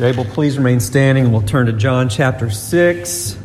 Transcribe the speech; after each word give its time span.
you're 0.00 0.08
able, 0.08 0.24
please 0.24 0.56
remain 0.56 0.80
standing. 0.80 1.24
And 1.24 1.32
we'll 1.32 1.42
turn 1.42 1.66
to 1.66 1.74
John 1.74 2.08
chapter 2.08 2.48
6. 2.48 3.38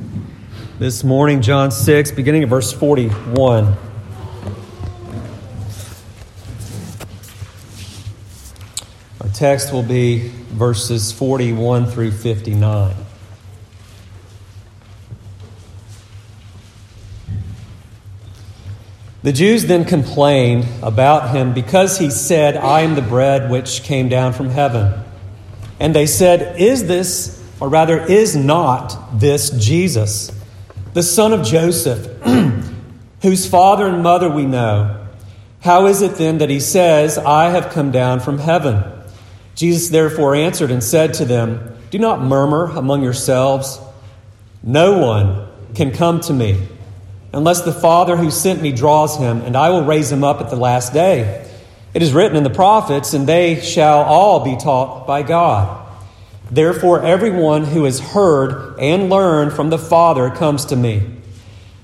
This 0.80 1.04
morning, 1.04 1.42
John 1.42 1.70
6, 1.70 2.12
beginning 2.12 2.44
of 2.44 2.50
verse 2.50 2.72
41. 2.72 3.76
Our 9.20 9.28
text 9.34 9.74
will 9.74 9.84
be 9.84 10.30
verses 10.52 11.12
41 11.12 11.88
through 11.88 12.12
59. 12.12 12.96
The 19.24 19.34
Jews 19.34 19.66
then 19.66 19.84
complained 19.84 20.66
about 20.82 21.36
him 21.36 21.54
because 21.54 21.98
he 21.98 22.10
said, 22.10 22.56
I 22.56 22.82
am 22.82 22.96
the 22.96 23.02
bread 23.02 23.52
which 23.52 23.84
came 23.84 24.08
down 24.08 24.32
from 24.32 24.48
heaven. 24.48 25.05
And 25.80 25.96
they 25.96 26.06
said, 26.06 26.60
Is 26.60 26.88
this, 26.88 27.44
or 27.60 27.70
rather, 27.70 28.00
is 28.00 28.36
not 28.36 29.20
this 29.20 29.50
Jesus, 29.52 30.32
the 30.94 31.04
son 31.04 31.34
of 31.34 31.46
Joseph, 31.46 32.06
whose 33.22 33.48
father 33.48 33.88
and 33.88 34.04
mother 34.04 34.30
we 34.30 34.46
know? 34.46 35.06
How 35.62 35.88
is 35.88 36.02
it 36.02 36.16
then 36.16 36.38
that 36.38 36.50
he 36.50 36.60
says, 36.60 37.18
I 37.18 37.50
have 37.50 37.72
come 37.72 37.92
down 37.92 38.20
from 38.20 38.38
heaven? 38.38 38.84
Jesus 39.56 39.90
therefore 39.90 40.36
answered 40.36 40.70
and 40.70 40.84
said 40.84 41.14
to 41.16 41.26
them, 41.26 41.76
Do 41.90 41.98
not 41.98 42.22
murmur 42.22 42.66
among 42.66 43.04
yourselves. 43.04 43.80
No 44.62 45.00
one 45.00 45.48
can 45.74 45.92
come 45.92 46.20
to 46.22 46.34
me 46.34 46.68
unless 47.36 47.62
the 47.62 47.74
Father 47.74 48.16
who 48.16 48.32
sent 48.32 48.62
me 48.62 48.72
draws 48.72 49.18
him, 49.18 49.42
and 49.42 49.58
I 49.58 49.70
will 49.70 49.84
raise 49.84 50.10
him 50.10 50.24
up 50.24 50.40
at 50.40 50.50
the 50.50 50.56
last 50.56 50.94
day. 50.94 51.46
It 51.96 52.04
is 52.04 52.12
written 52.12 52.36
in 52.36 52.44
the 52.44 52.50
prophets, 52.50 53.14
and 53.14 53.26
they 53.26 53.62
shall 53.62 54.04
all 54.04 54.44
be 54.44 54.58
taught 54.58 55.08
by 55.08 55.24
God. 55.24 55.88
Therefore, 56.52 57.02
everyone 57.02 57.64
who 57.64 57.86
has 57.86 58.02
heard 58.02 58.78
and 58.78 59.10
learned 59.10 59.54
from 59.54 59.70
the 59.70 59.78
Father 59.78 60.30
comes 60.30 60.66
to 60.66 60.76
me. 60.76 61.04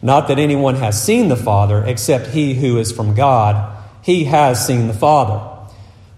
Not 0.01 0.27
that 0.27 0.37
anyone 0.37 0.75
has 0.75 1.01
seen 1.01 1.29
the 1.29 1.37
Father, 1.37 1.81
except 1.85 2.27
he 2.27 2.55
who 2.55 2.77
is 2.77 2.91
from 2.91 3.15
God. 3.15 3.73
He 4.01 4.25
has 4.25 4.67
seen 4.67 4.87
the 4.87 4.93
Father. 4.93 5.47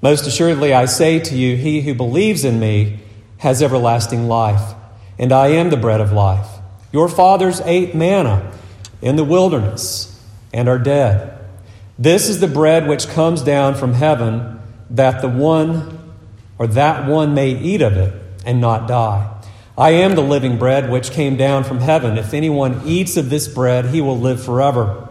Most 0.02 0.26
assuredly, 0.26 0.74
I 0.74 0.86
say 0.86 1.20
to 1.20 1.36
you, 1.36 1.56
he 1.56 1.82
who 1.82 1.94
believes 1.94 2.44
in 2.44 2.60
me 2.60 3.00
has 3.38 3.62
everlasting 3.62 4.28
life, 4.28 4.74
and 5.20 5.32
I 5.32 5.50
am 5.50 5.70
the 5.70 5.78
bread 5.78 6.02
of 6.02 6.12
life. 6.12 6.48
Your 6.92 7.08
fathers 7.08 7.62
ate 7.64 7.94
manna 7.94 8.52
in 9.04 9.18
the 9.18 9.24
wilderness 9.24 10.20
and 10.52 10.68
are 10.68 10.80
dead. 10.80 11.43
This 11.98 12.28
is 12.28 12.40
the 12.40 12.48
bread 12.48 12.88
which 12.88 13.08
comes 13.08 13.44
down 13.44 13.76
from 13.76 13.94
heaven, 13.94 14.60
that 14.90 15.22
the 15.22 15.30
one 15.30 16.00
or 16.58 16.68
that 16.68 17.08
one 17.08 17.34
may 17.34 17.52
eat 17.52 17.82
of 17.82 17.98
it 17.98 18.14
and 18.46 18.60
not 18.60 18.88
die. 18.88 19.30
I 19.78 19.92
am 19.92 20.16
the 20.16 20.22
living 20.22 20.58
bread 20.58 20.90
which 20.90 21.12
came 21.12 21.36
down 21.36 21.64
from 21.64 21.80
heaven. 21.80 22.18
If 22.18 22.34
anyone 22.34 22.82
eats 22.86 23.18
of 23.18 23.30
this 23.30 23.48
bread, 23.48 23.86
he 23.86 24.02
will 24.02 24.18
live 24.18 24.44
forever. 24.44 25.10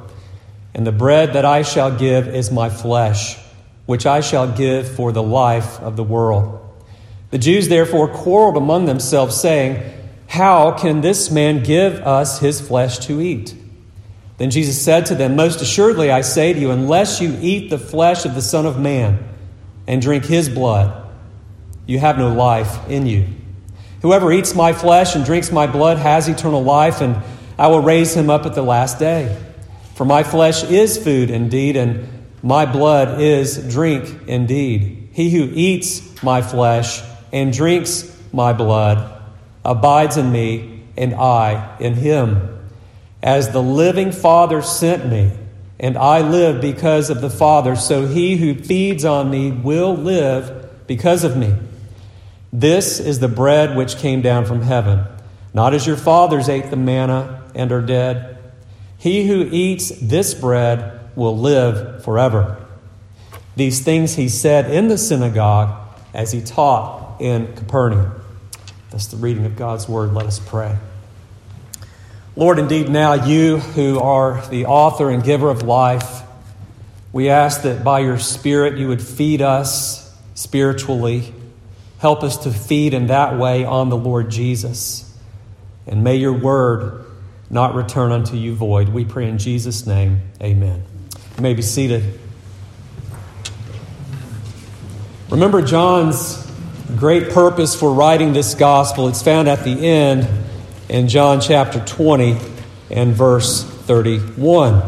And 0.75 0.87
the 0.87 0.93
bread 0.93 1.33
that 1.35 1.45
I 1.45 1.63
shall 1.63 1.97
give 1.97 2.29
is 2.29 2.51
my 2.51 2.71
flesh, 2.71 3.37
which 3.87 4.07
I 4.07 4.21
shall 4.21 4.51
give 4.51 4.89
for 4.89 5.13
the 5.13 5.23
life 5.23 5.81
of 5.81 5.97
the 5.97 6.05
world. 6.05 6.61
The 7.31 7.39
Jews 7.39 7.69
therefore 7.69 8.09
quarreled 8.09 8.57
among 8.57 8.87
themselves, 8.87 9.41
saying, 9.41 9.83
How 10.29 10.73
can 10.73 11.01
this 11.01 11.31
man 11.31 11.63
give 11.63 11.95
us 12.07 12.39
his 12.39 12.61
flesh 12.61 12.99
to 13.07 13.21
eat? 13.21 13.55
Then 14.43 14.51
Jesus 14.51 14.83
said 14.83 15.07
to 15.07 15.15
them, 15.15 15.37
Most 15.37 15.61
assuredly 15.61 16.11
I 16.11 16.23
say 16.23 16.53
to 16.53 16.59
you, 16.59 16.73
unless 16.73 17.21
you 17.21 17.39
eat 17.41 17.71
the 17.71 17.79
flesh 17.79 18.25
of 18.25 18.35
the 18.35 18.43
Son 18.43 18.67
of 18.67 18.77
Man 18.77 19.23
and 19.87 20.03
drink 20.03 20.25
his 20.25 20.49
blood, 20.49 21.09
you 21.87 22.01
have 22.01 22.19
no 22.19 22.35
life 22.35 22.89
in 22.89 23.07
you. 23.07 23.29
Whoever 24.01 24.33
eats 24.33 24.53
my 24.53 24.73
flesh 24.73 25.15
and 25.15 25.25
drinks 25.25 25.53
my 25.53 25.69
blood 25.69 25.99
has 25.99 26.27
eternal 26.27 26.61
life, 26.61 27.01
and 27.01 27.23
I 27.57 27.69
will 27.69 27.83
raise 27.83 28.17
him 28.17 28.31
up 28.31 28.45
at 28.45 28.57
the 28.57 28.65
last 28.65 28.99
day. 28.99 29.41
For 29.95 30.05
my 30.05 30.25
flesh 30.25 30.65
is 30.65 30.99
food 30.99 31.31
indeed, 31.31 31.77
and 31.77 32.09
my 32.43 32.67
blood 32.67 33.21
is 33.21 33.59
drink 33.73 34.27
indeed. 34.27 35.11
He 35.13 35.31
who 35.31 35.53
eats 35.55 36.21
my 36.21 36.43
flesh 36.43 37.01
and 37.33 37.53
drinks 37.53 38.13
my 38.33 38.53
blood 38.55 39.23
abides 39.65 40.17
in 40.17 40.33
me, 40.33 40.83
and 40.97 41.15
I 41.15 41.77
in 41.79 41.95
him. 41.95 42.52
As 43.23 43.51
the 43.51 43.63
living 43.63 44.11
Father 44.11 44.63
sent 44.63 45.07
me, 45.07 45.33
and 45.79 45.97
I 45.97 46.21
live 46.21 46.61
because 46.61 47.11
of 47.11 47.21
the 47.21 47.31
Father, 47.31 47.77
so 47.77 48.07
he 48.07 48.37
who 48.37 48.55
feeds 48.55 49.05
on 49.05 49.31
me 49.31 49.51
will 49.51 49.95
live 49.95 50.87
because 50.87 51.25
of 51.25 51.37
me. 51.37 51.55
This 52.53 53.01
is 53.01 53.21
the 53.21 53.29
bread 53.29 53.77
which 53.77 53.97
came 53.97 54.23
down 54.23 54.45
from 54.45 54.63
heaven, 54.63 55.05
not 55.55 55.75
as 55.75 55.87
your 55.87 55.97
fathers 55.97 56.49
ate 56.49 56.71
the 56.71 56.77
manna 56.77 57.43
and 57.55 57.73
are 57.73 57.81
dead. 57.81 58.39
He 58.99 59.27
who 59.27 59.49
eats 59.51 59.89
this 60.01 60.35
bread 60.35 61.01
will 61.17 61.37
live 61.37 62.05
forever. 62.05 62.65
These 63.57 63.81
things 63.81 64.15
he 64.15 64.29
said 64.29 64.71
in 64.71 64.89
the 64.89 64.99
synagogue 64.99 65.77
as 66.15 66.33
he 66.33 66.41
taught 66.41 67.21
in 67.21 67.55
Capernaum. 67.55 68.13
That's 68.91 69.07
the 69.07 69.17
reading 69.17 69.47
of 69.47 69.57
God's 69.57 69.89
word. 69.89 70.13
Let 70.15 70.27
us 70.27 70.39
pray. 70.39 70.77
Lord, 72.35 72.59
indeed, 72.59 72.89
now 72.89 73.13
you 73.13 73.59
who 73.59 74.01
are 74.01 74.41
the 74.49 74.65
author 74.65 75.11
and 75.11 75.23
giver 75.23 75.51
of 75.51 75.63
life, 75.63 76.23
we 77.13 77.29
ask 77.29 77.63
that 77.63 77.85
by 77.85 78.01
your 78.01 78.19
Spirit 78.19 78.79
you 78.79 78.89
would 78.89 79.03
feed 79.03 79.43
us 79.43 80.11
spiritually. 80.35 81.35
Help 81.99 82.23
us 82.23 82.39
to 82.39 82.51
feed 82.51 82.95
in 82.95 83.09
that 83.09 83.39
way 83.39 83.65
on 83.65 83.91
the 83.91 83.99
Lord 83.99 84.31
Jesus. 84.31 85.15
And 85.87 86.03
may 86.03 86.17
your 86.17 86.33
word 86.33 87.05
not 87.51 87.75
return 87.75 88.13
unto 88.13 88.37
you 88.37 88.55
void. 88.55 88.89
We 88.89 89.05
pray 89.05 89.29
in 89.29 89.37
Jesus' 89.37 89.87
name. 89.87 90.23
Amen. 90.43 90.83
You 91.37 91.43
may 91.43 91.53
be 91.53 91.61
seated. 91.61 92.19
Remember 95.29 95.61
John's 95.61 96.51
great 96.97 97.31
purpose 97.31 97.79
for 97.79 97.93
writing 97.93 98.33
this 98.33 98.55
gospel. 98.55 99.09
It's 99.09 99.23
found 99.23 99.49
at 99.49 99.65
the 99.65 99.87
end 99.87 100.42
in 100.93 101.09
John 101.09 101.41
chapter 101.41 101.83
20 101.83 102.37
and 102.91 103.15
verse 103.15 103.65
31. 103.65 104.83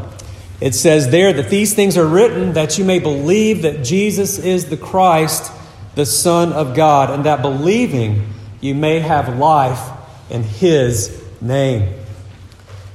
It 0.60 0.74
says 0.74 1.10
there 1.10 1.32
that 1.32 1.48
these 1.48 1.72
things 1.72 1.96
are 1.96 2.06
written 2.06 2.52
that 2.52 2.76
you 2.76 2.84
may 2.84 2.98
believe 2.98 3.62
that 3.62 3.82
Jesus 3.82 4.38
is 4.38 4.66
the 4.66 4.76
Christ, 4.76 5.50
the 5.94 6.04
Son 6.04 6.52
of 6.52 6.76
God, 6.76 7.08
and 7.08 7.24
that 7.24 7.40
believing 7.40 8.28
you 8.60 8.74
may 8.74 9.00
have 9.00 9.38
life 9.38 9.80
in 10.28 10.42
His 10.42 11.24
name. 11.40 11.94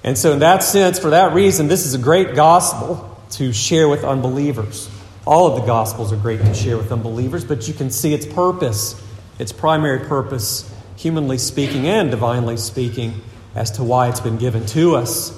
And 0.03 0.15
so, 0.15 0.31
in 0.31 0.39
that 0.39 0.61
sense, 0.61 0.99
for 0.99 1.09
that 1.09 1.33
reason, 1.33 1.67
this 1.67 1.87
is 1.87 1.95
a 1.95 1.99
great 1.99 2.35
gospel 2.35 3.19
to 3.31 3.51
share 3.51 3.89
with 3.89 4.03
unbelievers. 4.03 4.87
All 5.25 5.47
of 5.47 5.59
the 5.59 5.65
gospels 5.65 6.13
are 6.13 6.17
great 6.17 6.41
to 6.41 6.53
share 6.53 6.77
with 6.77 6.91
unbelievers, 6.91 7.43
but 7.43 7.67
you 7.67 7.73
can 7.73 7.89
see 7.89 8.13
its 8.13 8.27
purpose, 8.27 9.01
its 9.39 9.51
primary 9.51 10.05
purpose 10.07 10.71
humanly 10.99 11.37
speaking 11.37 11.87
and 11.87 12.11
divinely 12.11 12.57
speaking, 12.57 13.21
as 13.55 13.71
to 13.71 13.83
why 13.85 14.09
it's 14.09 14.19
been 14.19 14.37
given 14.37 14.65
to 14.65 14.97
us. 14.97 15.31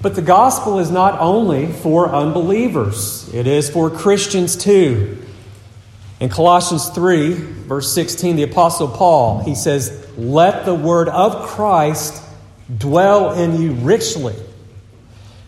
But 0.00 0.14
the 0.14 0.22
gospel 0.22 0.78
is 0.78 0.90
not 0.90 1.20
only 1.20 1.70
for 1.70 2.08
unbelievers, 2.08 3.32
it 3.34 3.46
is 3.46 3.68
for 3.68 3.90
Christians 3.90 4.56
too. 4.56 5.18
In 6.20 6.30
Colossians 6.30 6.88
3, 6.88 7.34
verse 7.34 7.92
16, 7.92 8.36
the 8.36 8.44
Apostle 8.44 8.88
Paul, 8.88 9.44
he 9.44 9.54
says, 9.54 10.08
Let 10.16 10.64
the 10.64 10.74
word 10.74 11.10
of 11.10 11.46
Christ 11.48 12.22
dwell 12.78 13.32
in 13.32 13.60
you 13.60 13.72
richly. 13.72 14.36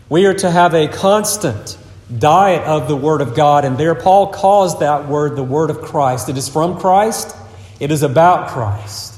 We 0.07 0.27
are 0.27 0.35
to 0.35 0.51
have 0.51 0.75
a 0.75 0.87
constant 0.87 1.79
diet 2.15 2.61
of 2.61 2.87
the 2.87 2.95
Word 2.95 3.21
of 3.21 3.35
God, 3.35 3.65
and 3.65 3.75
there 3.75 3.95
Paul 3.95 4.31
calls 4.31 4.81
that 4.81 5.07
word 5.07 5.35
the 5.35 5.43
Word 5.43 5.71
of 5.71 5.81
Christ. 5.81 6.29
It 6.29 6.37
is 6.37 6.47
from 6.47 6.79
Christ, 6.79 7.35
it 7.79 7.89
is 7.89 8.03
about 8.03 8.49
Christ. 8.49 9.14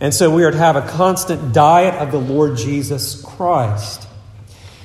And 0.00 0.12
so 0.12 0.34
we 0.34 0.44
are 0.44 0.50
to 0.50 0.58
have 0.58 0.76
a 0.76 0.82
constant 0.82 1.54
diet 1.54 1.94
of 1.94 2.12
the 2.12 2.20
Lord 2.20 2.56
Jesus 2.56 3.22
Christ. 3.22 4.06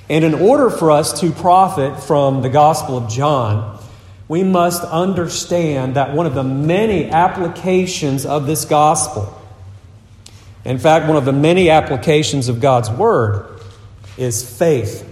And 0.09 0.23
in 0.23 0.33
order 0.33 0.69
for 0.69 0.91
us 0.91 1.19
to 1.21 1.31
profit 1.31 2.01
from 2.03 2.41
the 2.41 2.49
Gospel 2.49 2.97
of 2.97 3.09
John, 3.09 3.79
we 4.27 4.43
must 4.43 4.83
understand 4.83 5.95
that 5.95 6.13
one 6.13 6.25
of 6.25 6.33
the 6.33 6.43
many 6.43 7.09
applications 7.09 8.25
of 8.25 8.45
this 8.45 8.63
gospel, 8.63 9.37
in 10.63 10.77
fact, 10.77 11.07
one 11.07 11.17
of 11.17 11.25
the 11.25 11.33
many 11.33 11.69
applications 11.69 12.47
of 12.47 12.61
God's 12.61 12.89
Word, 12.89 13.59
is 14.17 14.57
faith. 14.57 15.05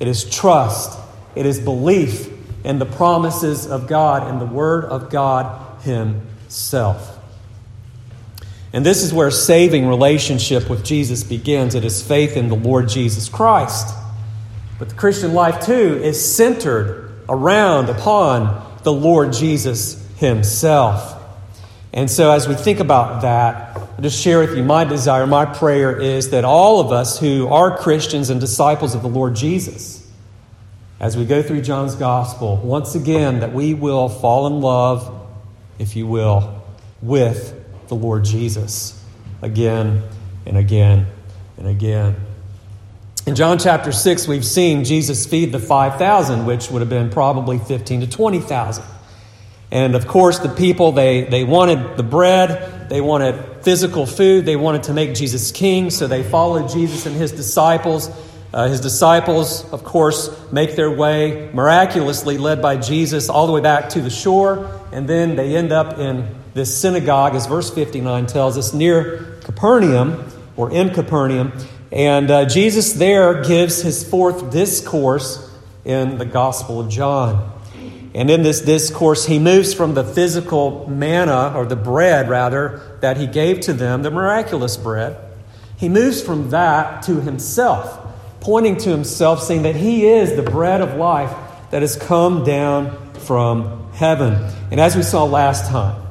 It 0.00 0.08
is 0.08 0.24
trust. 0.24 0.98
It 1.34 1.44
is 1.44 1.60
belief 1.60 2.32
in 2.64 2.78
the 2.78 2.86
promises 2.86 3.66
of 3.66 3.86
God 3.86 4.26
and 4.26 4.40
the 4.40 4.46
Word 4.46 4.86
of 4.86 5.10
God 5.10 5.82
Himself. 5.82 7.17
And 8.72 8.84
this 8.84 9.02
is 9.02 9.14
where 9.14 9.30
saving 9.30 9.86
relationship 9.86 10.68
with 10.68 10.84
Jesus 10.84 11.24
begins. 11.24 11.74
It 11.74 11.84
is 11.84 12.02
faith 12.02 12.36
in 12.36 12.48
the 12.48 12.56
Lord 12.56 12.88
Jesus 12.88 13.28
Christ. 13.28 13.94
But 14.78 14.90
the 14.90 14.94
Christian 14.94 15.32
life, 15.32 15.64
too, 15.64 16.00
is 16.02 16.34
centered 16.34 17.12
around 17.28 17.88
upon 17.88 18.64
the 18.82 18.92
Lord 18.92 19.32
Jesus 19.32 20.06
Himself. 20.18 21.14
And 21.92 22.10
so, 22.10 22.30
as 22.30 22.46
we 22.46 22.54
think 22.54 22.80
about 22.80 23.22
that, 23.22 23.76
I'll 23.76 24.02
just 24.02 24.22
share 24.22 24.40
with 24.40 24.56
you 24.56 24.62
my 24.62 24.84
desire, 24.84 25.26
my 25.26 25.46
prayer 25.46 25.98
is 25.98 26.30
that 26.30 26.44
all 26.44 26.80
of 26.80 26.92
us 26.92 27.18
who 27.18 27.48
are 27.48 27.76
Christians 27.76 28.30
and 28.30 28.40
disciples 28.40 28.94
of 28.94 29.02
the 29.02 29.08
Lord 29.08 29.34
Jesus, 29.34 30.06
as 31.00 31.16
we 31.16 31.24
go 31.24 31.42
through 31.42 31.62
John's 31.62 31.94
gospel, 31.94 32.58
once 32.58 32.94
again, 32.94 33.40
that 33.40 33.52
we 33.52 33.72
will 33.72 34.08
fall 34.08 34.46
in 34.46 34.60
love, 34.60 35.28
if 35.78 35.96
you 35.96 36.06
will, 36.06 36.62
with 37.00 37.57
the 37.88 37.94
Lord 37.94 38.24
Jesus 38.24 39.02
again 39.42 40.02
and 40.46 40.56
again 40.56 41.06
and 41.56 41.66
again. 41.66 42.16
In 43.26 43.34
John 43.34 43.58
chapter 43.58 43.92
6, 43.92 44.26
we've 44.26 44.44
seen 44.44 44.84
Jesus 44.84 45.26
feed 45.26 45.52
the 45.52 45.58
5,000, 45.58 46.46
which 46.46 46.70
would 46.70 46.80
have 46.80 46.88
been 46.88 47.10
probably 47.10 47.58
15 47.58 48.00
to 48.00 48.06
20,000. 48.06 48.84
And 49.70 49.94
of 49.94 50.06
course, 50.06 50.38
the 50.38 50.48
people, 50.48 50.92
they, 50.92 51.24
they 51.24 51.44
wanted 51.44 51.98
the 51.98 52.02
bread, 52.02 52.88
they 52.88 53.02
wanted 53.02 53.62
physical 53.62 54.06
food, 54.06 54.46
they 54.46 54.56
wanted 54.56 54.84
to 54.84 54.94
make 54.94 55.14
Jesus 55.14 55.52
king, 55.52 55.90
so 55.90 56.06
they 56.06 56.22
followed 56.22 56.70
Jesus 56.70 57.04
and 57.04 57.14
his 57.14 57.32
disciples. 57.32 58.10
Uh, 58.50 58.66
his 58.68 58.80
disciples, 58.80 59.70
of 59.72 59.84
course, 59.84 60.30
make 60.50 60.74
their 60.74 60.90
way 60.90 61.50
miraculously, 61.52 62.38
led 62.38 62.62
by 62.62 62.78
Jesus, 62.78 63.28
all 63.28 63.46
the 63.46 63.52
way 63.52 63.60
back 63.60 63.90
to 63.90 64.00
the 64.00 64.08
shore, 64.08 64.80
and 64.90 65.06
then 65.06 65.36
they 65.36 65.54
end 65.54 65.70
up 65.70 65.98
in 65.98 66.34
this 66.58 66.76
synagogue, 66.76 67.36
as 67.36 67.46
verse 67.46 67.70
59 67.70 68.26
tells 68.26 68.58
us, 68.58 68.74
near 68.74 69.38
Capernaum, 69.42 70.30
or 70.56 70.70
in 70.70 70.90
Capernaum. 70.90 71.52
And 71.92 72.30
uh, 72.30 72.46
Jesus 72.46 72.94
there 72.94 73.42
gives 73.44 73.80
his 73.80 74.06
fourth 74.06 74.50
discourse 74.50 75.48
in 75.84 76.18
the 76.18 76.24
Gospel 76.24 76.80
of 76.80 76.88
John. 76.88 77.54
And 78.12 78.28
in 78.28 78.42
this 78.42 78.60
discourse, 78.60 79.24
he 79.26 79.38
moves 79.38 79.72
from 79.72 79.94
the 79.94 80.02
physical 80.02 80.88
manna, 80.88 81.52
or 81.54 81.64
the 81.64 81.76
bread 81.76 82.28
rather, 82.28 82.98
that 83.00 83.16
he 83.16 83.28
gave 83.28 83.60
to 83.60 83.72
them, 83.72 84.02
the 84.02 84.10
miraculous 84.10 84.76
bread. 84.76 85.16
He 85.76 85.88
moves 85.88 86.20
from 86.20 86.50
that 86.50 87.02
to 87.04 87.20
himself, 87.20 88.04
pointing 88.40 88.78
to 88.78 88.90
himself, 88.90 89.44
saying 89.44 89.62
that 89.62 89.76
he 89.76 90.08
is 90.08 90.34
the 90.34 90.42
bread 90.42 90.80
of 90.80 90.96
life 90.96 91.32
that 91.70 91.82
has 91.82 91.94
come 91.94 92.42
down 92.42 93.12
from 93.20 93.92
heaven. 93.92 94.34
And 94.72 94.80
as 94.80 94.96
we 94.96 95.04
saw 95.04 95.22
last 95.22 95.70
time, 95.70 96.07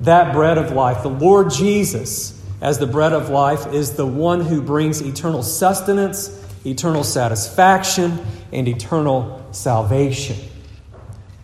that 0.00 0.32
bread 0.32 0.58
of 0.58 0.72
life, 0.72 1.02
the 1.02 1.10
Lord 1.10 1.50
Jesus, 1.50 2.40
as 2.60 2.78
the 2.78 2.86
bread 2.86 3.12
of 3.12 3.28
life, 3.28 3.72
is 3.72 3.92
the 3.92 4.06
one 4.06 4.40
who 4.40 4.62
brings 4.62 5.00
eternal 5.00 5.42
sustenance, 5.42 6.28
eternal 6.64 7.04
satisfaction, 7.04 8.18
and 8.52 8.66
eternal 8.68 9.46
salvation. 9.52 10.36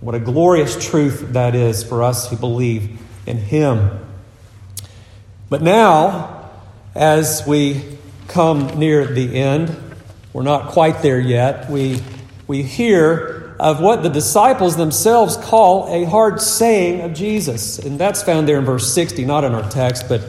What 0.00 0.14
a 0.14 0.20
glorious 0.20 0.88
truth 0.88 1.32
that 1.32 1.54
is 1.54 1.82
for 1.82 2.02
us 2.02 2.28
who 2.30 2.36
believe 2.36 2.98
in 3.26 3.38
Him. 3.38 3.98
But 5.48 5.62
now, 5.62 6.50
as 6.94 7.46
we 7.46 7.98
come 8.28 8.78
near 8.78 9.06
the 9.06 9.36
end, 9.36 9.76
we're 10.32 10.42
not 10.42 10.70
quite 10.70 11.02
there 11.02 11.20
yet, 11.20 11.70
we, 11.70 12.02
we 12.46 12.62
hear 12.62 13.45
of 13.58 13.80
what 13.80 14.02
the 14.02 14.08
disciples 14.08 14.76
themselves 14.76 15.36
call 15.36 15.88
a 15.92 16.04
hard 16.04 16.40
saying 16.40 17.00
of 17.00 17.14
Jesus. 17.14 17.78
And 17.78 17.98
that's 17.98 18.22
found 18.22 18.48
there 18.48 18.58
in 18.58 18.64
verse 18.64 18.92
60, 18.92 19.24
not 19.24 19.44
in 19.44 19.54
our 19.54 19.68
text, 19.70 20.08
but 20.08 20.22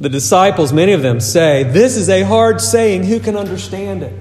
the 0.00 0.08
disciples, 0.08 0.72
many 0.72 0.92
of 0.92 1.02
them 1.02 1.20
say, 1.20 1.64
This 1.64 1.96
is 1.96 2.08
a 2.08 2.22
hard 2.22 2.60
saying. 2.60 3.04
Who 3.04 3.20
can 3.20 3.36
understand 3.36 4.02
it? 4.02 4.14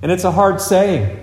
And 0.00 0.10
it's 0.10 0.24
a 0.24 0.32
hard 0.32 0.60
saying 0.60 1.22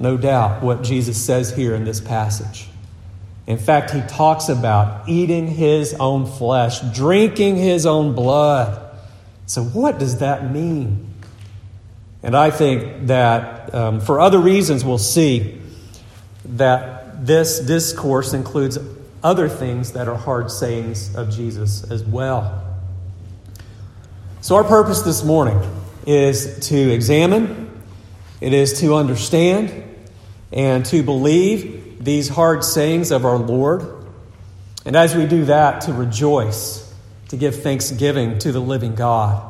no 0.00 0.16
doubt, 0.16 0.62
what 0.62 0.82
Jesus 0.82 1.22
says 1.22 1.54
here 1.54 1.74
in 1.74 1.84
this 1.84 2.00
passage. 2.00 2.66
In 3.46 3.58
fact, 3.58 3.90
he 3.90 4.00
talks 4.02 4.48
about 4.48 5.08
eating 5.08 5.46
his 5.46 5.92
own 5.94 6.24
flesh, 6.24 6.80
drinking 6.94 7.56
his 7.56 7.84
own 7.84 8.14
blood. 8.14 8.96
So, 9.44 9.62
what 9.62 9.98
does 9.98 10.18
that 10.18 10.50
mean? 10.50 11.09
And 12.22 12.36
I 12.36 12.50
think 12.50 13.06
that 13.06 13.74
um, 13.74 14.00
for 14.00 14.20
other 14.20 14.38
reasons, 14.38 14.84
we'll 14.84 14.98
see 14.98 15.60
that 16.44 17.26
this 17.26 17.60
discourse 17.60 18.32
includes 18.32 18.78
other 19.22 19.48
things 19.48 19.92
that 19.92 20.08
are 20.08 20.16
hard 20.16 20.50
sayings 20.50 21.14
of 21.14 21.30
Jesus 21.30 21.90
as 21.90 22.02
well. 22.04 22.66
So, 24.42 24.56
our 24.56 24.64
purpose 24.64 25.02
this 25.02 25.22
morning 25.22 25.60
is 26.06 26.68
to 26.68 26.76
examine, 26.76 27.82
it 28.40 28.52
is 28.52 28.80
to 28.80 28.94
understand, 28.94 29.84
and 30.52 30.84
to 30.86 31.02
believe 31.02 32.02
these 32.04 32.28
hard 32.28 32.64
sayings 32.64 33.10
of 33.10 33.24
our 33.24 33.36
Lord. 33.36 33.82
And 34.86 34.96
as 34.96 35.14
we 35.14 35.26
do 35.26 35.44
that, 35.46 35.82
to 35.82 35.92
rejoice, 35.92 36.90
to 37.28 37.36
give 37.36 37.62
thanksgiving 37.62 38.38
to 38.40 38.52
the 38.52 38.60
living 38.60 38.94
God 38.94 39.49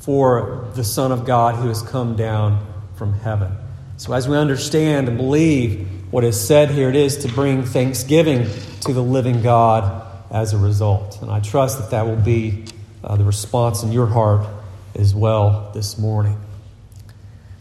for 0.00 0.70
the 0.74 0.84
Son 0.84 1.12
of 1.12 1.24
God 1.24 1.56
who 1.56 1.68
has 1.68 1.82
come 1.82 2.16
down 2.16 2.64
from 2.96 3.12
heaven. 3.12 3.52
So, 3.96 4.12
as 4.12 4.28
we 4.28 4.36
understand 4.36 5.08
and 5.08 5.16
believe 5.16 5.88
what 6.12 6.24
is 6.24 6.40
said 6.40 6.70
here, 6.70 6.88
it 6.88 6.96
is 6.96 7.18
to 7.18 7.28
bring 7.28 7.64
thanksgiving 7.64 8.48
to 8.82 8.92
the 8.92 9.02
living 9.02 9.42
God 9.42 10.06
as 10.30 10.52
a 10.52 10.58
result. 10.58 11.20
And 11.20 11.30
I 11.30 11.40
trust 11.40 11.78
that 11.78 11.90
that 11.90 12.06
will 12.06 12.16
be 12.16 12.64
uh, 13.02 13.16
the 13.16 13.24
response 13.24 13.82
in 13.82 13.92
your 13.92 14.06
heart 14.06 14.46
as 14.94 15.14
well 15.14 15.70
this 15.74 15.98
morning. 15.98 16.38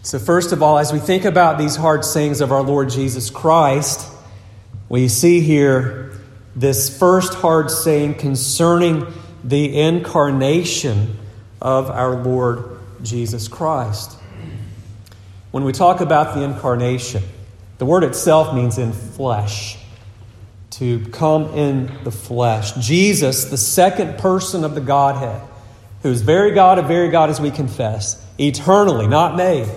So, 0.04 0.20
first 0.20 0.52
of 0.52 0.64
all, 0.64 0.78
as 0.78 0.94
we 0.94 1.00
think 1.00 1.26
about 1.26 1.58
these 1.58 1.76
hard 1.76 2.06
sayings 2.06 2.40
of 2.40 2.52
our 2.52 2.62
Lord 2.62 2.90
Jesus 2.90 3.30
Christ, 3.30 4.10
we 4.90 5.08
see 5.10 5.42
here 5.42 6.14
this 6.56 6.98
first 6.98 7.34
hard 7.34 7.70
saying 7.70 8.16
concerning 8.16 9.06
the 9.44 9.80
incarnation 9.80 11.18
of 11.62 11.90
our 11.90 12.16
Lord 12.24 12.80
Jesus 13.04 13.48
Christ. 13.48 14.18
When 15.52 15.64
we 15.64 15.72
talk 15.72 16.02
about 16.02 16.36
the 16.36 16.44
incarnation, 16.44 17.24
the 17.78 17.86
word 17.86 18.04
itself 18.04 18.54
means 18.54 18.78
in 18.78 18.94
flesh, 18.94 19.78
to 20.72 21.06
come 21.08 21.46
in 21.54 22.04
the 22.04 22.12
flesh. 22.12 22.74
Jesus, 22.74 23.46
the 23.46 23.58
second 23.58 24.20
person 24.20 24.64
of 24.64 24.76
the 24.76 24.82
Godhead, 24.82 25.42
who 26.04 26.12
is 26.12 26.22
very 26.22 26.52
God 26.52 26.80
of 26.80 26.88
very 26.88 27.10
God 27.10 27.30
as 27.30 27.40
we 27.40 27.52
confess, 27.52 28.24
eternally, 28.38 29.08
not 29.08 29.36
made 29.36 29.68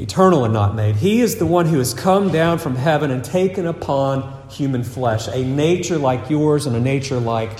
eternal 0.00 0.44
and 0.44 0.54
not 0.54 0.74
made. 0.74 0.96
He 0.96 1.20
is 1.20 1.36
the 1.36 1.46
one 1.46 1.66
who 1.66 1.78
has 1.78 1.92
come 1.92 2.30
down 2.30 2.58
from 2.58 2.74
heaven 2.74 3.10
and 3.10 3.22
taken 3.22 3.66
upon 3.66 4.48
human 4.48 4.82
flesh, 4.82 5.28
a 5.28 5.44
nature 5.44 5.98
like 5.98 6.30
yours 6.30 6.66
and 6.66 6.74
a 6.74 6.80
nature 6.80 7.20
like 7.20 7.50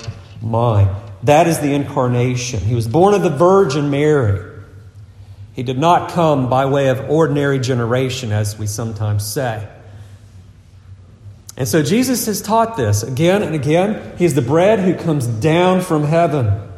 mine. 0.41 0.89
That 1.23 1.47
is 1.47 1.59
the 1.59 1.73
incarnation. 1.73 2.59
He 2.61 2.75
was 2.75 2.87
born 2.87 3.13
of 3.13 3.21
the 3.21 3.29
Virgin 3.29 3.89
Mary. 3.89 4.49
He 5.53 5.63
did 5.63 5.77
not 5.77 6.11
come 6.11 6.49
by 6.49 6.65
way 6.65 6.89
of 6.89 7.09
ordinary 7.09 7.59
generation, 7.59 8.31
as 8.31 8.57
we 8.57 8.67
sometimes 8.67 9.25
say. 9.25 9.67
And 11.57 11.67
so 11.67 11.83
Jesus 11.83 12.25
has 12.25 12.41
taught 12.41 12.77
this 12.77 13.03
again 13.03 13.43
and 13.43 13.53
again. 13.53 14.17
He 14.17 14.25
is 14.25 14.33
the 14.33 14.41
bread 14.41 14.79
who 14.79 14.95
comes 14.95 15.27
down 15.27 15.81
from 15.81 16.05
heaven. 16.05 16.69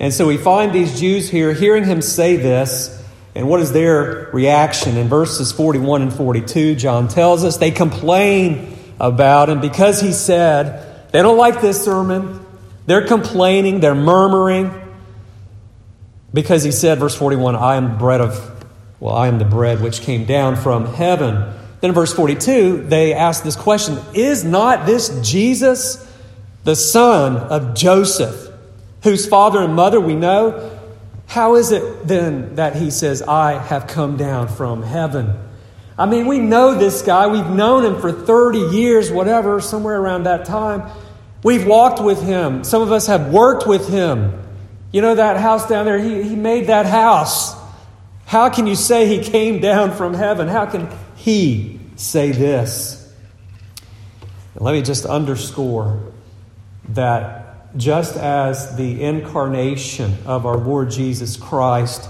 And 0.00 0.12
so 0.12 0.26
we 0.26 0.36
find 0.36 0.72
these 0.72 0.98
Jews 0.98 1.28
here 1.28 1.52
hearing 1.52 1.84
him 1.84 2.02
say 2.02 2.36
this 2.36 2.98
and 3.38 3.48
what 3.48 3.60
is 3.60 3.70
their 3.70 4.28
reaction? 4.32 4.96
In 4.96 5.06
verses 5.08 5.52
41 5.52 6.02
and 6.02 6.12
42, 6.12 6.74
John 6.74 7.06
tells 7.06 7.44
us 7.44 7.56
they 7.56 7.70
complain 7.70 8.76
about 8.98 9.48
him 9.48 9.60
because 9.60 10.00
he 10.00 10.12
said, 10.12 11.12
they 11.12 11.22
don't 11.22 11.38
like 11.38 11.60
this 11.60 11.84
sermon. 11.84 12.44
They're 12.88 13.06
complaining, 13.06 13.80
they're 13.80 13.94
murmuring 13.94 14.72
because 16.32 16.62
he 16.62 16.72
said, 16.72 16.98
verse 16.98 17.14
41, 17.14 17.54
I 17.54 17.76
am 17.76 17.98
bread 17.98 18.22
of, 18.22 18.64
well, 18.98 19.14
I 19.14 19.28
am 19.28 19.38
the 19.38 19.44
bread 19.44 19.82
which 19.82 20.00
came 20.00 20.24
down 20.24 20.56
from 20.56 20.94
heaven. 20.94 21.34
Then 21.82 21.90
in 21.90 21.92
verse 21.92 22.14
42, 22.14 22.84
they 22.84 23.12
ask 23.12 23.44
this 23.44 23.56
question 23.56 23.98
Is 24.14 24.42
not 24.42 24.86
this 24.86 25.20
Jesus, 25.20 26.10
the 26.64 26.74
son 26.74 27.36
of 27.36 27.74
Joseph, 27.74 28.50
whose 29.02 29.28
father 29.28 29.60
and 29.60 29.74
mother 29.74 30.00
we 30.00 30.14
know? 30.14 30.80
How 31.26 31.56
is 31.56 31.72
it 31.72 32.08
then 32.08 32.54
that 32.54 32.74
he 32.74 32.90
says, 32.90 33.20
I 33.20 33.58
have 33.58 33.86
come 33.86 34.16
down 34.16 34.48
from 34.48 34.82
heaven? 34.82 35.38
I 35.98 36.06
mean, 36.06 36.26
we 36.26 36.38
know 36.38 36.72
this 36.72 37.02
guy. 37.02 37.26
We've 37.26 37.50
known 37.50 37.84
him 37.84 38.00
for 38.00 38.12
30 38.12 38.74
years, 38.74 39.10
whatever, 39.10 39.60
somewhere 39.60 40.00
around 40.00 40.22
that 40.22 40.46
time. 40.46 40.90
We've 41.42 41.66
walked 41.66 42.02
with 42.02 42.22
him. 42.22 42.64
Some 42.64 42.82
of 42.82 42.92
us 42.92 43.06
have 43.06 43.32
worked 43.32 43.66
with 43.66 43.88
him. 43.88 44.42
You 44.90 45.02
know 45.02 45.14
that 45.14 45.36
house 45.36 45.68
down 45.68 45.84
there? 45.84 45.98
He, 45.98 46.22
he 46.22 46.34
made 46.34 46.66
that 46.66 46.86
house. 46.86 47.54
How 48.26 48.50
can 48.50 48.66
you 48.66 48.74
say 48.74 49.06
he 49.06 49.22
came 49.22 49.60
down 49.60 49.92
from 49.92 50.14
heaven? 50.14 50.48
How 50.48 50.66
can 50.66 50.88
he 51.16 51.80
say 51.96 52.32
this? 52.32 52.96
let 54.60 54.72
me 54.72 54.82
just 54.82 55.06
underscore 55.06 56.00
that 56.88 57.76
just 57.76 58.16
as 58.16 58.76
the 58.76 59.02
incarnation 59.02 60.16
of 60.26 60.46
our 60.46 60.56
Lord 60.56 60.90
Jesus 60.90 61.36
Christ 61.36 62.08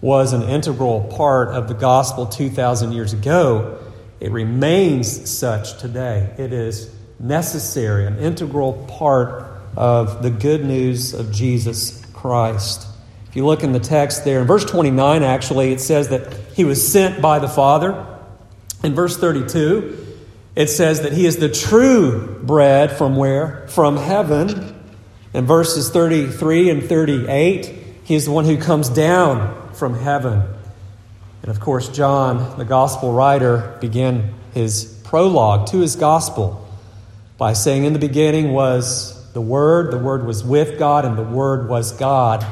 was 0.00 0.32
an 0.32 0.42
integral 0.42 1.04
part 1.16 1.48
of 1.48 1.68
the 1.68 1.74
gospel 1.74 2.26
2,000 2.26 2.92
years 2.92 3.14
ago, 3.14 3.78
it 4.20 4.30
remains 4.30 5.30
such 5.30 5.78
today. 5.78 6.34
It 6.38 6.52
is 6.52 6.90
necessary, 7.18 8.06
an 8.06 8.18
integral 8.18 8.72
part 8.88 9.44
of 9.76 10.22
the 10.22 10.30
good 10.30 10.64
news 10.64 11.14
of 11.14 11.32
Jesus 11.32 12.04
Christ. 12.12 12.86
If 13.28 13.36
you 13.36 13.46
look 13.46 13.62
in 13.62 13.72
the 13.72 13.80
text 13.80 14.24
there, 14.24 14.40
in 14.40 14.46
verse 14.46 14.64
29, 14.64 15.22
actually, 15.22 15.72
it 15.72 15.80
says 15.80 16.08
that 16.08 16.32
he 16.54 16.64
was 16.64 16.86
sent 16.86 17.20
by 17.20 17.38
the 17.38 17.48
Father. 17.48 18.06
In 18.82 18.94
verse 18.94 19.16
32, 19.16 20.06
it 20.54 20.68
says 20.68 21.02
that 21.02 21.12
he 21.12 21.26
is 21.26 21.36
the 21.36 21.50
true 21.50 22.40
bread 22.42 22.92
from 22.92 23.16
where? 23.16 23.66
From 23.68 23.96
heaven. 23.96 24.74
In 25.34 25.44
verses 25.44 25.90
33 25.90 26.70
and 26.70 26.82
38, 26.82 27.66
he 28.04 28.14
is 28.14 28.24
the 28.24 28.30
one 28.30 28.46
who 28.46 28.56
comes 28.56 28.88
down 28.88 29.72
from 29.74 29.94
heaven. 29.98 30.42
And 31.42 31.50
of 31.50 31.60
course, 31.60 31.88
John, 31.90 32.58
the 32.58 32.64
gospel 32.64 33.12
writer, 33.12 33.76
began 33.80 34.32
his 34.54 34.98
prologue 35.04 35.66
to 35.68 35.80
his 35.80 35.94
gospel 35.96 36.65
by 37.38 37.52
saying, 37.52 37.84
In 37.84 37.92
the 37.92 37.98
beginning 37.98 38.52
was 38.52 39.32
the 39.32 39.40
Word, 39.40 39.90
the 39.92 39.98
Word 39.98 40.24
was 40.24 40.42
with 40.42 40.78
God, 40.78 41.04
and 41.04 41.16
the 41.16 41.22
Word 41.22 41.68
was 41.68 41.92
God. 41.92 42.46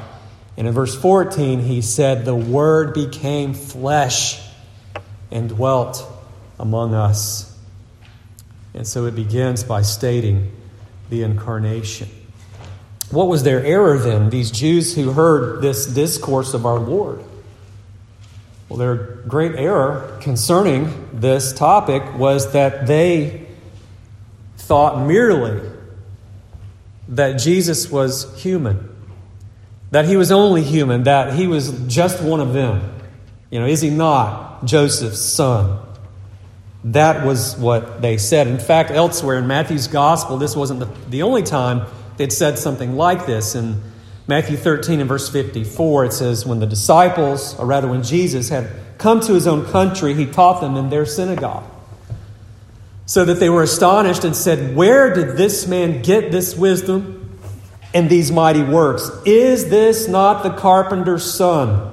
And 0.56 0.68
in 0.68 0.74
verse 0.74 0.94
14, 0.94 1.60
he 1.60 1.80
said, 1.80 2.24
The 2.24 2.34
Word 2.34 2.94
became 2.94 3.54
flesh 3.54 4.40
and 5.30 5.48
dwelt 5.48 6.06
among 6.58 6.94
us. 6.94 7.56
And 8.74 8.86
so 8.86 9.06
it 9.06 9.14
begins 9.14 9.64
by 9.64 9.82
stating 9.82 10.52
the 11.10 11.22
incarnation. 11.22 12.08
What 13.10 13.28
was 13.28 13.42
their 13.42 13.64
error 13.64 13.98
then, 13.98 14.30
these 14.30 14.50
Jews 14.50 14.94
who 14.94 15.12
heard 15.12 15.62
this 15.62 15.86
discourse 15.86 16.54
of 16.54 16.66
our 16.66 16.78
Lord? 16.78 17.22
Well, 18.68 18.78
their 18.78 18.96
great 18.96 19.54
error 19.56 20.18
concerning 20.20 21.08
this 21.12 21.52
topic 21.52 22.14
was 22.18 22.52
that 22.52 22.86
they 22.86 23.43
thought 24.64 25.06
merely 25.06 25.61
that 27.09 27.35
Jesus 27.35 27.90
was 27.90 28.35
human, 28.42 28.88
that 29.90 30.06
he 30.06 30.16
was 30.16 30.33
only 30.33 30.62
human, 30.62 31.04
that 31.04 31.35
he 31.35 31.47
was 31.47 31.71
just 31.87 32.23
one 32.23 32.40
of 32.40 32.52
them. 32.52 32.92
You 33.50 33.61
know, 33.61 33.66
is 33.66 33.80
he 33.80 33.90
not 33.90 34.64
Joseph's 34.64 35.21
son? 35.21 35.80
That 36.85 37.26
was 37.26 37.56
what 37.56 38.02
they 38.02 38.16
said. 38.16 38.47
In 38.47 38.59
fact, 38.59 38.90
elsewhere 38.90 39.38
in 39.38 39.47
Matthew's 39.47 39.87
gospel, 39.87 40.37
this 40.38 40.56
wasn't 40.56 40.80
the, 40.80 40.88
the 41.09 41.23
only 41.23 41.42
time 41.42 41.87
they'd 42.16 42.33
said 42.33 42.59
something 42.59 42.97
like 42.97 43.26
this. 43.26 43.54
In 43.54 43.80
Matthew 44.26 44.56
13 44.56 45.00
and 45.00 45.09
verse 45.09 45.28
54, 45.28 46.06
it 46.06 46.12
says, 46.12 46.44
When 46.44 46.61
the 46.61 46.66
disciples, 46.66 47.59
or 47.59 47.66
rather 47.66 47.88
when 47.88 48.02
Jesus 48.02 48.49
had 48.49 48.71
come 48.99 49.21
to 49.21 49.35
his 49.35 49.47
own 49.47 49.66
country, 49.66 50.14
he 50.14 50.26
taught 50.26 50.61
them 50.61 50.76
in 50.76 50.90
their 50.90 51.06
synagogue 51.06 51.64
so 53.06 53.25
that 53.25 53.34
they 53.34 53.50
were 53.50 53.62
astonished 53.62 54.25
and 54.25 54.34
said, 54.34 54.75
Where 54.75 55.12
did 55.12 55.37
this 55.37 55.66
man 55.66 56.02
get 56.02 56.32
this 56.32 56.56
wisdom 56.56 57.38
and 57.92 58.08
these 58.08 58.32
mighty 58.32 58.62
works? 58.62 59.11
Is 59.25 59.68
this 59.68 60.08
not 60.08 60.42
the 60.42 60.50
carpenter's 60.50 61.32
son? 61.32 61.92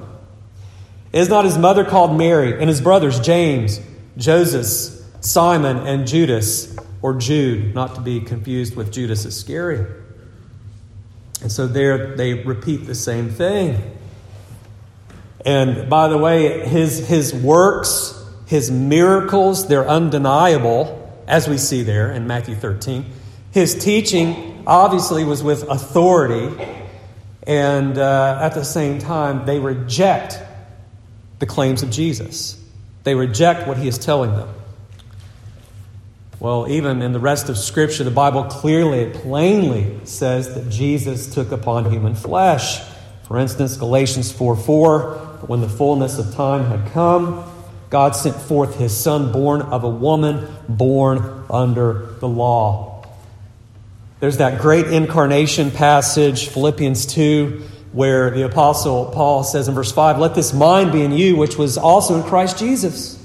Is 1.12 1.28
not 1.28 1.44
his 1.44 1.58
mother 1.58 1.84
called 1.84 2.16
Mary 2.16 2.58
and 2.58 2.68
his 2.68 2.80
brothers 2.80 3.20
James, 3.20 3.80
Joseph, 4.16 4.98
Simon, 5.20 5.86
and 5.86 6.06
Judas, 6.06 6.74
or 7.02 7.14
Jude, 7.14 7.74
not 7.74 7.94
to 7.96 8.00
be 8.00 8.20
confused 8.20 8.74
with 8.74 8.90
Judas 8.90 9.26
Iscariot? 9.26 9.88
And 11.42 11.52
so 11.52 11.66
there 11.66 12.16
they 12.16 12.34
repeat 12.34 12.86
the 12.86 12.94
same 12.94 13.28
thing. 13.28 13.98
And 15.44 15.90
by 15.90 16.08
the 16.08 16.16
way, 16.16 16.66
his, 16.66 17.06
his 17.06 17.34
works, 17.34 18.18
his 18.46 18.70
miracles, 18.70 19.66
they're 19.66 19.88
undeniable 19.88 21.01
as 21.26 21.48
we 21.48 21.58
see 21.58 21.82
there 21.82 22.10
in 22.10 22.26
Matthew 22.26 22.54
13. 22.54 23.04
His 23.50 23.74
teaching 23.74 24.64
obviously 24.66 25.24
was 25.24 25.42
with 25.42 25.62
authority, 25.64 26.50
and 27.46 27.98
uh, 27.98 28.38
at 28.40 28.54
the 28.54 28.64
same 28.64 28.98
time, 28.98 29.46
they 29.46 29.58
reject 29.58 30.38
the 31.38 31.46
claims 31.46 31.82
of 31.82 31.90
Jesus. 31.90 32.58
They 33.04 33.14
reject 33.14 33.66
what 33.66 33.76
he 33.76 33.88
is 33.88 33.98
telling 33.98 34.30
them. 34.32 34.48
Well, 36.38 36.66
even 36.68 37.02
in 37.02 37.12
the 37.12 37.20
rest 37.20 37.48
of 37.48 37.56
Scripture, 37.56 38.04
the 38.04 38.10
Bible 38.10 38.44
clearly, 38.44 39.10
plainly 39.10 40.00
says 40.04 40.54
that 40.54 40.70
Jesus 40.70 41.32
took 41.32 41.52
upon 41.52 41.90
human 41.90 42.14
flesh. 42.14 42.82
For 43.28 43.38
instance, 43.38 43.76
Galatians 43.76 44.32
4 44.32 44.56
4, 44.56 45.14
when 45.46 45.60
the 45.60 45.68
fullness 45.68 46.18
of 46.18 46.34
time 46.34 46.64
had 46.64 46.90
come, 46.92 47.44
God 47.92 48.16
sent 48.16 48.36
forth 48.36 48.78
his 48.78 48.96
son, 48.96 49.32
born 49.32 49.60
of 49.60 49.84
a 49.84 49.88
woman, 49.90 50.48
born 50.66 51.44
under 51.50 52.06
the 52.20 52.26
law. 52.26 53.06
There's 54.18 54.38
that 54.38 54.62
great 54.62 54.86
incarnation 54.86 55.70
passage, 55.70 56.48
Philippians 56.48 57.04
2, 57.04 57.62
where 57.92 58.30
the 58.30 58.46
Apostle 58.46 59.10
Paul 59.12 59.44
says 59.44 59.68
in 59.68 59.74
verse 59.74 59.92
5, 59.92 60.18
Let 60.18 60.34
this 60.34 60.54
mind 60.54 60.90
be 60.90 61.02
in 61.02 61.12
you, 61.12 61.36
which 61.36 61.58
was 61.58 61.76
also 61.76 62.16
in 62.16 62.22
Christ 62.22 62.58
Jesus, 62.58 63.22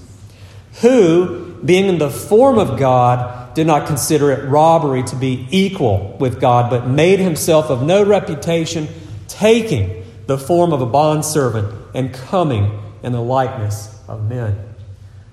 who, 0.81 1.55
being 1.63 1.85
in 1.85 1.97
the 1.97 2.09
form 2.09 2.59
of 2.59 2.77
God, 2.77 3.53
did 3.53 3.67
not 3.67 3.87
consider 3.87 4.31
it 4.31 4.49
robbery 4.49 5.03
to 5.03 5.15
be 5.15 5.47
equal 5.49 6.17
with 6.19 6.41
God, 6.41 6.69
but 6.69 6.85
made 6.85 7.19
himself 7.19 7.69
of 7.69 7.83
no 7.83 8.03
reputation, 8.03 8.89
taking 9.29 10.03
the 10.25 10.37
form 10.37 10.73
of 10.73 10.81
a 10.81 10.85
bondservant 10.85 11.73
and 11.93 12.13
coming 12.13 12.83
in 13.01 13.13
the 13.13 13.21
likeness 13.21 13.96
of 14.07 14.27
men. 14.27 14.75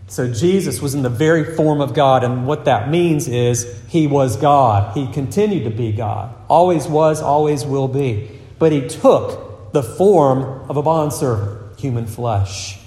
So 0.07 0.31
Jesus 0.31 0.83
was 0.83 0.95
in 0.95 1.03
the 1.03 1.09
very 1.09 1.57
form 1.57 1.81
of 1.81 1.95
God, 1.95 2.25
and 2.25 2.47
what 2.47 2.67
that 2.67 2.91
means 2.91 3.27
is 3.27 3.81
he 3.89 4.07
was 4.07 4.37
God. 4.37 4.95
He 4.97 5.11
continued 5.11 5.65
to 5.65 5.71
be 5.71 5.93
God. 5.93 6.35
Always 6.49 6.87
was, 6.87 7.23
always 7.23 7.65
will 7.65 7.89
be. 7.89 8.31
But 8.59 8.73
he 8.73 8.87
took 8.87 9.73
the 9.73 9.83
form 9.83 10.69
of 10.69 10.77
a 10.77 10.83
bondservant, 10.83 11.81
human 11.81 12.07
flesh. 12.07 12.79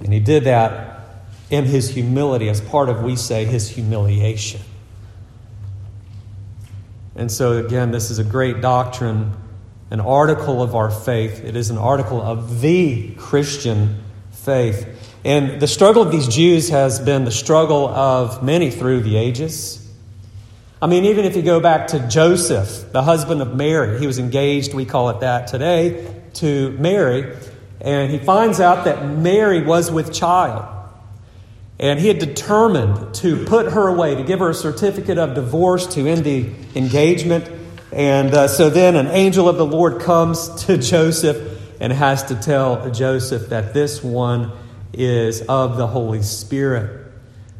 And 0.00 0.12
he 0.12 0.20
did 0.20 0.44
that 0.44 1.00
in 1.50 1.64
his 1.64 1.90
humility, 1.90 2.48
as 2.48 2.60
part 2.60 2.88
of, 2.88 3.02
we 3.02 3.16
say, 3.16 3.44
his 3.44 3.68
humiliation. 3.68 4.60
And 7.14 7.30
so, 7.32 7.64
again, 7.64 7.90
this 7.90 8.10
is 8.10 8.18
a 8.18 8.24
great 8.24 8.60
doctrine, 8.60 9.32
an 9.90 10.00
article 10.00 10.62
of 10.62 10.74
our 10.74 10.90
faith. 10.90 11.44
It 11.44 11.56
is 11.56 11.70
an 11.70 11.78
article 11.78 12.20
of 12.20 12.60
the 12.60 13.14
Christian 13.14 14.02
faith. 14.46 14.86
And 15.24 15.60
the 15.60 15.66
struggle 15.66 16.02
of 16.02 16.12
these 16.12 16.28
Jews 16.28 16.68
has 16.68 17.00
been 17.00 17.24
the 17.24 17.32
struggle 17.32 17.88
of 17.88 18.44
many 18.44 18.70
through 18.70 19.00
the 19.00 19.16
ages. 19.16 19.82
I 20.80 20.86
mean, 20.86 21.06
even 21.06 21.24
if 21.24 21.34
you 21.34 21.42
go 21.42 21.58
back 21.58 21.88
to 21.88 22.08
Joseph, 22.08 22.92
the 22.92 23.02
husband 23.02 23.42
of 23.42 23.56
Mary, 23.56 23.98
he 23.98 24.06
was 24.06 24.20
engaged, 24.20 24.72
we 24.72 24.84
call 24.84 25.10
it 25.10 25.20
that 25.20 25.48
today, 25.48 26.22
to 26.34 26.70
Mary. 26.78 27.36
And 27.80 28.12
he 28.12 28.18
finds 28.18 28.60
out 28.60 28.84
that 28.84 29.04
Mary 29.04 29.64
was 29.64 29.90
with 29.90 30.14
child. 30.14 30.64
And 31.80 31.98
he 31.98 32.06
had 32.06 32.20
determined 32.20 33.16
to 33.16 33.44
put 33.46 33.72
her 33.72 33.88
away, 33.88 34.14
to 34.14 34.22
give 34.22 34.38
her 34.38 34.50
a 34.50 34.54
certificate 34.54 35.18
of 35.18 35.34
divorce 35.34 35.88
to 35.94 36.06
end 36.06 36.22
the 36.22 36.52
engagement. 36.76 37.50
And 37.90 38.32
uh, 38.32 38.46
so 38.46 38.70
then 38.70 38.94
an 38.94 39.08
angel 39.08 39.48
of 39.48 39.56
the 39.56 39.66
Lord 39.66 40.02
comes 40.02 40.66
to 40.66 40.78
Joseph 40.78 41.55
and 41.80 41.92
has 41.92 42.24
to 42.24 42.34
tell 42.34 42.90
Joseph 42.90 43.48
that 43.50 43.74
this 43.74 44.02
one 44.02 44.52
is 44.92 45.42
of 45.42 45.76
the 45.76 45.86
Holy 45.86 46.22
Spirit. 46.22 47.06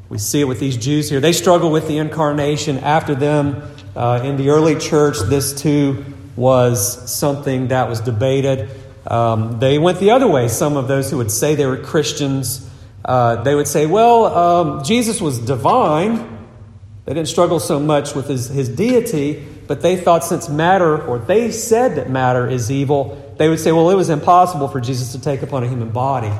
We 0.09 0.19
see 0.19 0.41
it 0.41 0.45
with 0.45 0.61
these 0.61 0.77
Jews 0.77 1.11
here. 1.11 1.21
They 1.21 1.33
struggle 1.33 1.71
with 1.71 1.89
the 1.89 1.99
incarnation. 1.99 2.79
After 2.79 3.15
them, 3.15 3.63
uh, 3.95 4.21
in 4.25 4.37
the 4.37 4.51
early 4.51 4.77
church, 4.77 5.19
this 5.27 5.61
too 5.61 6.05
was 6.37 7.11
something 7.11 7.69
that 7.69 7.89
was 7.89 8.01
debated. 8.01 8.71
Um, 9.07 9.59
they 9.59 9.79
went 9.79 9.99
the 9.99 10.11
other 10.11 10.29
way. 10.29 10.49
Some 10.49 10.77
of 10.77 10.87
those 10.87 11.11
who 11.11 11.17
would 11.17 11.31
say 11.31 11.55
they 11.55 11.67
were 11.67 11.77
Christians, 11.77 12.69
uh, 13.05 13.43
they 13.43 13.55
would 13.55 13.69
say, 13.69 13.87
well, 13.87 14.27
um, 14.27 14.85
Jesus 14.85 15.21
was 15.21 15.39
divine. 15.39 16.39
They 17.05 17.15
didn't 17.15 17.29
struggle 17.29 17.61
so 17.61 17.81
much 17.81 18.15
with 18.15 18.29
his, 18.29 18.49
his 18.49 18.69
deity, 18.69 19.45
but 19.67 19.81
they 19.81 19.97
thought 19.97 20.25
since 20.25 20.49
matter, 20.49 21.01
or 21.07 21.19
they 21.19 21.51
said 21.51 21.97
that 21.97 22.11
matter 22.11 22.49
is 22.49 22.71
evil, 22.71 23.35
they 23.39 23.49
would 23.49 23.61
say, 23.61 23.73
well, 23.73 23.91
it 23.91 23.95
was 23.95 24.11
impossible 24.11 24.69
for 24.69 24.81
Jesus 24.81 25.13
to 25.13 25.21
take 25.21 25.43
upon 25.43 25.65
a 25.65 25.69
human 25.69 25.91
body. 25.91 26.33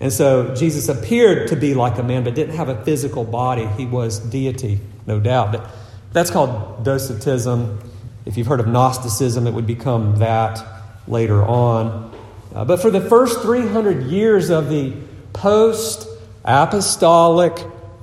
And 0.00 0.12
so 0.12 0.54
Jesus 0.54 0.88
appeared 0.88 1.48
to 1.48 1.56
be 1.56 1.74
like 1.74 1.98
a 1.98 2.02
man, 2.02 2.24
but 2.24 2.34
didn't 2.34 2.56
have 2.56 2.68
a 2.68 2.84
physical 2.84 3.24
body. 3.24 3.66
He 3.76 3.86
was 3.86 4.18
deity, 4.18 4.80
no 5.06 5.20
doubt. 5.20 5.52
But 5.52 5.70
that's 6.12 6.30
called 6.30 6.84
Docetism. 6.84 7.78
If 8.24 8.36
you've 8.36 8.46
heard 8.46 8.60
of 8.60 8.66
Gnosticism, 8.66 9.46
it 9.46 9.52
would 9.52 9.66
become 9.66 10.16
that 10.18 10.62
later 11.06 11.42
on. 11.42 12.12
Uh, 12.54 12.64
but 12.64 12.80
for 12.80 12.90
the 12.90 13.00
first 13.00 13.42
300 13.42 14.04
years 14.04 14.50
of 14.50 14.68
the 14.68 14.94
post 15.32 16.08
apostolic, 16.44 17.52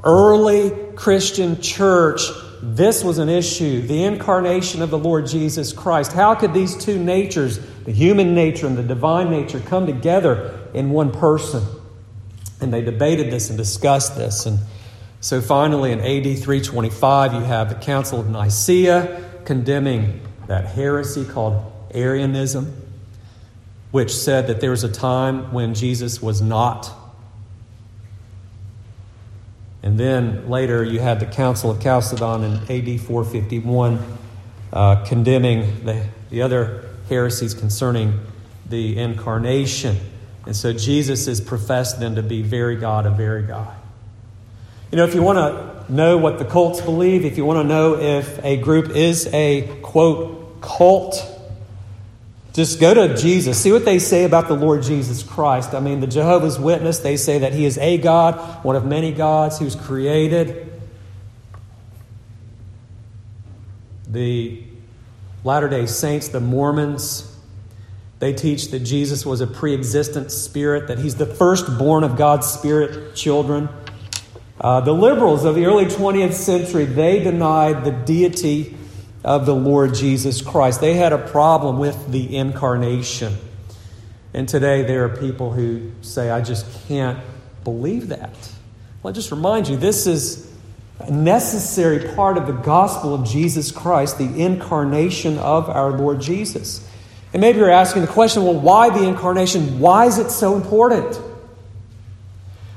early 0.03 0.71
Christian 0.95 1.61
church, 1.61 2.21
this 2.63 3.03
was 3.03 3.17
an 3.17 3.27
issue 3.27 3.81
the 3.81 4.05
incarnation 4.05 4.81
of 4.81 4.89
the 4.89 4.97
Lord 4.97 5.27
Jesus 5.27 5.73
Christ. 5.73 6.13
How 6.13 6.33
could 6.33 6.53
these 6.53 6.77
two 6.77 6.97
natures, 6.97 7.59
the 7.83 7.91
human 7.91 8.33
nature 8.33 8.67
and 8.67 8.77
the 8.77 8.83
divine 8.83 9.29
nature, 9.29 9.59
come 9.59 9.85
together 9.85 10.57
in 10.73 10.89
one 10.89 11.11
person? 11.11 11.61
And 12.61 12.73
they 12.73 12.81
debated 12.81 13.33
this 13.33 13.49
and 13.49 13.57
discussed 13.57 14.15
this. 14.15 14.45
And 14.45 14.59
So 15.19 15.41
finally, 15.41 15.91
in 15.91 15.99
AD 15.99 16.23
325, 16.23 17.33
you 17.33 17.41
have 17.41 17.67
the 17.67 17.75
Council 17.75 18.21
of 18.21 18.29
Nicaea 18.29 19.41
condemning 19.43 20.21
that 20.47 20.65
heresy 20.65 21.25
called 21.25 21.69
Arianism, 21.93 22.73
which 23.91 24.15
said 24.15 24.47
that 24.47 24.61
there 24.61 24.71
was 24.71 24.85
a 24.85 24.91
time 24.91 25.51
when 25.51 25.73
Jesus 25.73 26.21
was 26.21 26.41
not. 26.41 27.02
And 29.83 29.99
then 29.99 30.49
later, 30.49 30.83
you 30.83 30.99
had 30.99 31.19
the 31.19 31.25
Council 31.25 31.69
of 31.69 31.83
Chalcedon 31.83 32.43
in 32.43 32.53
AD 32.53 33.01
451 33.01 33.99
uh, 34.71 35.03
condemning 35.05 35.83
the, 35.83 36.05
the 36.29 36.41
other 36.41 36.89
heresies 37.09 37.53
concerning 37.53 38.19
the 38.67 38.97
incarnation. 38.97 39.97
And 40.45 40.55
so 40.55 40.73
Jesus 40.73 41.27
is 41.27 41.41
professed 41.41 41.99
then 41.99 42.15
to 42.15 42.23
be 42.23 42.41
very 42.41 42.77
God, 42.77 43.05
a 43.05 43.11
very 43.11 43.43
God. 43.43 43.75
You 44.91 44.97
know, 44.97 45.05
if 45.05 45.13
you 45.13 45.21
want 45.21 45.37
to 45.37 45.93
know 45.93 46.17
what 46.17 46.39
the 46.39 46.45
cults 46.45 46.79
believe, 46.79 47.25
if 47.25 47.37
you 47.37 47.45
want 47.45 47.59
to 47.59 47.67
know 47.67 47.95
if 47.99 48.43
a 48.43 48.57
group 48.57 48.89
is 48.95 49.27
a 49.33 49.67
quote 49.81 50.61
cult, 50.61 51.15
just 52.53 52.79
go 52.79 52.93
to 52.93 53.17
Jesus. 53.17 53.59
See 53.59 53.71
what 53.71 53.83
they 53.83 53.97
say 53.97 54.25
about 54.25 54.47
the 54.47 54.53
Lord 54.53 54.83
Jesus 54.83 55.23
Christ. 55.23 55.73
I 55.73 55.79
mean, 55.79 55.99
the 55.99 56.07
Jehovah's 56.07 56.59
Witness, 56.59 56.99
they 56.99 57.17
say 57.17 57.39
that 57.39 57.53
he 57.53 57.65
is 57.65 57.79
a 57.79 57.97
God, 57.97 58.63
one 58.63 58.75
of 58.75 58.85
many 58.85 59.11
gods 59.11 59.57
who's 59.57 59.75
created. 59.75 60.71
The 64.07 64.63
Latter 65.43 65.67
day 65.67 65.87
Saints, 65.87 66.27
the 66.27 66.39
Mormons, 66.39 67.35
they 68.19 68.33
teach 68.33 68.69
that 68.69 68.79
Jesus 68.79 69.25
was 69.25 69.41
a 69.41 69.47
pre 69.47 69.73
existent 69.73 70.31
spirit, 70.31 70.87
that 70.87 70.99
he's 70.99 71.15
the 71.15 71.25
firstborn 71.25 72.03
of 72.03 72.15
God's 72.15 72.47
spirit 72.47 73.15
children. 73.15 73.67
Uh, 74.61 74.79
the 74.79 74.93
liberals 74.93 75.43
of 75.43 75.55
the 75.55 75.65
early 75.65 75.85
20th 75.85 76.33
century, 76.33 76.85
they 76.85 77.21
denied 77.21 77.83
the 77.83 77.91
deity 77.91 78.77
of 79.23 79.45
the 79.45 79.55
Lord 79.55 79.93
Jesus 79.93 80.41
Christ. 80.41 80.81
They 80.81 80.95
had 80.95 81.13
a 81.13 81.17
problem 81.17 81.79
with 81.79 82.11
the 82.11 82.35
incarnation. 82.35 83.37
And 84.33 84.49
today 84.49 84.83
there 84.83 85.05
are 85.05 85.09
people 85.09 85.51
who 85.51 85.91
say, 86.01 86.29
I 86.29 86.41
just 86.41 86.65
can't 86.87 87.19
believe 87.63 88.09
that. 88.09 88.35
Well, 89.01 89.11
I 89.11 89.13
just 89.13 89.31
remind 89.31 89.67
you, 89.67 89.77
this 89.77 90.07
is 90.07 90.51
a 90.99 91.11
necessary 91.11 92.13
part 92.15 92.37
of 92.37 92.47
the 92.47 92.53
gospel 92.53 93.13
of 93.13 93.25
Jesus 93.27 93.71
Christ, 93.71 94.17
the 94.17 94.43
incarnation 94.43 95.37
of 95.37 95.69
our 95.69 95.91
Lord 95.91 96.21
Jesus. 96.21 96.87
And 97.31 97.41
maybe 97.41 97.59
you're 97.59 97.69
asking 97.69 98.03
the 98.03 98.07
question 98.07 98.43
well, 98.43 98.59
why 98.59 98.89
the 98.89 99.07
incarnation? 99.07 99.79
Why 99.79 100.05
is 100.05 100.19
it 100.19 100.29
so 100.29 100.55
important? 100.55 101.19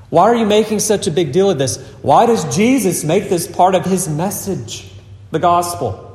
Why 0.09 0.23
are 0.25 0.35
you 0.37 0.47
making 0.47 0.81
such 0.81 1.07
a 1.07 1.11
big 1.11 1.33
deal 1.33 1.51
of 1.51 1.59
this? 1.59 1.79
Why 2.01 2.27
does 2.27 2.57
Jesus 2.57 3.03
make 3.03 3.29
this 3.29 3.47
part 3.47 3.75
of 3.75 3.85
his 3.85 4.09
message, 4.09 4.91
the 5.31 5.39
gospel? 5.39 6.06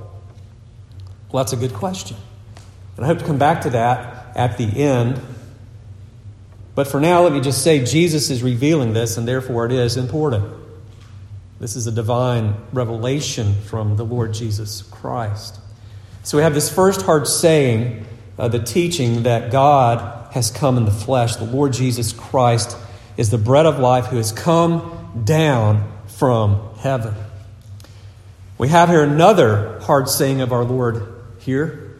Well, 1.32 1.44
that's 1.44 1.54
a 1.54 1.58
good 1.58 1.74
question. 1.74 2.18
And 2.98 3.06
I 3.06 3.08
hope 3.08 3.20
to 3.20 3.26
come 3.26 3.38
back 3.38 3.62
to 3.62 3.70
that 3.72 4.36
at 4.36 4.58
the 4.58 4.66
end. 4.66 5.20
But 6.76 6.88
for 6.88 7.00
now, 7.00 7.22
let 7.24 7.34
me 7.34 7.42
just 7.42 7.64
say 7.64 7.84
Jesus 7.84 8.30
is 8.30 8.44
revealing 8.44 8.94
this, 8.94 9.18
and 9.18 9.28
therefore 9.28 9.66
it 9.66 9.72
is 9.72 9.98
important. 9.98 10.54
This 11.60 11.76
is 11.76 11.88
a 11.88 11.92
divine 11.92 12.56
revelation 12.74 13.56
from 13.66 13.96
the 13.96 14.04
Lord 14.04 14.34
Jesus 14.34 14.82
Christ. 14.82 15.60
So 16.24 16.38
we 16.38 16.44
have 16.44 16.54
this 16.54 16.74
first 16.74 17.04
hard 17.04 17.28
saying 17.28 18.06
uh, 18.38 18.48
the 18.48 18.60
teaching 18.60 19.24
that 19.24 19.52
God 19.52 20.34
has 20.34 20.50
come 20.50 20.78
in 20.78 20.86
the 20.86 20.92
flesh. 20.92 21.36
The 21.36 21.46
Lord 21.46 21.74
Jesus 21.74 22.14
Christ 22.14 22.78
is 23.18 23.30
the 23.30 23.38
bread 23.38 23.66
of 23.66 23.80
life 23.80 24.08
who 24.08 24.18
has 24.18 24.32
come 24.32 25.22
down 25.24 25.92
from 26.08 26.76
heaven. 26.80 27.14
We 28.58 28.70
have 28.70 28.90
here 28.90 29.04
another 29.04 29.80
hard 29.82 30.10
saying 30.10 30.42
of 30.42 30.52
our 30.52 30.64
Lord 30.64 31.21
here, 31.42 32.00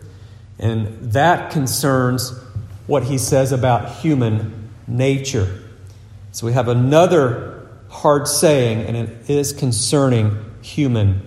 and 0.60 1.14
that 1.14 1.52
concerns 1.52 2.32
what 2.88 3.04
he 3.04 3.18
says 3.18 3.52
about 3.52 3.98
human 3.98 4.70
nature. 4.88 5.64
So 6.32 6.46
we 6.46 6.54
have 6.54 6.68
another 6.68 7.70
hard 7.90 8.28
saying, 8.28 8.86
and 8.86 8.96
it 8.96 9.30
is 9.30 9.52
concerning 9.54 10.38
human 10.62 11.22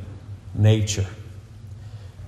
nature. 0.55 1.07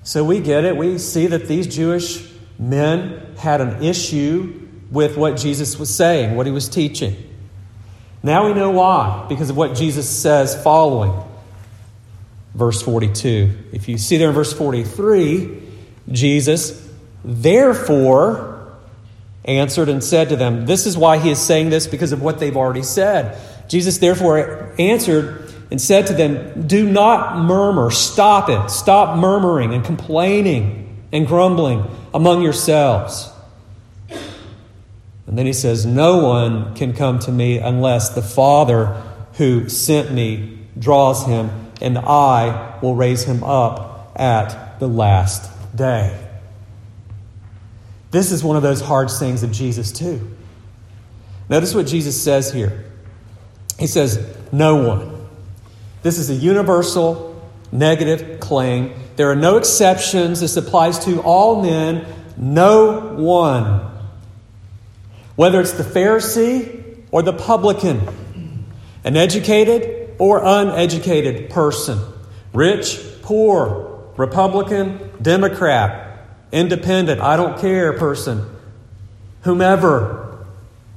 So 0.02 0.24
we 0.24 0.40
get 0.40 0.64
it. 0.64 0.76
We 0.76 0.98
see 0.98 1.26
that 1.28 1.48
these 1.48 1.66
Jewish 1.66 2.28
men 2.58 3.34
had 3.38 3.60
an 3.60 3.82
issue 3.82 4.68
with 4.90 5.16
what 5.16 5.36
Jesus 5.36 5.78
was 5.78 5.94
saying, 5.94 6.36
what 6.36 6.46
he 6.46 6.52
was 6.52 6.68
teaching. 6.68 7.16
Now 8.22 8.46
we 8.46 8.54
know 8.54 8.70
why, 8.70 9.26
because 9.28 9.50
of 9.50 9.56
what 9.56 9.76
Jesus 9.76 10.08
says 10.08 10.60
following 10.62 11.12
verse 12.56 12.80
42. 12.82 13.50
If 13.72 13.88
you 13.88 13.98
see 13.98 14.16
there 14.16 14.28
in 14.28 14.34
verse 14.34 14.52
43, 14.52 15.62
Jesus 16.10 16.88
therefore 17.24 18.76
answered 19.44 19.88
and 19.88 20.02
said 20.02 20.28
to 20.28 20.36
them, 20.36 20.66
This 20.66 20.86
is 20.86 20.96
why 20.96 21.18
he 21.18 21.30
is 21.30 21.38
saying 21.38 21.70
this, 21.70 21.86
because 21.86 22.12
of 22.12 22.22
what 22.22 22.38
they've 22.38 22.56
already 22.56 22.82
said. 22.82 23.38
Jesus 23.68 23.98
therefore 23.98 24.74
answered 24.78 25.52
and 25.70 25.80
said 25.80 26.06
to 26.08 26.12
them, 26.12 26.66
Do 26.66 26.88
not 26.88 27.38
murmur. 27.38 27.90
Stop 27.90 28.48
it. 28.48 28.70
Stop 28.70 29.18
murmuring 29.18 29.74
and 29.74 29.84
complaining 29.84 31.04
and 31.12 31.26
grumbling 31.26 31.84
among 32.14 32.42
yourselves. 32.42 33.30
And 35.26 35.36
then 35.36 35.46
he 35.46 35.52
says, 35.52 35.84
No 35.84 36.18
one 36.18 36.74
can 36.74 36.92
come 36.92 37.18
to 37.20 37.32
me 37.32 37.58
unless 37.58 38.10
the 38.10 38.22
Father 38.22 39.02
who 39.34 39.68
sent 39.68 40.12
me 40.12 40.58
draws 40.78 41.26
him, 41.26 41.50
and 41.80 41.98
I 41.98 42.78
will 42.80 42.94
raise 42.94 43.24
him 43.24 43.42
up 43.42 44.12
at 44.16 44.78
the 44.78 44.88
last 44.88 45.55
day. 45.76 46.26
This 48.10 48.32
is 48.32 48.42
one 48.42 48.56
of 48.56 48.62
those 48.62 48.80
hard 48.80 49.10
sayings 49.10 49.42
of 49.42 49.52
Jesus, 49.52 49.92
too. 49.92 50.36
Notice 51.48 51.74
what 51.74 51.86
Jesus 51.86 52.20
says 52.20 52.52
here. 52.52 52.84
He 53.78 53.86
says, 53.86 54.36
No 54.52 54.76
one. 54.76 55.28
This 56.02 56.18
is 56.18 56.30
a 56.30 56.34
universal 56.34 57.40
negative 57.72 58.40
claim. 58.40 58.94
There 59.16 59.30
are 59.30 59.36
no 59.36 59.56
exceptions. 59.56 60.40
This 60.40 60.56
applies 60.56 61.04
to 61.04 61.20
all 61.20 61.62
men. 61.62 62.06
No 62.36 63.14
one. 63.14 63.90
Whether 65.36 65.60
it's 65.60 65.72
the 65.72 65.82
Pharisee 65.82 67.04
or 67.10 67.22
the 67.22 67.32
publican, 67.32 68.64
an 69.04 69.16
educated 69.16 70.14
or 70.18 70.42
uneducated 70.42 71.50
person, 71.50 72.00
rich, 72.52 73.00
poor, 73.22 73.95
Republican, 74.16 75.10
Democrat, 75.20 76.24
independent, 76.52 77.20
I 77.20 77.36
don't 77.36 77.58
care 77.58 77.92
person, 77.92 78.46
whomever, 79.42 80.46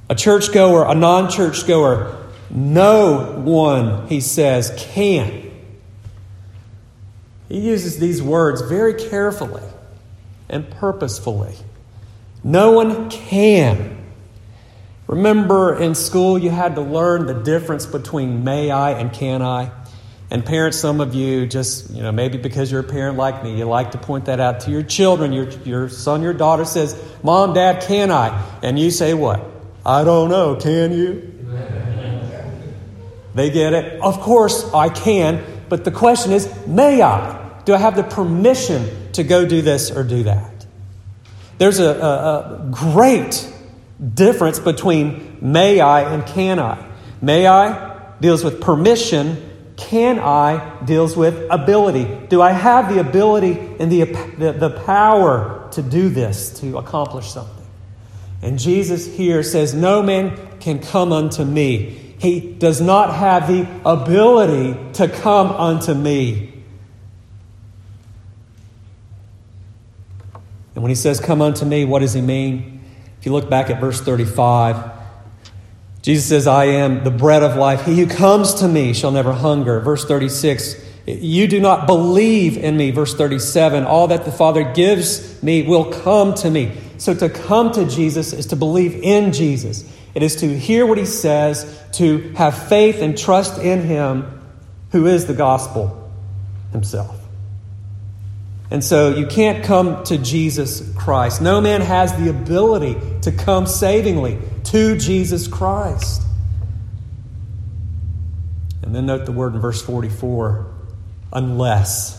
a 0.08 0.14
churchgoer, 0.14 0.84
a 0.86 0.94
non 0.94 1.30
churchgoer, 1.30 2.16
no 2.50 3.40
one, 3.44 4.08
he 4.08 4.20
says, 4.20 4.72
can. 4.92 5.50
He 7.48 7.60
uses 7.60 7.98
these 7.98 8.22
words 8.22 8.62
very 8.62 8.94
carefully 8.94 9.62
and 10.48 10.68
purposefully. 10.70 11.54
No 12.42 12.72
one 12.72 13.10
can. 13.10 13.98
Remember 15.06 15.76
in 15.76 15.94
school 15.94 16.38
you 16.38 16.50
had 16.50 16.76
to 16.76 16.80
learn 16.80 17.26
the 17.26 17.34
difference 17.34 17.86
between 17.86 18.44
may 18.44 18.70
I 18.70 18.92
and 18.92 19.12
can 19.12 19.42
I? 19.42 19.72
And 20.30 20.46
parents, 20.46 20.78
some 20.78 21.00
of 21.00 21.14
you 21.14 21.46
just, 21.46 21.90
you 21.90 22.02
know, 22.02 22.12
maybe 22.12 22.38
because 22.38 22.70
you're 22.70 22.82
a 22.82 22.84
parent 22.84 23.16
like 23.16 23.42
me, 23.42 23.58
you 23.58 23.64
like 23.64 23.92
to 23.92 23.98
point 23.98 24.26
that 24.26 24.38
out 24.38 24.60
to 24.60 24.70
your 24.70 24.84
children. 24.84 25.32
Your, 25.32 25.50
your 25.64 25.88
son, 25.88 26.22
your 26.22 26.32
daughter 26.32 26.64
says, 26.64 27.00
Mom, 27.24 27.52
Dad, 27.52 27.82
can 27.82 28.12
I? 28.12 28.46
And 28.62 28.78
you 28.78 28.92
say 28.92 29.12
what? 29.12 29.44
I 29.84 30.04
don't 30.04 30.28
know, 30.28 30.56
can 30.56 30.92
you? 30.92 31.36
They 33.32 33.50
get 33.50 33.74
it. 33.74 34.00
Of 34.02 34.20
course 34.20 34.74
I 34.74 34.88
can, 34.88 35.44
but 35.68 35.84
the 35.84 35.92
question 35.92 36.32
is, 36.32 36.52
may 36.66 37.00
I? 37.00 37.62
Do 37.64 37.74
I 37.74 37.78
have 37.78 37.94
the 37.94 38.02
permission 38.02 39.12
to 39.12 39.22
go 39.22 39.46
do 39.46 39.62
this 39.62 39.92
or 39.92 40.02
do 40.02 40.24
that? 40.24 40.66
There's 41.58 41.78
a, 41.78 41.90
a, 41.90 42.66
a 42.66 42.68
great 42.72 43.48
difference 44.14 44.58
between 44.58 45.38
may 45.40 45.78
I 45.80 46.12
and 46.12 46.26
can 46.26 46.58
I. 46.58 46.84
May 47.22 47.46
I 47.46 48.14
deals 48.20 48.42
with 48.42 48.60
permission 48.60 49.49
can 49.80 50.18
I 50.18 50.84
deals 50.84 51.16
with 51.16 51.50
ability. 51.50 52.26
Do 52.28 52.42
I 52.42 52.52
have 52.52 52.92
the 52.92 53.00
ability 53.00 53.58
and 53.80 53.90
the, 53.90 54.04
the, 54.38 54.52
the, 54.52 54.70
power 54.84 55.68
to 55.72 55.82
do 55.82 56.08
this, 56.08 56.60
to 56.60 56.78
accomplish 56.78 57.30
something? 57.30 57.66
And 58.42 58.58
Jesus 58.58 59.06
here 59.06 59.42
says, 59.42 59.74
No 59.74 60.02
man 60.02 60.38
can 60.60 60.80
come 60.80 61.12
unto 61.12 61.44
me. 61.44 62.14
He 62.18 62.40
does 62.40 62.80
not 62.80 63.14
have 63.14 63.48
the 63.48 63.66
ability 63.84 64.92
to 64.94 65.08
come 65.08 65.48
unto 65.48 65.94
me. 65.94 66.62
And 70.74 70.82
when 70.82 70.90
he 70.90 70.94
says, 70.94 71.20
Come 71.20 71.40
unto 71.40 71.64
me, 71.64 71.84
what 71.84 72.00
does 72.00 72.12
he 72.12 72.20
mean? 72.20 72.82
If 73.18 73.26
you 73.26 73.32
look 73.32 73.50
back 73.50 73.70
at 73.70 73.80
verse 73.80 74.00
35, 74.00 74.99
Jesus 76.02 76.28
says, 76.28 76.46
I 76.46 76.64
am 76.66 77.04
the 77.04 77.10
bread 77.10 77.42
of 77.42 77.56
life. 77.56 77.84
He 77.84 77.98
who 78.00 78.06
comes 78.06 78.54
to 78.54 78.68
me 78.68 78.94
shall 78.94 79.10
never 79.10 79.32
hunger. 79.32 79.80
Verse 79.80 80.04
36, 80.04 80.76
you 81.06 81.46
do 81.46 81.60
not 81.60 81.86
believe 81.86 82.56
in 82.56 82.76
me. 82.76 82.90
Verse 82.90 83.14
37, 83.14 83.84
all 83.84 84.08
that 84.08 84.24
the 84.24 84.32
Father 84.32 84.72
gives 84.72 85.42
me 85.42 85.62
will 85.62 85.92
come 85.92 86.34
to 86.34 86.50
me. 86.50 86.72
So 86.96 87.14
to 87.14 87.28
come 87.28 87.72
to 87.72 87.86
Jesus 87.86 88.32
is 88.32 88.46
to 88.46 88.56
believe 88.56 88.94
in 88.94 89.32
Jesus. 89.32 89.84
It 90.14 90.22
is 90.22 90.36
to 90.36 90.58
hear 90.58 90.86
what 90.86 90.98
he 90.98 91.06
says, 91.06 91.78
to 91.92 92.30
have 92.30 92.68
faith 92.68 93.02
and 93.02 93.16
trust 93.16 93.60
in 93.60 93.82
him 93.82 94.40
who 94.92 95.06
is 95.06 95.26
the 95.26 95.34
gospel 95.34 96.10
himself. 96.72 97.19
And 98.70 98.84
so 98.84 99.14
you 99.14 99.26
can't 99.26 99.64
come 99.64 100.04
to 100.04 100.16
Jesus 100.16 100.92
Christ. 100.96 101.42
No 101.42 101.60
man 101.60 101.80
has 101.80 102.16
the 102.16 102.30
ability 102.30 102.96
to 103.22 103.32
come 103.32 103.66
savingly 103.66 104.38
to 104.64 104.96
Jesus 104.96 105.48
Christ. 105.48 106.22
And 108.82 108.94
then 108.94 109.06
note 109.06 109.26
the 109.26 109.32
word 109.32 109.54
in 109.54 109.60
verse 109.60 109.82
44 109.82 110.66
unless. 111.32 112.16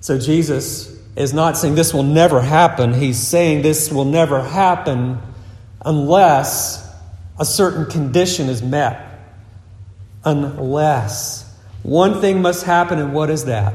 So 0.00 0.18
Jesus 0.18 1.00
is 1.16 1.32
not 1.32 1.56
saying 1.56 1.76
this 1.76 1.94
will 1.94 2.02
never 2.02 2.40
happen. 2.40 2.92
He's 2.92 3.18
saying 3.18 3.62
this 3.62 3.90
will 3.90 4.04
never 4.04 4.42
happen 4.42 5.20
unless 5.84 6.84
a 7.38 7.44
certain 7.44 7.86
condition 7.86 8.48
is 8.48 8.62
met. 8.62 9.10
Unless. 10.24 11.42
One 11.82 12.20
thing 12.20 12.42
must 12.42 12.64
happen, 12.64 12.98
and 12.98 13.12
what 13.12 13.30
is 13.30 13.44
that? 13.44 13.74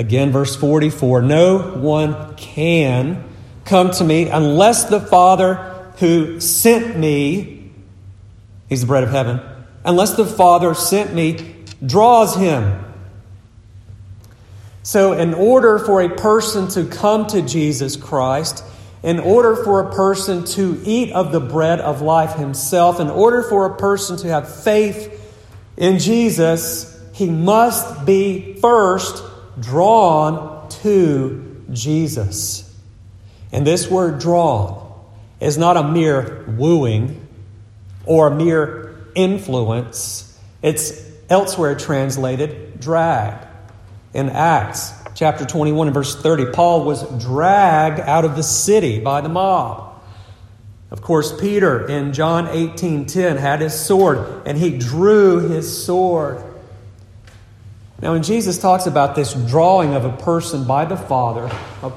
Again, 0.00 0.32
verse 0.32 0.56
44 0.56 1.20
No 1.20 1.58
one 1.58 2.34
can 2.36 3.22
come 3.66 3.90
to 3.90 4.02
me 4.02 4.30
unless 4.30 4.84
the 4.84 4.98
Father 4.98 5.56
who 5.98 6.40
sent 6.40 6.96
me, 6.96 7.70
he's 8.70 8.80
the 8.80 8.86
bread 8.86 9.02
of 9.04 9.10
heaven, 9.10 9.42
unless 9.84 10.14
the 10.14 10.24
Father 10.24 10.72
sent 10.72 11.12
me 11.12 11.64
draws 11.84 12.34
him. 12.34 12.82
So, 14.84 15.12
in 15.12 15.34
order 15.34 15.78
for 15.78 16.00
a 16.00 16.08
person 16.08 16.68
to 16.68 16.86
come 16.86 17.26
to 17.26 17.42
Jesus 17.42 17.96
Christ, 17.96 18.64
in 19.02 19.20
order 19.20 19.54
for 19.54 19.80
a 19.80 19.94
person 19.94 20.46
to 20.46 20.80
eat 20.86 21.12
of 21.12 21.30
the 21.30 21.40
bread 21.40 21.78
of 21.78 22.00
life 22.00 22.36
himself, 22.36 23.00
in 23.00 23.10
order 23.10 23.42
for 23.42 23.66
a 23.66 23.76
person 23.76 24.16
to 24.16 24.28
have 24.28 24.62
faith 24.62 25.14
in 25.76 25.98
Jesus, 25.98 26.98
he 27.12 27.28
must 27.28 28.06
be 28.06 28.54
first 28.62 29.29
drawn 29.60 30.68
to 30.68 31.64
Jesus. 31.72 32.66
And 33.52 33.66
this 33.66 33.90
word 33.90 34.20
drawn 34.20 34.92
is 35.40 35.58
not 35.58 35.76
a 35.76 35.84
mere 35.84 36.44
wooing 36.48 37.26
or 38.04 38.28
a 38.28 38.34
mere 38.34 39.06
influence, 39.14 40.38
it's 40.62 41.04
elsewhere 41.28 41.74
translated 41.74 42.80
drag. 42.80 43.46
In 44.14 44.28
Acts 44.30 44.92
chapter 45.14 45.44
21 45.44 45.88
and 45.88 45.94
verse 45.94 46.16
30, 46.16 46.52
Paul 46.52 46.84
was 46.84 47.02
dragged 47.22 48.00
out 48.00 48.24
of 48.24 48.36
the 48.36 48.42
city 48.42 49.00
by 49.00 49.20
the 49.20 49.28
mob. 49.28 50.02
Of 50.90 51.02
course, 51.02 51.38
Peter 51.38 51.86
in 51.86 52.12
John 52.12 52.48
18:10 52.48 53.36
had 53.36 53.60
his 53.60 53.78
sword 53.78 54.42
and 54.44 54.58
he 54.58 54.76
drew 54.76 55.48
his 55.48 55.84
sword. 55.84 56.42
Now, 58.02 58.12
when 58.12 58.22
Jesus 58.22 58.56
talks 58.56 58.86
about 58.86 59.14
this 59.14 59.34
drawing 59.34 59.94
of 59.94 60.06
a 60.06 60.16
person 60.16 60.64
by 60.64 60.86
the 60.86 60.96
Father, 60.96 61.50
a, 61.82 61.92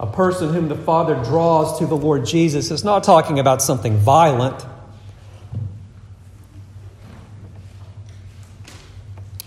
a 0.00 0.06
person 0.06 0.52
whom 0.52 0.68
the 0.68 0.74
Father 0.74 1.14
draws 1.22 1.78
to 1.78 1.86
the 1.86 1.96
Lord 1.96 2.26
Jesus, 2.26 2.72
it's 2.72 2.82
not 2.82 3.04
talking 3.04 3.38
about 3.38 3.62
something 3.62 3.96
violent. 3.96 4.66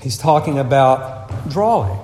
He's 0.02 0.17
talking 0.17 0.58
about 0.60 1.50
drawing. 1.50 2.00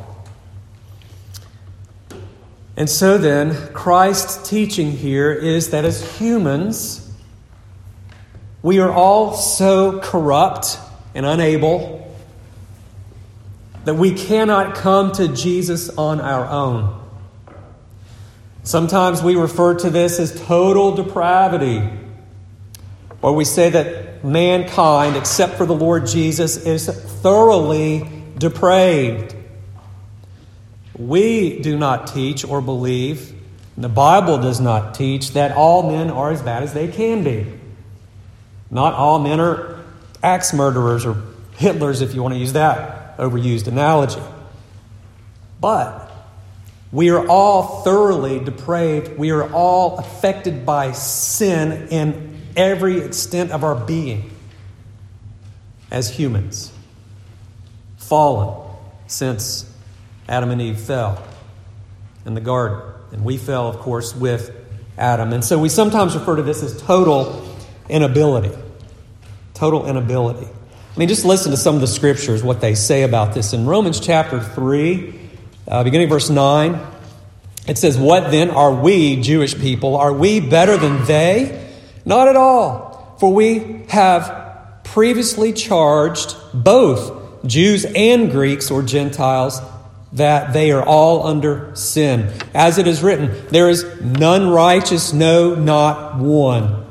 And 2.75 2.89
so 2.89 3.17
then, 3.17 3.71
Christ's 3.71 4.49
teaching 4.49 4.91
here 4.91 5.31
is 5.31 5.69
that 5.69 5.85
as 5.85 6.17
humans, 6.17 7.09
we 8.61 8.79
are 8.79 8.91
all 8.91 9.33
so 9.33 10.01
corrupt 10.01 10.77
and 11.15 11.25
unable 11.25 12.02
that 13.85 13.95
we 13.95 14.13
cannot 14.13 14.75
come 14.75 15.11
to 15.13 15.27
Jesus 15.27 15.89
on 15.97 16.21
our 16.21 16.45
own. 16.45 16.99
Sometimes 18.63 19.21
we 19.21 19.35
refer 19.35 19.73
to 19.75 19.89
this 19.89 20.19
as 20.19 20.39
total 20.45 20.95
depravity, 20.95 21.89
or 23.21 23.35
we 23.35 23.43
say 23.43 23.69
that 23.69 24.23
mankind, 24.23 25.17
except 25.17 25.55
for 25.55 25.65
the 25.65 25.75
Lord 25.75 26.07
Jesus, 26.07 26.65
is 26.65 26.87
thoroughly 26.87 28.09
depraved. 28.37 29.35
We 30.97 31.59
do 31.59 31.77
not 31.77 32.07
teach 32.07 32.45
or 32.45 32.61
believe, 32.61 33.33
the 33.77 33.89
Bible 33.89 34.37
does 34.37 34.61
not 34.61 34.95
teach 34.95 35.31
that 35.31 35.57
all 35.57 35.91
men 35.91 36.09
are 36.09 36.31
as 36.31 36.41
bad 36.41 36.63
as 36.63 36.73
they 36.73 36.87
can 36.87 37.23
be. 37.23 37.51
Not 38.69 38.93
all 38.93 39.19
men 39.19 39.39
are 39.39 39.83
axe 40.21 40.53
murderers 40.53 41.05
or 41.05 41.21
Hitlers, 41.57 42.01
if 42.01 42.15
you 42.15 42.21
want 42.23 42.33
to 42.33 42.39
use 42.39 42.53
that 42.53 43.02
overused 43.17 43.67
analogy. 43.67 44.21
But 45.59 46.11
we 46.91 47.09
are 47.09 47.27
all 47.27 47.81
thoroughly 47.83 48.39
depraved. 48.39 49.17
We 49.17 49.31
are 49.31 49.51
all 49.51 49.97
affected 49.97 50.65
by 50.65 50.91
sin 50.91 51.87
in 51.89 52.41
every 52.55 52.99
extent 52.99 53.51
of 53.51 53.63
our 53.63 53.75
being 53.75 54.29
as 55.89 56.09
humans, 56.09 56.71
fallen 57.97 58.59
since 59.07 59.69
Adam 60.27 60.51
and 60.51 60.61
Eve 60.61 60.79
fell 60.79 61.23
in 62.25 62.33
the 62.33 62.41
garden. 62.41 62.79
And 63.11 63.23
we 63.23 63.37
fell, 63.37 63.67
of 63.67 63.77
course, 63.77 64.15
with 64.15 64.51
Adam. 64.97 65.33
And 65.33 65.43
so 65.43 65.59
we 65.59 65.69
sometimes 65.69 66.15
refer 66.15 66.35
to 66.35 66.43
this 66.43 66.63
as 66.63 66.81
total 66.81 67.47
inability. 67.89 68.55
Total 69.53 69.85
inability. 69.85 70.47
I 70.93 70.99
mean, 70.99 71.07
just 71.07 71.25
listen 71.25 71.49
to 71.51 71.57
some 71.57 71.73
of 71.73 71.81
the 71.81 71.87
scriptures, 71.87 72.43
what 72.43 72.61
they 72.61 72.75
say 72.75 73.01
about 73.01 73.33
this. 73.33 73.53
In 73.53 73.65
Romans 73.65 73.99
chapter 73.99 74.39
3, 74.39 75.19
uh, 75.67 75.83
beginning 75.83 76.07
verse 76.07 76.29
9, 76.29 76.79
it 77.67 77.79
says, 77.79 77.97
What 77.97 78.29
then 78.29 78.51
are 78.51 78.71
we, 78.71 79.19
Jewish 79.19 79.57
people? 79.59 79.95
Are 79.95 80.13
we 80.13 80.39
better 80.39 80.77
than 80.77 81.03
they? 81.05 81.67
Not 82.05 82.27
at 82.27 82.35
all. 82.35 83.15
For 83.19 83.33
we 83.33 83.85
have 83.89 84.81
previously 84.83 85.51
charged 85.51 86.35
both 86.53 87.43
Jews 87.47 87.85
and 87.95 88.29
Greeks 88.29 88.69
or 88.69 88.83
Gentiles 88.83 89.61
that 90.11 90.53
they 90.53 90.71
are 90.71 90.83
all 90.83 91.25
under 91.25 91.75
sin. 91.75 92.31
As 92.53 92.77
it 92.77 92.85
is 92.85 93.01
written, 93.01 93.47
there 93.47 93.67
is 93.67 93.83
none 93.99 94.49
righteous, 94.49 95.11
no, 95.11 95.55
not 95.55 96.17
one. 96.19 96.85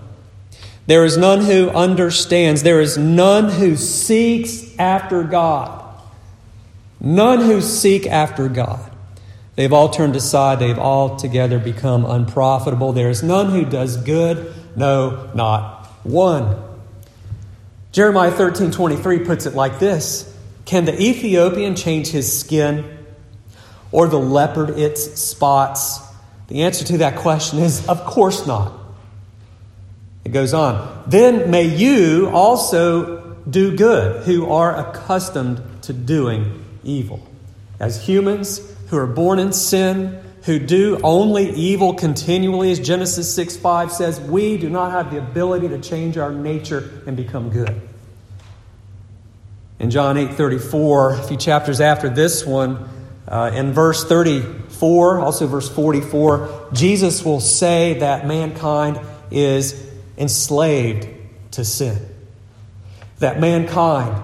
There 0.86 1.04
is 1.04 1.16
none 1.16 1.42
who 1.42 1.70
understands. 1.70 2.62
There 2.62 2.80
is 2.80 2.98
none 2.98 3.50
who 3.50 3.76
seeks 3.76 4.76
after 4.78 5.22
God. 5.22 5.78
None 7.00 7.40
who 7.40 7.60
seek 7.60 8.06
after 8.06 8.48
God. 8.48 8.90
They've 9.54 9.72
all 9.72 9.90
turned 9.90 10.16
aside. 10.16 10.58
They've 10.58 10.78
all 10.78 11.16
together 11.16 11.58
become 11.58 12.04
unprofitable. 12.04 12.92
There 12.92 13.10
is 13.10 13.22
none 13.22 13.50
who 13.50 13.64
does 13.64 13.96
good. 13.96 14.52
No, 14.76 15.30
not 15.34 15.86
one. 16.04 16.56
Jeremiah 17.92 18.30
13 18.30 18.70
23 18.70 19.20
puts 19.20 19.46
it 19.46 19.54
like 19.54 19.78
this 19.78 20.34
Can 20.64 20.84
the 20.84 21.00
Ethiopian 21.00 21.76
change 21.76 22.08
his 22.08 22.40
skin 22.40 22.98
or 23.90 24.08
the 24.08 24.18
leopard 24.18 24.70
its 24.70 25.20
spots? 25.20 26.00
The 26.48 26.62
answer 26.62 26.84
to 26.86 26.98
that 26.98 27.16
question 27.16 27.58
is 27.58 27.86
of 27.88 28.04
course 28.04 28.46
not. 28.46 28.72
It 30.24 30.32
goes 30.32 30.54
on. 30.54 31.04
Then 31.06 31.50
may 31.50 31.64
you 31.64 32.30
also 32.32 33.36
do 33.48 33.76
good 33.76 34.24
who 34.24 34.50
are 34.50 34.76
accustomed 34.76 35.62
to 35.82 35.92
doing 35.92 36.64
evil. 36.84 37.28
As 37.80 38.06
humans 38.06 38.60
who 38.88 38.98
are 38.98 39.06
born 39.06 39.38
in 39.38 39.52
sin, 39.52 40.22
who 40.44 40.58
do 40.58 41.00
only 41.02 41.50
evil 41.50 41.94
continually, 41.94 42.70
as 42.70 42.80
Genesis 42.80 43.32
6 43.34 43.56
5 43.56 43.92
says, 43.92 44.20
we 44.20 44.56
do 44.56 44.68
not 44.68 44.92
have 44.92 45.10
the 45.10 45.18
ability 45.18 45.68
to 45.68 45.80
change 45.80 46.18
our 46.18 46.32
nature 46.32 47.02
and 47.06 47.16
become 47.16 47.50
good. 47.50 47.80
In 49.78 49.90
John 49.90 50.16
8 50.16 50.34
34, 50.34 51.14
a 51.14 51.22
few 51.24 51.36
chapters 51.36 51.80
after 51.80 52.08
this 52.08 52.46
one, 52.46 52.88
uh, 53.26 53.50
in 53.54 53.72
verse 53.72 54.04
34, 54.04 55.20
also 55.20 55.46
verse 55.46 55.68
44, 55.68 56.68
Jesus 56.72 57.24
will 57.24 57.40
say 57.40 57.98
that 57.98 58.26
mankind 58.26 59.00
is 59.30 59.91
enslaved 60.16 61.08
to 61.52 61.64
sin. 61.64 61.98
That 63.18 63.40
mankind 63.40 64.22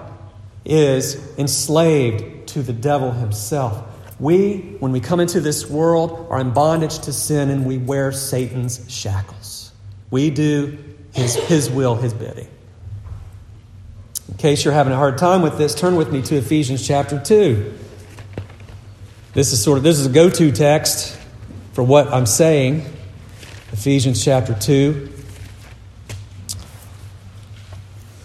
is 0.65 1.17
enslaved 1.39 2.49
to 2.49 2.63
the 2.63 2.73
devil 2.73 3.13
himself. 3.13 3.85
We, 4.21 4.77
when 4.81 4.93
we 4.93 5.01
come 5.01 5.21
into 5.21 5.41
this 5.41 5.69
world, 5.69 6.27
are 6.31 6.41
in 6.41 6.51
bondage 6.51 6.99
to 7.01 7.13
sin 7.13 7.51
and 7.51 7.65
we 7.65 7.79
wear 7.79 8.11
Satan's 8.11 8.85
shackles. 8.93 9.73
We 10.11 10.31
do 10.31 10.79
his, 11.13 11.37
his 11.37 11.71
will, 11.71 11.95
his 11.95 12.13
bidding. 12.13 12.49
In 14.29 14.37
case 14.37 14.65
you're 14.65 14.75
having 14.75 14.93
a 14.93 14.97
hard 14.97 15.19
time 15.19 15.43
with 15.43 15.57
this, 15.57 15.75
turn 15.75 15.97
with 15.97 16.13
me 16.13 16.23
to 16.23 16.37
Ephesians 16.37 16.87
chapter 16.87 17.21
2. 17.21 17.79
This 19.35 19.53
is 19.53 19.63
sort 19.63 19.79
of 19.79 19.85
this 19.85 19.99
is 19.99 20.07
a 20.07 20.11
go-to 20.11 20.51
text 20.51 21.19
for 21.73 21.83
what 21.83 22.09
I'm 22.09 22.27
saying. 22.27 22.85
Ephesians 23.73 24.25
chapter 24.25 24.55
2. 24.55 25.18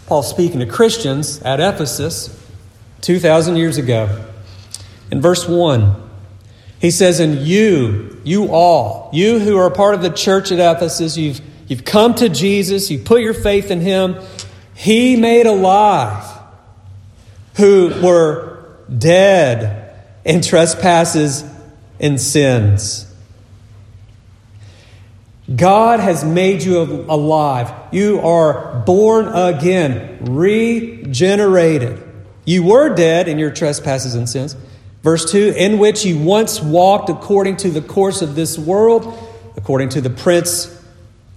Paul 0.06 0.24
speaking 0.24 0.60
to 0.60 0.66
Christians 0.66 1.42
at 1.42 1.60
Ephesus 1.60 2.40
2,000 3.02 3.56
years 3.56 3.78
ago. 3.78 4.26
In 5.12 5.22
verse 5.22 5.48
1, 5.48 5.96
he 6.80 6.92
says, 6.92 7.20
And 7.20 7.40
you, 7.40 8.20
you 8.24 8.52
all, 8.52 9.10
you 9.14 9.40
who 9.40 9.58
are 9.58 9.70
part 9.70 9.96
of 9.96 10.02
the 10.02 10.10
church 10.10 10.52
at 10.52 10.60
Ephesus, 10.60 11.16
you've, 11.18 11.42
you've 11.68 11.86
come 11.86 12.16
to 12.16 12.30
Jesus, 12.30 12.92
you 12.92 13.00
put 13.00 13.22
your 13.22 13.34
faith 13.34 13.72
in 13.72 13.82
him, 13.82 14.18
he 14.76 15.16
made 15.16 15.46
alive 15.46 16.30
who 17.56 17.94
were 18.04 18.66
dead 18.98 19.96
in 20.26 20.42
trespasses 20.42 21.44
and 22.00 22.20
sins. 22.20 23.13
God 25.56 26.00
has 26.00 26.24
made 26.24 26.64
you 26.64 26.80
alive. 26.80 27.72
You 27.92 28.22
are 28.22 28.80
born 28.86 29.28
again, 29.28 30.18
regenerated. 30.22 32.02
You 32.46 32.64
were 32.64 32.94
dead 32.96 33.28
in 33.28 33.40
your 33.40 33.52
trespasses 33.52 34.16
and 34.16 34.28
sins. 34.28 34.56
Verse 35.02 35.30
2 35.32 35.54
In 35.58 35.80
which 35.80 36.06
you 36.06 36.18
once 36.18 36.62
walked 36.62 37.10
according 37.10 37.58
to 37.58 37.70
the 37.70 37.82
course 37.82 38.22
of 38.22 38.36
this 38.36 38.58
world, 38.58 39.14
according 39.56 39.90
to 39.90 40.02
the 40.02 40.10
prince 40.10 40.70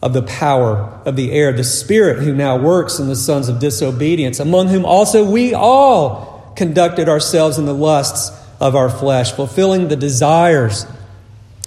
of 0.03 0.13
the 0.13 0.23
power 0.23 1.01
of 1.05 1.17
the 1.17 1.33
air, 1.33 1.53
the 1.53 1.65
spirit 1.65 2.23
who 2.23 2.33
now 2.33 2.57
works 2.57 2.99
in 2.99 3.09
the 3.09 3.17
sons 3.17 3.49
of 3.49 3.59
disobedience, 3.59 4.39
among 4.39 4.69
whom 4.69 4.85
also 4.85 5.29
we 5.29 5.53
all 5.53 6.53
conducted 6.57 7.09
ourselves 7.09 7.59
in 7.59 7.67
the 7.67 7.75
lusts 7.75 8.31
of 8.61 8.77
our 8.77 8.89
flesh, 8.89 9.33
fulfilling 9.33 9.89
the 9.89 9.97
desires 9.97 10.87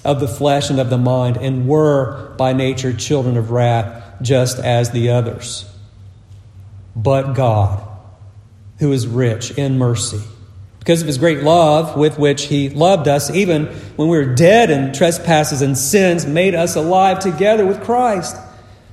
of 0.04 0.20
the 0.20 0.28
flesh 0.28 0.70
and 0.70 0.80
of 0.80 0.90
the 0.90 0.98
mind, 0.98 1.38
and 1.38 1.68
were 1.68 2.34
by 2.38 2.54
nature 2.54 2.94
children 2.94 3.38
of 3.38 3.52
wrath, 3.52 4.22
just 4.22 4.60
as 4.60 4.92
the 4.92 5.10
others. 5.10 5.66
But 6.96 7.34
God, 7.34 7.86
who 8.80 8.92
is 8.92 9.08
rich 9.08 9.52
in 9.52 9.78
mercy, 9.78 10.22
because 10.80 11.02
of 11.02 11.08
his 11.08 11.18
great 11.18 11.44
love 11.44 11.98
with 11.98 12.18
which 12.18 12.46
he 12.46 12.70
loved 12.70 13.08
us, 13.08 13.30
even 13.32 13.68
when 13.96 14.08
we 14.08 14.18
were 14.18 14.34
dead 14.34 14.72
in 14.72 14.94
trespasses 14.94 15.62
and 15.62 15.78
sins, 15.78 16.26
made 16.26 16.56
us 16.56 16.76
alive 16.76 17.20
together 17.20 17.66
with 17.66 17.84
Christ. 17.84 18.36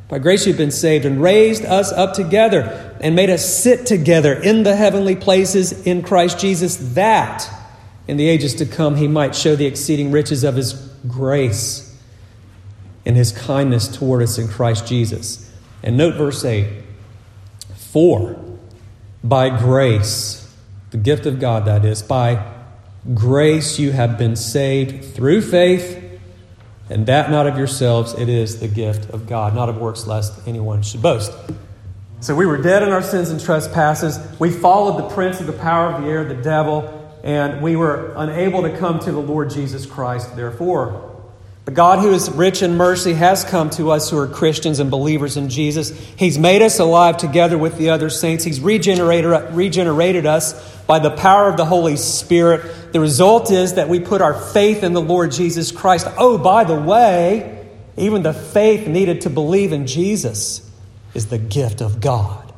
By 0.09 0.19
grace 0.19 0.47
you've 0.47 0.57
been 0.57 0.71
saved 0.71 1.05
and 1.05 1.23
raised 1.23 1.65
us 1.65 1.93
up 1.93 2.15
together 2.15 2.97
and 3.01 3.17
made 3.17 3.31
us 3.31 3.63
sit 3.63 3.87
together 3.87 4.35
in 4.35 4.63
the 4.63 4.77
heavenly 4.77 5.17
places 5.17 5.87
in 5.87 6.03
Christ 6.03 6.39
Jesus, 6.39 6.77
that 6.95 7.49
in 8.07 8.17
the 8.17 8.29
ages 8.29 8.55
to 8.57 8.67
come 8.67 8.97
he 8.97 9.09
might 9.09 9.35
show 9.35 9.57
the 9.57 9.67
exceeding 9.67 10.13
riches 10.13 10.45
of 10.45 10.55
his 10.55 10.75
grace 11.09 11.97
and 13.05 13.17
his 13.17 13.33
kindness 13.33 13.89
toward 13.89 14.23
us 14.23 14.39
in 14.39 14.49
Christ 14.49 14.87
Jesus. 14.87 15.51
And 15.83 15.97
note 15.97 16.15
verse 16.17 16.45
8 16.45 16.83
For 17.75 18.37
by 19.23 19.57
grace, 19.57 20.53
the 20.91 20.97
gift 20.97 21.27
of 21.27 21.41
God, 21.41 21.65
that 21.65 21.85
is. 21.85 22.03
By 22.03 22.53
grace 23.15 23.79
you 23.79 23.93
have 23.93 24.19
been 24.19 24.37
saved 24.37 25.15
through 25.15 25.43
faith, 25.43 26.03
and 26.89 27.07
that 27.07 27.31
not 27.31 27.47
of 27.47 27.59
yourselves, 27.59 28.15
it 28.15 28.29
is 28.29 28.61
the 28.61 28.69
gift 28.69 29.11
of 29.11 29.27
God, 29.27 29.55
not 29.55 29.69
of 29.69 29.79
works, 29.79 30.07
lest 30.07 30.47
anyone 30.47 30.83
should 30.83 31.03
boast. 31.03 31.33
So 32.21 32.35
we 32.35 32.47
were 32.47 32.57
dead 32.57 32.83
in 32.83 32.91
our 32.91 33.03
sins 33.03 33.31
and 33.31 33.41
trespasses. 33.41 34.19
We 34.39 34.51
followed 34.51 34.99
the 34.99 35.15
prince 35.15 35.41
of 35.41 35.47
the 35.47 35.53
power 35.53 35.93
of 35.93 36.03
the 36.03 36.09
air, 36.09 36.25
the 36.25 36.35
devil, 36.35 36.96
and 37.27 37.61
we 37.61 37.75
were 37.75 38.15
unable 38.15 38.63
to 38.63 38.79
come 38.79 39.01
to 39.01 39.11
the 39.11 39.21
Lord 39.21 39.51
Jesus 39.51 39.85
Christ, 39.85 40.37
therefore. 40.37 41.13
But 41.65 41.75
God, 41.75 41.99
who 41.99 42.13
is 42.13 42.31
rich 42.31 42.63
in 42.63 42.77
mercy, 42.77 43.15
has 43.15 43.43
come 43.43 43.69
to 43.71 43.91
us 43.91 44.09
who 44.09 44.17
are 44.17 44.29
Christians 44.29 44.79
and 44.79 44.93
believers 44.93 45.37
in 45.37 45.49
Jesus. 45.49 45.91
He's 46.17 46.39
made 46.39 46.63
us 46.63 46.79
alive 46.79 47.17
together 47.17 47.59
with 47.59 47.79
the 47.79 47.91
other 47.91 48.11
saints. 48.11 48.45
He's 48.45 48.61
regenerated, 48.61 49.53
regenerated 49.57 50.25
us 50.25 50.77
by 50.85 51.01
the 51.01 51.11
power 51.11 51.49
of 51.49 51.57
the 51.57 51.65
Holy 51.65 51.97
Spirit. 51.97 52.93
The 52.93 53.01
result 53.01 53.51
is 53.51 53.75
that 53.75 53.89
we 53.89 53.99
put 53.99 54.21
our 54.23 54.35
faith 54.35 54.85
in 54.85 54.93
the 54.93 55.03
Lord 55.03 55.33
Jesus 55.33 55.73
Christ. 55.73 56.07
Oh, 56.17 56.39
by 56.39 56.63
the 56.63 56.81
way, 56.81 57.67
even 57.97 58.23
the 58.23 58.35
faith 58.35 58.87
needed 58.87 59.23
to 59.23 59.31
believe 59.31 59.73
in 59.73 59.89
Jesus 59.89 60.71
is 61.13 61.27
the 61.27 61.39
gift 61.39 61.81
of 61.81 62.01
God. 62.01 62.53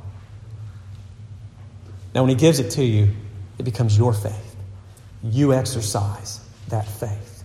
Now, 2.15 2.21
when 2.21 2.29
He 2.29 2.37
gives 2.37 2.59
it 2.59 2.73
to 2.73 2.85
you, 2.85 3.15
it 3.59 3.63
becomes 3.63 3.97
your 3.97 4.13
faith. 4.13 4.48
You 5.23 5.53
exercise 5.53 6.41
that 6.69 6.87
faith. 6.87 7.43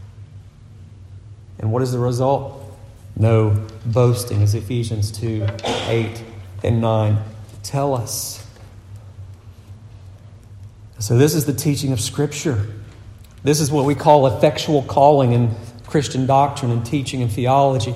And 1.59 1.71
what 1.71 1.81
is 1.81 1.91
the 1.91 1.99
result? 1.99 2.59
No 3.15 3.65
boasting, 3.85 4.41
as 4.41 4.55
Ephesians 4.55 5.11
2 5.11 5.45
8 5.63 6.23
and 6.63 6.81
9 6.81 7.17
tell 7.63 7.93
us. 7.93 8.45
So, 10.99 11.17
this 11.17 11.33
is 11.33 11.45
the 11.45 11.53
teaching 11.53 11.91
of 11.91 11.99
Scripture. 11.99 12.65
This 13.43 13.59
is 13.59 13.71
what 13.71 13.85
we 13.85 13.95
call 13.95 14.27
effectual 14.27 14.83
calling 14.83 15.33
in 15.33 15.55
Christian 15.85 16.25
doctrine 16.25 16.71
and 16.71 16.85
teaching 16.85 17.21
and 17.21 17.31
theology. 17.31 17.93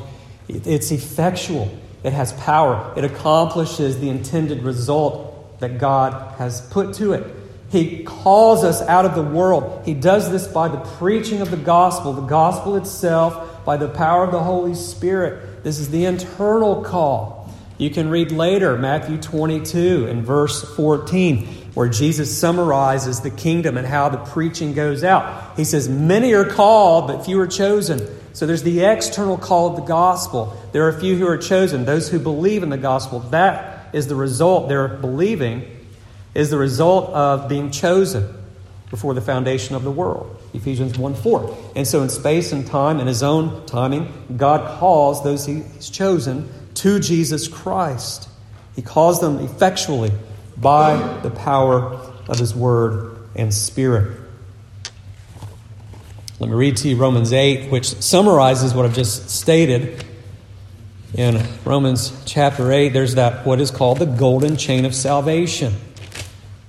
It's 0.49 0.91
effectual, 0.91 1.69
it 2.03 2.13
has 2.13 2.33
power, 2.33 2.93
it 2.95 3.03
accomplishes 3.03 3.99
the 3.99 4.09
intended 4.09 4.63
result 4.63 5.59
that 5.59 5.77
God 5.77 6.35
has 6.37 6.61
put 6.61 6.93
to 6.95 7.13
it. 7.13 7.36
He 7.69 8.03
calls 8.03 8.63
us 8.63 8.81
out 8.81 9.05
of 9.05 9.15
the 9.15 9.23
world. 9.23 9.83
He 9.85 9.93
does 9.93 10.31
this 10.31 10.47
by 10.47 10.69
the 10.69 10.77
preaching 10.77 11.41
of 11.41 11.51
the 11.51 11.57
gospel, 11.57 12.13
the 12.13 12.21
gospel 12.21 12.77
itself 12.77 13.65
by 13.65 13.75
the 13.75 13.89
power 13.89 14.23
of 14.23 14.31
the 14.31 14.39
Holy 14.39 14.73
Spirit. 14.73 15.63
This 15.63 15.79
is 15.79 15.89
the 15.89 16.05
internal 16.05 16.81
call. 16.83 17.53
You 17.77 17.89
can 17.89 18.09
read 18.09 18.31
later, 18.31 18.77
Matthew 18.77 19.17
22 19.17 20.07
and 20.07 20.23
verse 20.23 20.63
14, 20.75 21.45
where 21.73 21.89
Jesus 21.89 22.35
summarizes 22.35 23.19
the 23.19 23.29
kingdom 23.29 23.77
and 23.77 23.85
how 23.85 24.09
the 24.09 24.17
preaching 24.17 24.73
goes 24.73 25.03
out. 25.03 25.57
He 25.57 25.63
says, 25.63 25.87
Many 25.89 26.33
are 26.33 26.45
called, 26.45 27.07
but 27.07 27.25
few 27.25 27.39
are 27.39 27.47
chosen. 27.47 28.01
So 28.33 28.47
there's 28.47 28.63
the 28.63 28.85
external 28.85 29.37
call 29.37 29.71
of 29.71 29.75
the 29.75 29.81
gospel. 29.81 30.57
There 30.71 30.85
are 30.85 30.89
a 30.89 30.99
few 30.99 31.17
who 31.17 31.27
are 31.27 31.37
chosen, 31.37 31.85
those 31.85 32.09
who 32.09 32.17
believe 32.17 32.63
in 32.63 32.69
the 32.69 32.77
gospel. 32.77 33.19
That 33.19 33.89
is 33.93 34.07
the 34.07 34.15
result. 34.15 34.69
They're 34.69 34.87
believing 34.87 35.76
is 36.37 36.51
the 36.51 36.57
result 36.57 37.09
of 37.15 37.49
being 37.49 37.71
chosen 37.71 38.31
before 38.91 39.15
the 39.15 39.21
foundation 39.21 39.75
of 39.75 39.83
the 39.83 39.89
world. 39.89 40.39
Ephesians 40.53 40.95
1 40.95 41.15
4. 41.15 41.57
And 41.75 41.87
so, 41.87 42.03
in 42.03 42.09
space 42.09 42.51
and 42.51 42.65
time, 42.65 42.99
in 42.99 43.07
his 43.07 43.23
own 43.23 43.65
timing, 43.65 44.13
God 44.37 44.79
calls 44.79 45.23
those 45.23 45.47
he's 45.47 45.89
chosen 45.89 46.47
to 46.75 46.99
Jesus 46.99 47.47
Christ. 47.47 48.29
He 48.75 48.83
calls 48.83 49.19
them 49.19 49.39
effectually 49.39 50.11
by 50.55 50.95
the 51.23 51.31
power 51.31 51.95
of 52.29 52.37
his 52.37 52.53
word 52.53 53.17
and 53.35 53.51
spirit. 53.51 54.19
Let 56.39 56.51
me 56.51 56.55
read 56.55 56.77
to 56.77 56.89
you 56.89 56.97
Romans 56.97 57.33
8, 57.33 57.71
which 57.71 57.87
summarizes 57.87 58.75
what 58.75 58.85
I've 58.85 58.93
just 58.93 59.31
stated. 59.31 60.05
In 61.15 61.43
Romans 61.65 62.13
chapter 62.27 62.71
8, 62.71 62.89
there's 62.89 63.15
that 63.15 63.43
what 63.43 63.59
is 63.59 63.71
called 63.71 63.97
the 63.97 64.05
golden 64.05 64.55
chain 64.55 64.85
of 64.85 64.93
salvation. 64.93 65.73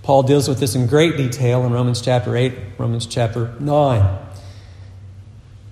Paul 0.08 0.22
deals 0.22 0.48
with 0.48 0.58
this 0.58 0.74
in 0.74 0.86
great 0.86 1.18
detail 1.18 1.66
in 1.66 1.72
Romans 1.74 2.00
chapter 2.00 2.34
8, 2.34 2.54
Romans 2.78 3.04
chapter 3.04 3.54
9. 3.60 4.18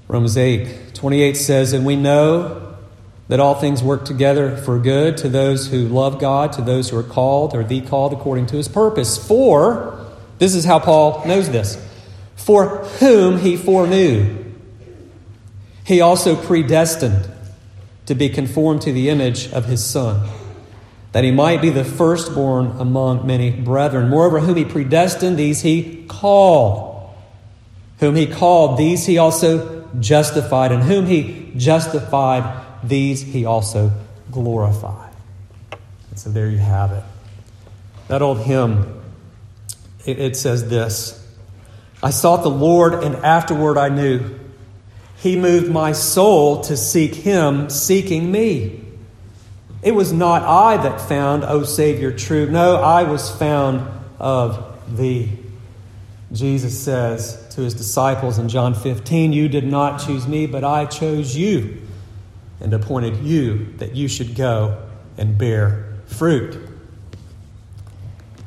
Romans 0.09 0.37
8, 0.37 0.93
28 0.93 1.37
says, 1.39 1.73
And 1.73 1.87
we 1.87 1.97
know 1.97 2.77
that 3.29 3.41
all 3.41 3.55
things 3.55 3.83
work 3.83 4.05
together 4.05 4.55
for 4.55 4.79
good 4.79 5.17
to 5.17 5.31
those 5.31 5.69
who 5.69 5.89
love 5.89 6.19
God, 6.19 6.53
to 6.53 6.61
those 6.61 6.91
who 6.91 6.99
are 6.99 7.03
called 7.03 7.55
or 7.55 7.65
the 7.65 7.81
called 7.81 8.13
according 8.13 8.45
to 8.49 8.57
his 8.57 8.69
purpose. 8.69 9.17
For, 9.17 10.07
this 10.39 10.55
is 10.55 10.67
how 10.67 10.81
Paul 10.81 11.27
knows 11.27 11.49
this, 11.49 11.83
for 12.35 12.85
whom 13.01 13.39
he 13.39 13.57
foreknew, 13.57 14.53
he 15.83 16.03
also 16.03 16.37
predestined 16.37 17.27
to 18.05 18.15
be 18.15 18.29
conformed 18.29 18.83
to 18.83 18.93
the 18.93 19.09
image 19.09 19.51
of 19.51 19.65
his 19.65 19.83
Son 19.83 20.29
that 21.17 21.25
he 21.25 21.31
might 21.31 21.63
be 21.63 21.71
the 21.71 21.83
firstborn 21.83 22.67
among 22.79 23.27
many 23.27 23.51
brethren. 23.51 24.11
Moreover, 24.11 24.39
whom 24.39 24.55
he 24.55 24.67
predestined, 24.67 25.39
these 25.39 25.63
he 25.63 26.05
called. 26.07 27.11
Whom 28.01 28.17
he 28.17 28.27
called, 28.27 28.77
these 28.77 29.07
he 29.07 29.17
also 29.17 29.89
justified. 29.99 30.73
And 30.73 30.83
whom 30.83 31.07
he 31.07 31.53
justified, 31.57 32.63
these 32.85 33.23
he 33.23 33.47
also 33.47 33.93
glorified. 34.31 35.11
And 36.11 36.19
so 36.19 36.29
there 36.29 36.51
you 36.51 36.59
have 36.59 36.93
it. 36.93 37.03
That 38.09 38.21
old 38.21 38.41
hymn, 38.41 39.01
it, 40.05 40.19
it 40.19 40.37
says 40.37 40.69
this 40.69 41.27
I 42.03 42.11
sought 42.11 42.43
the 42.43 42.51
Lord, 42.51 42.93
and 43.03 43.17
afterward 43.25 43.79
I 43.79 43.89
knew. 43.89 44.39
He 45.17 45.35
moved 45.35 45.73
my 45.73 45.93
soul 45.93 46.61
to 46.65 46.77
seek 46.77 47.15
him, 47.15 47.71
seeking 47.71 48.31
me. 48.31 48.86
It 49.87 49.95
was 49.95 50.13
not 50.13 50.43
I 50.43 50.79
that 50.79 51.01
found, 51.01 51.45
O 51.45 51.63
Savior, 51.63 52.11
true. 52.11 52.51
No, 52.51 52.75
I 52.75 53.05
was 53.05 53.31
found 53.31 53.89
of 54.19 54.97
thee. 54.97 55.39
Jesus 56.33 56.77
says 56.77 57.47
to 57.51 57.61
his 57.61 57.73
disciples 57.73 58.41
in 58.41 58.49
John 58.49 58.75
15, 58.75 59.33
You 59.33 59.49
did 59.49 59.65
not 59.65 60.05
choose 60.05 60.27
me, 60.27 60.47
but 60.47 60.65
I 60.65 60.87
chose 60.87 61.37
you 61.37 61.83
and 62.59 62.75
appointed 62.75 63.19
you 63.19 63.75
that 63.77 63.95
you 63.95 64.09
should 64.09 64.35
go 64.35 64.77
and 65.17 65.39
bear 65.39 65.95
fruit. 66.07 66.69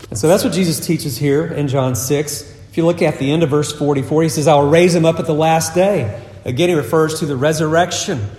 And 0.09 0.19
so 0.19 0.27
that's 0.27 0.43
what 0.43 0.51
Jesus 0.51 0.85
teaches 0.85 1.17
here 1.17 1.45
in 1.45 1.69
John 1.69 1.95
6. 1.95 2.41
If 2.69 2.75
you 2.75 2.85
look 2.85 3.01
at 3.01 3.17
the 3.17 3.31
end 3.31 3.43
of 3.43 3.49
verse 3.49 3.71
44, 3.71 4.23
he 4.23 4.29
says, 4.29 4.49
I 4.49 4.55
will 4.55 4.69
raise 4.69 4.93
him 4.93 5.05
up 5.05 5.19
at 5.19 5.25
the 5.25 5.33
last 5.33 5.73
day. 5.73 6.21
Again, 6.43 6.67
he 6.67 6.75
refers 6.75 7.21
to 7.21 7.25
the 7.25 7.37
resurrection. 7.37 8.29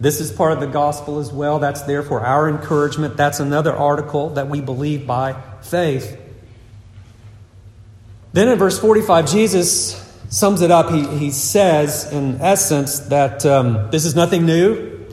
This 0.00 0.20
is 0.20 0.30
part 0.30 0.52
of 0.52 0.60
the 0.60 0.66
gospel 0.66 1.18
as 1.18 1.32
well. 1.32 1.58
That's 1.58 1.82
there 1.82 2.02
for 2.02 2.20
our 2.20 2.48
encouragement. 2.48 3.16
That's 3.16 3.40
another 3.40 3.74
article 3.74 4.30
that 4.30 4.48
we 4.48 4.60
believe 4.60 5.06
by 5.06 5.40
faith. 5.62 6.16
Then 8.32 8.48
in 8.48 8.58
verse 8.58 8.78
45, 8.78 9.30
Jesus 9.30 10.04
sums 10.28 10.62
it 10.62 10.70
up. 10.70 10.90
He, 10.90 11.06
he 11.18 11.30
says, 11.30 12.12
in 12.12 12.40
essence, 12.40 13.00
that 13.00 13.44
um, 13.44 13.90
this 13.90 14.04
is 14.04 14.14
nothing 14.14 14.46
new. 14.46 15.06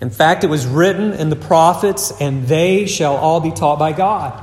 In 0.00 0.10
fact, 0.10 0.44
it 0.44 0.48
was 0.48 0.66
written 0.66 1.14
in 1.14 1.30
the 1.30 1.36
prophets, 1.36 2.12
and 2.20 2.46
they 2.46 2.86
shall 2.86 3.16
all 3.16 3.40
be 3.40 3.50
taught 3.50 3.78
by 3.78 3.92
God. 3.92 4.42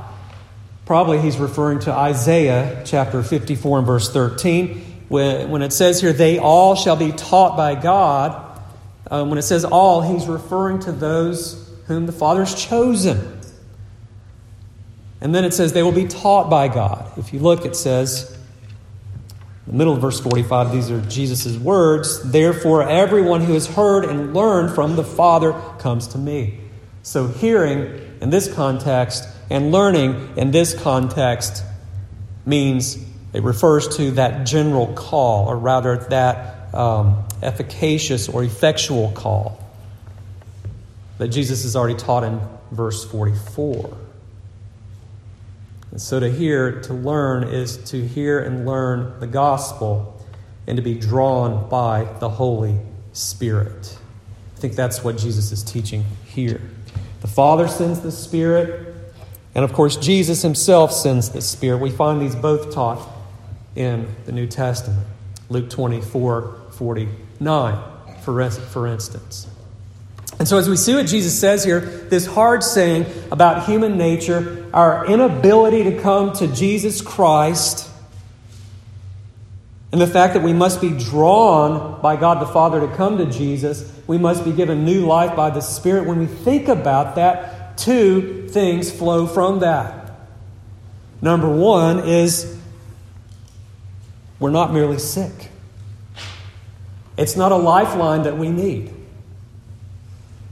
Probably 0.86 1.20
he's 1.20 1.38
referring 1.38 1.78
to 1.80 1.92
Isaiah 1.92 2.82
chapter 2.84 3.22
54 3.22 3.78
and 3.78 3.86
verse 3.86 4.12
13. 4.12 4.80
When, 5.08 5.50
when 5.50 5.62
it 5.62 5.72
says 5.72 6.00
here, 6.00 6.12
they 6.12 6.38
all 6.38 6.74
shall 6.74 6.96
be 6.96 7.12
taught 7.12 7.56
by 7.56 7.74
God, 7.74 8.53
um, 9.10 9.30
when 9.30 9.38
it 9.38 9.42
says 9.42 9.64
all, 9.64 10.00
he's 10.00 10.26
referring 10.26 10.80
to 10.80 10.92
those 10.92 11.70
whom 11.86 12.06
the 12.06 12.12
Father's 12.12 12.54
chosen. 12.54 13.40
And 15.20 15.34
then 15.34 15.44
it 15.44 15.54
says 15.54 15.72
they 15.72 15.82
will 15.82 15.92
be 15.92 16.06
taught 16.06 16.50
by 16.50 16.68
God. 16.68 17.10
If 17.18 17.32
you 17.32 17.38
look, 17.38 17.64
it 17.64 17.76
says, 17.76 18.36
the 19.66 19.72
middle 19.72 19.94
of 19.94 20.00
verse 20.00 20.20
45, 20.20 20.72
these 20.72 20.90
are 20.90 21.00
Jesus' 21.02 21.56
words. 21.56 22.30
Therefore, 22.30 22.86
everyone 22.86 23.40
who 23.40 23.54
has 23.54 23.66
heard 23.66 24.04
and 24.04 24.34
learned 24.34 24.74
from 24.74 24.96
the 24.96 25.04
Father 25.04 25.52
comes 25.78 26.08
to 26.08 26.18
me. 26.18 26.60
So, 27.02 27.28
hearing 27.28 28.18
in 28.20 28.30
this 28.30 28.52
context 28.52 29.26
and 29.48 29.72
learning 29.72 30.36
in 30.36 30.50
this 30.50 30.78
context 30.78 31.64
means 32.44 32.98
it 33.32 33.42
refers 33.42 33.96
to 33.96 34.12
that 34.12 34.46
general 34.46 34.92
call, 34.92 35.48
or 35.48 35.56
rather, 35.56 35.96
that 36.10 36.53
um, 36.74 37.24
efficacious 37.42 38.28
or 38.28 38.42
effectual 38.42 39.12
call 39.12 39.60
that 41.18 41.28
Jesus 41.28 41.62
has 41.62 41.76
already 41.76 41.94
taught 41.94 42.24
in 42.24 42.40
verse 42.72 43.04
44. 43.04 43.96
And 45.92 46.00
so 46.00 46.18
to 46.18 46.28
hear, 46.28 46.80
to 46.82 46.92
learn, 46.92 47.44
is 47.44 47.76
to 47.90 48.04
hear 48.04 48.40
and 48.40 48.66
learn 48.66 49.20
the 49.20 49.28
gospel 49.28 50.20
and 50.66 50.76
to 50.76 50.82
be 50.82 50.94
drawn 50.94 51.68
by 51.68 52.04
the 52.18 52.28
Holy 52.28 52.80
Spirit. 53.12 53.96
I 54.56 54.60
think 54.60 54.74
that's 54.74 55.04
what 55.04 55.16
Jesus 55.16 55.52
is 55.52 55.62
teaching 55.62 56.04
here. 56.24 56.60
The 57.20 57.28
Father 57.28 57.68
sends 57.68 58.00
the 58.00 58.10
Spirit, 58.10 58.94
and 59.54 59.64
of 59.64 59.72
course, 59.72 59.96
Jesus 59.96 60.42
himself 60.42 60.90
sends 60.90 61.30
the 61.30 61.40
Spirit. 61.40 61.78
We 61.78 61.90
find 61.90 62.20
these 62.20 62.34
both 62.34 62.74
taught 62.74 63.08
in 63.76 64.08
the 64.24 64.32
New 64.32 64.48
Testament. 64.48 65.06
Luke 65.48 65.70
24 65.70 66.63
49, 66.76 67.78
for, 68.22 68.50
for 68.50 68.86
instance. 68.86 69.46
And 70.38 70.48
so, 70.48 70.58
as 70.58 70.68
we 70.68 70.76
see 70.76 70.94
what 70.94 71.06
Jesus 71.06 71.38
says 71.38 71.64
here, 71.64 71.80
this 71.80 72.26
hard 72.26 72.62
saying 72.62 73.06
about 73.30 73.66
human 73.66 73.96
nature, 73.96 74.68
our 74.74 75.06
inability 75.06 75.84
to 75.84 76.00
come 76.00 76.32
to 76.34 76.48
Jesus 76.48 77.00
Christ, 77.00 77.88
and 79.92 80.00
the 80.00 80.08
fact 80.08 80.34
that 80.34 80.42
we 80.42 80.52
must 80.52 80.80
be 80.80 80.90
drawn 80.90 82.00
by 82.02 82.16
God 82.16 82.40
the 82.40 82.46
Father 82.46 82.80
to 82.80 82.88
come 82.96 83.18
to 83.18 83.26
Jesus, 83.26 83.92
we 84.08 84.18
must 84.18 84.44
be 84.44 84.50
given 84.50 84.84
new 84.84 85.06
life 85.06 85.36
by 85.36 85.50
the 85.50 85.60
Spirit. 85.60 86.06
When 86.06 86.18
we 86.18 86.26
think 86.26 86.66
about 86.66 87.14
that, 87.14 87.78
two 87.78 88.48
things 88.48 88.90
flow 88.90 89.28
from 89.28 89.60
that. 89.60 90.18
Number 91.22 91.48
one 91.48 92.00
is 92.00 92.58
we're 94.40 94.50
not 94.50 94.72
merely 94.72 94.98
sick, 94.98 95.50
it's 97.16 97.36
not 97.36 97.52
a 97.52 97.56
lifeline 97.56 98.22
that 98.24 98.36
we 98.36 98.50
need. 98.50 98.92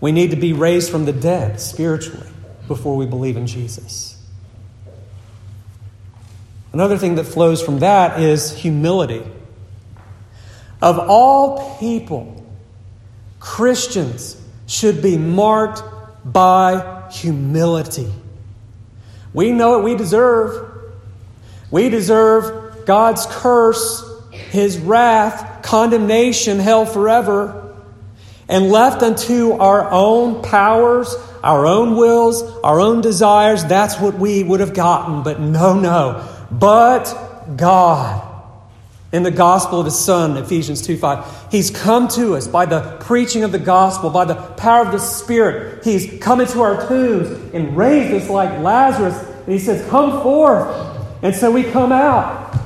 We 0.01 0.13
need 0.13 0.31
to 0.31 0.37
be 0.37 0.53
raised 0.53 0.91
from 0.91 1.05
the 1.05 1.13
dead 1.13 1.61
spiritually 1.61 2.29
before 2.69 2.97
we 2.97 3.07
believe 3.07 3.37
in 3.37 3.47
Jesus. 3.47 4.21
Another 6.73 6.97
thing 6.97 7.17
that 7.17 7.25
flows 7.25 7.63
from 7.63 7.81
that 7.81 8.19
is 8.21 8.53
humility. 8.57 9.23
Of 10.81 10.99
all 10.99 11.79
people, 11.79 12.45
Christians 13.39 14.41
should 14.67 15.03
be 15.03 15.19
marked 15.19 15.83
by 16.25 17.09
humility. 17.11 18.11
We 19.35 19.53
know 19.53 19.71
what 19.71 19.85
we 19.85 19.95
deserve. 19.95 20.71
We 21.71 21.89
deserve 21.89 22.87
God's 22.87 23.27
curse, 23.29 24.03
His 24.53 24.79
wrath, 24.79 25.63
condemnation, 25.65 26.61
hell 26.61 26.87
forever 26.87 27.63
and 28.53 28.71
left 28.71 29.03
unto 29.03 29.53
our 29.53 29.91
own 29.91 30.43
powers, 30.43 31.15
our 31.43 31.65
own 31.67 31.97
wills, 31.97 32.43
our 32.63 32.81
own 32.81 33.01
desires, 33.01 33.65
that's 33.65 33.99
what 33.99 34.19
we 34.19 34.43
would 34.43 34.61
have 34.61 34.75
gotten. 34.75 35.23
But 35.23 35.41
no, 35.41 35.79
no. 35.79 36.29
But 36.51 37.57
God. 37.57 38.29
In 39.11 39.23
the 39.23 39.31
gospel 39.31 39.79
of 39.79 39.87
his 39.87 39.99
son, 39.99 40.37
Ephesians 40.37 40.81
2 40.83 40.99
5, 40.99 41.49
he's 41.51 41.71
come 41.71 42.09
to 42.09 42.35
us 42.35 42.47
by 42.47 42.67
the 42.67 42.97
preaching 43.01 43.43
of 43.43 43.53
the 43.53 43.59
gospel, 43.59 44.11
by 44.11 44.27
the 44.27 44.35
power 44.35 44.85
of 44.87 44.93
the 44.93 44.99
Spirit. 44.99 45.83
He's 45.85 46.19
come 46.21 46.41
into 46.41 46.61
our 46.61 46.87
tombs 46.89 47.29
and 47.55 47.75
raised 47.75 48.13
us 48.15 48.31
like 48.31 48.59
Lazarus. 48.61 49.17
And 49.45 49.53
he 49.53 49.59
says, 49.59 49.87
Come 49.89 50.23
forth. 50.23 50.99
And 51.23 51.35
so 51.35 51.51
we 51.51 51.63
come 51.63 51.93
out 51.93 52.62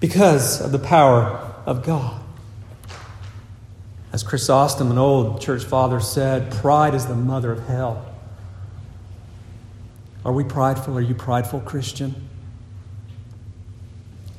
because 0.00 0.60
of 0.60 0.72
the 0.72 0.78
power 0.78 1.54
of 1.66 1.84
God. 1.84 2.22
As 4.12 4.22
Chrysostom, 4.22 4.90
an 4.90 4.98
old 4.98 5.40
church 5.40 5.64
father, 5.64 6.00
said, 6.00 6.50
pride 6.50 6.94
is 6.94 7.06
the 7.06 7.14
mother 7.14 7.52
of 7.52 7.66
hell. 7.66 8.04
Are 10.24 10.32
we 10.32 10.44
prideful? 10.44 10.96
Are 10.96 11.00
you 11.00 11.14
prideful, 11.14 11.60
Christian? 11.60 12.28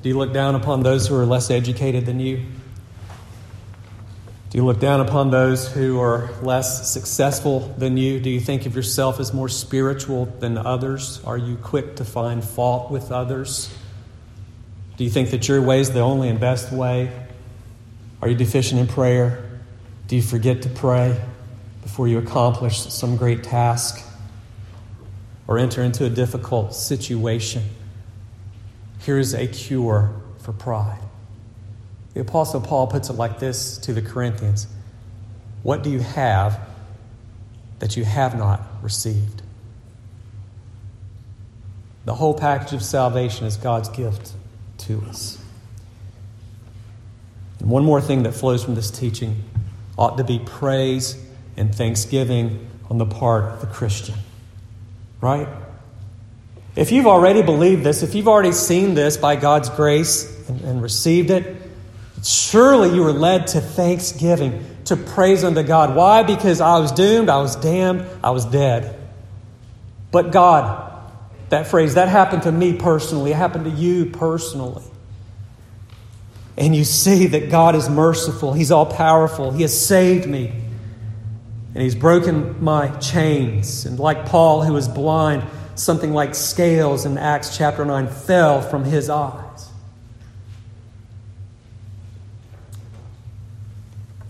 Do 0.02 0.10
you 0.10 0.18
look 0.18 0.34
down 0.34 0.56
upon 0.56 0.84
those 0.84 1.08
who 1.08 1.16
are 1.16 1.26
less 1.26 1.52
educated 1.52 2.06
than 2.06 2.20
you? 2.20 2.46
Do 4.50 4.58
you 4.58 4.66
look 4.66 4.80
down 4.80 5.00
upon 5.00 5.30
those 5.30 5.72
who 5.72 6.00
are 6.00 6.32
less 6.42 6.92
successful 6.92 7.74
than 7.78 7.98
you? 7.98 8.20
Do 8.20 8.32
you 8.32 8.40
think 8.40 8.66
of 8.66 8.76
yourself 8.76 9.20
as 9.20 9.34
more 9.34 9.50
spiritual 9.50 10.26
than 10.40 10.58
others? 10.58 11.22
Are 11.24 11.38
you 11.38 11.56
quick 11.58 11.98
to 11.98 12.06
find 12.06 12.44
fault 12.44 12.90
with 12.90 13.12
others? 13.12 13.70
Do 15.00 15.06
you 15.06 15.10
think 15.10 15.30
that 15.30 15.48
your 15.48 15.62
way 15.62 15.80
is 15.80 15.92
the 15.92 16.02
only 16.02 16.28
and 16.28 16.42
best 16.42 16.74
way? 16.74 17.10
Are 18.22 18.28
you 18.28 18.36
deficient 18.36 18.82
in 18.82 18.88
prayer? 18.88 19.50
Do 20.10 20.18
you 20.18 20.22
forget 20.22 20.64
to 20.64 20.70
pray 20.70 21.18
before 21.82 22.10
you 22.10 22.18
accomplish 22.18 22.82
some 22.82 23.16
great 23.16 23.42
task 23.42 24.06
or 25.48 25.58
enter 25.58 25.82
into 25.84 26.04
a 26.04 26.10
difficult 26.10 26.76
situation? 26.76 27.64
Here's 29.00 29.34
a 29.34 29.48
cure 29.48 30.14
for 30.40 30.52
pride. 30.52 31.00
The 32.14 32.20
Apostle 32.20 32.60
Paul 32.60 32.88
puts 32.88 33.10
it 33.10 33.14
like 33.14 33.40
this 33.40 33.78
to 33.78 33.94
the 33.94 34.02
Corinthians 34.02 34.68
What 35.64 35.82
do 35.82 35.92
you 35.92 36.00
have 36.00 36.60
that 37.80 37.96
you 37.96 38.04
have 38.04 38.38
not 38.38 38.62
received? 38.82 39.44
The 42.04 42.16
whole 42.16 42.34
package 42.34 42.74
of 42.74 42.84
salvation 42.84 43.48
is 43.48 43.56
God's 43.56 43.88
gift 43.88 44.34
to 44.80 45.02
us. 45.08 45.38
And 47.60 47.70
one 47.70 47.84
more 47.84 48.02
thing 48.02 48.24
that 48.24 48.32
flows 48.34 48.64
from 48.64 48.76
this 48.76 48.90
teaching 48.90 49.44
ought 49.98 50.18
to 50.18 50.24
be 50.24 50.40
praise 50.40 51.18
and 51.58 51.74
thanksgiving 51.76 52.68
on 52.90 52.98
the 52.98 53.06
part 53.06 53.44
of 53.46 53.62
the 53.62 53.68
Christian. 53.68 54.16
Right? 55.22 55.48
If 56.76 56.92
you've 56.92 57.08
already 57.08 57.42
believed 57.42 57.84
this, 57.84 58.04
if 58.04 58.16
you've 58.16 58.28
already 58.28 58.54
seen 58.54 58.94
this 58.94 59.18
by 59.18 59.36
God's 59.36 59.70
grace 59.70 60.48
and, 60.48 60.62
and 60.62 60.82
received 60.82 61.30
it, 61.30 61.58
surely 62.24 62.96
you 62.96 63.04
were 63.04 63.12
led 63.12 63.48
to 63.48 63.62
thanksgiving, 63.62 64.66
to 64.86 64.96
praise 64.96 65.44
unto 65.44 65.64
God. 65.64 65.96
Why? 65.96 66.24
Because 66.24 66.62
I 66.62 66.80
was 66.80 66.94
doomed, 66.94 67.30
I 67.30 67.42
was 67.42 67.58
damned, 67.58 68.06
I 68.24 68.32
was 68.32 68.46
dead. 68.46 68.96
But 70.12 70.32
God, 70.32 70.89
that 71.50 71.68
phrase, 71.68 71.96
that 71.96 72.08
happened 72.08 72.44
to 72.44 72.52
me 72.52 72.74
personally, 72.74 73.32
it 73.32 73.36
happened 73.36 73.66
to 73.66 73.72
you 73.72 74.06
personally 74.08 74.84
and 76.60 76.76
you 76.76 76.84
see 76.84 77.28
that 77.28 77.50
God 77.50 77.74
is 77.74 77.90
merciful, 77.90 78.54
He's 78.54 78.70
all 78.70 78.86
powerful, 78.86 79.52
He 79.52 79.62
has 79.62 79.86
saved 79.86 80.28
me. 80.28 80.54
And 81.74 81.84
he's 81.84 81.96
broken 81.96 82.62
my 82.64 82.90
chains. 82.98 83.86
And 83.86 84.00
like 84.00 84.26
Paul, 84.26 84.64
who 84.64 84.74
was 84.74 84.88
blind, 84.88 85.44
something 85.76 86.14
like 86.14 86.34
scales 86.34 87.06
in 87.06 87.18
Acts 87.18 87.56
chapter 87.56 87.86
9 87.86 88.08
fell 88.08 88.62
from 88.62 88.84
his 88.84 89.10
eyes. 89.10 89.70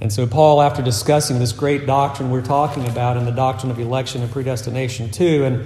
And 0.01 0.11
so, 0.11 0.28
Paul, 0.28 0.61
after 0.61 0.82
discussing 0.82 1.39
this 1.39 1.53
great 1.53 1.86
doctrine 1.86 2.30
we're 2.30 2.41
talking 2.41 2.88
about 2.88 3.15
in 3.17 3.26
the 3.26 3.32
doctrine 3.32 3.72
of 3.72 3.80
election 3.80 4.22
and 4.22 4.32
predestination, 4.32 5.09
too, 5.09 5.45
and 5.45 5.65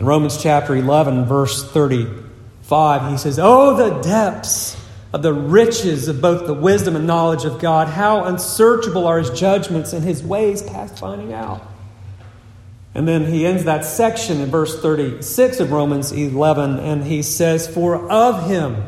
in 0.00 0.06
Romans 0.06 0.42
chapter 0.42 0.74
11, 0.74 1.26
verse 1.26 1.62
35, 1.62 3.12
he 3.12 3.18
says, 3.18 3.38
Oh, 3.38 3.76
the 3.76 4.00
depths 4.00 4.74
of 5.12 5.20
the 5.20 5.34
riches 5.34 6.08
of 6.08 6.22
both 6.22 6.46
the 6.46 6.54
wisdom 6.54 6.96
and 6.96 7.06
knowledge 7.06 7.44
of 7.44 7.60
God. 7.60 7.86
How 7.86 8.24
unsearchable 8.24 9.06
are 9.06 9.18
his 9.18 9.28
judgments 9.38 9.92
and 9.92 10.02
his 10.02 10.22
ways 10.22 10.62
past 10.62 10.98
finding 10.98 11.34
out. 11.34 11.60
And 12.94 13.06
then 13.06 13.26
he 13.26 13.44
ends 13.44 13.64
that 13.64 13.84
section 13.84 14.40
in 14.40 14.48
verse 14.48 14.80
36 14.80 15.60
of 15.60 15.70
Romans 15.70 16.12
11, 16.12 16.78
and 16.78 17.04
he 17.04 17.20
says, 17.20 17.68
For 17.68 18.10
of 18.10 18.48
him 18.48 18.82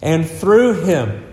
and 0.00 0.24
through 0.24 0.84
him 0.84 1.32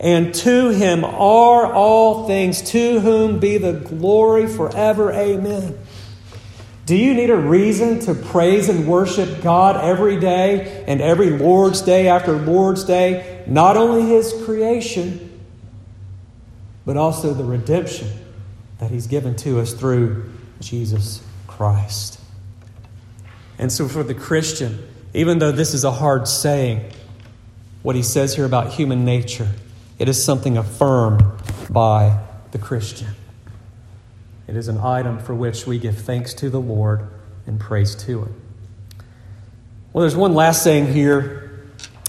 and 0.00 0.34
to 0.36 0.70
him 0.70 1.04
are 1.04 1.70
all 1.70 2.26
things, 2.26 2.62
to 2.70 3.00
whom 3.00 3.38
be 3.38 3.58
the 3.58 3.74
glory 3.74 4.46
forever. 4.46 5.12
Amen. 5.12 5.78
Do 6.90 6.96
you 6.96 7.14
need 7.14 7.30
a 7.30 7.36
reason 7.36 8.00
to 8.00 8.14
praise 8.16 8.68
and 8.68 8.84
worship 8.84 9.44
God 9.44 9.76
every 9.76 10.18
day 10.18 10.82
and 10.88 11.00
every 11.00 11.30
Lord's 11.30 11.82
Day 11.82 12.08
after 12.08 12.32
Lord's 12.32 12.82
Day? 12.82 13.44
Not 13.46 13.76
only 13.76 14.12
His 14.12 14.34
creation, 14.44 15.40
but 16.84 16.96
also 16.96 17.32
the 17.32 17.44
redemption 17.44 18.08
that 18.78 18.90
He's 18.90 19.06
given 19.06 19.36
to 19.36 19.60
us 19.60 19.72
through 19.72 20.32
Jesus 20.58 21.22
Christ. 21.46 22.18
And 23.56 23.70
so, 23.70 23.86
for 23.86 24.02
the 24.02 24.14
Christian, 24.14 24.84
even 25.14 25.38
though 25.38 25.52
this 25.52 25.74
is 25.74 25.84
a 25.84 25.92
hard 25.92 26.26
saying, 26.26 26.90
what 27.84 27.94
he 27.94 28.02
says 28.02 28.34
here 28.34 28.44
about 28.44 28.72
human 28.72 29.04
nature, 29.04 29.50
it 30.00 30.08
is 30.08 30.20
something 30.24 30.58
affirmed 30.58 31.22
by 31.70 32.18
the 32.50 32.58
Christian. 32.58 33.14
It 34.50 34.56
is 34.56 34.66
an 34.66 34.78
item 34.78 35.20
for 35.20 35.32
which 35.32 35.64
we 35.64 35.78
give 35.78 35.96
thanks 35.96 36.34
to 36.34 36.50
the 36.50 36.60
Lord 36.60 37.06
and 37.46 37.60
praise 37.60 37.94
to 37.94 38.22
Him. 38.22 38.40
Well, 39.92 40.00
there's 40.00 40.16
one 40.16 40.34
last 40.34 40.64
saying 40.64 40.92
here 40.92 41.68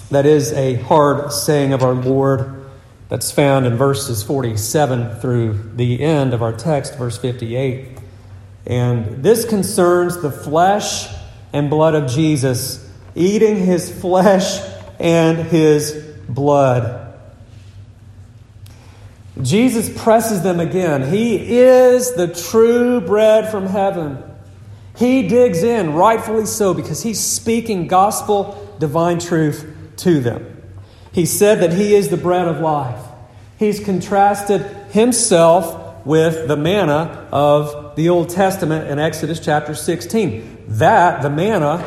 that 0.09 0.25
is 0.25 0.51
a 0.53 0.73
hard 0.73 1.31
saying 1.31 1.71
of 1.71 1.83
our 1.83 1.93
Lord 1.93 2.65
that's 3.09 3.31
found 3.31 3.67
in 3.67 3.77
verses 3.77 4.23
47 4.23 5.19
through 5.19 5.53
the 5.75 6.01
end 6.01 6.33
of 6.33 6.41
our 6.41 6.51
text, 6.51 6.97
verse 6.97 7.15
58. 7.15 7.99
And 8.65 9.23
this 9.23 9.45
concerns 9.45 10.19
the 10.19 10.31
flesh 10.31 11.13
and 11.53 11.69
blood 11.69 11.93
of 11.93 12.09
Jesus, 12.09 12.89
eating 13.13 13.57
his 13.57 14.01
flesh 14.01 14.67
and 14.99 15.37
his 15.37 15.91
blood. 16.27 17.10
Jesus 19.41 19.89
presses 20.01 20.43
them 20.43 20.59
again. 20.59 21.11
He 21.11 21.59
is 21.59 22.13
the 22.13 22.27
true 22.27 23.01
bread 23.01 23.49
from 23.49 23.65
heaven. 23.65 24.21
He 24.97 25.27
digs 25.27 25.63
in, 25.63 25.93
rightfully 25.93 26.45
so, 26.45 26.73
because 26.73 27.01
he's 27.03 27.19
speaking 27.19 27.87
gospel, 27.87 28.75
divine 28.79 29.19
truth 29.19 29.65
to 29.97 30.19
them. 30.19 30.61
He 31.11 31.25
said 31.25 31.59
that 31.61 31.73
he 31.73 31.95
is 31.95 32.09
the 32.09 32.17
bread 32.17 32.47
of 32.47 32.59
life. 32.59 33.03
He's 33.57 33.79
contrasted 33.79 34.61
himself 34.91 36.05
with 36.05 36.47
the 36.47 36.57
manna 36.57 37.27
of 37.31 37.95
the 37.95 38.09
Old 38.09 38.29
Testament 38.29 38.89
in 38.89 38.99
Exodus 38.99 39.39
chapter 39.39 39.75
16. 39.75 40.65
That, 40.67 41.21
the 41.21 41.29
manna, 41.29 41.83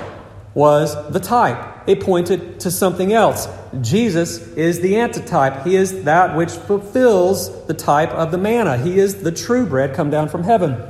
was 0.55 0.95
the 1.11 1.21
type 1.21 1.74
it 1.87 2.01
pointed 2.01 2.61
to 2.61 2.71
something 2.71 3.13
else. 3.13 3.49
Jesus 3.81 4.39
is 4.55 4.81
the 4.81 4.97
antitype. 4.97 5.67
He 5.67 5.77
is 5.77 6.05
that 6.05 6.37
which 6.37 6.51
fulfills 6.51 7.67
the 7.67 7.75
type 7.75 8.11
of 8.11 8.31
the 8.31 8.39
manna. 8.39 8.79
He 8.79 8.99
is 8.99 9.23
the 9.23 9.33
true 9.33 9.67
bread 9.67 9.95
come 9.95 10.11
down 10.11 10.29
from 10.29 10.45
heaven. 10.45 10.83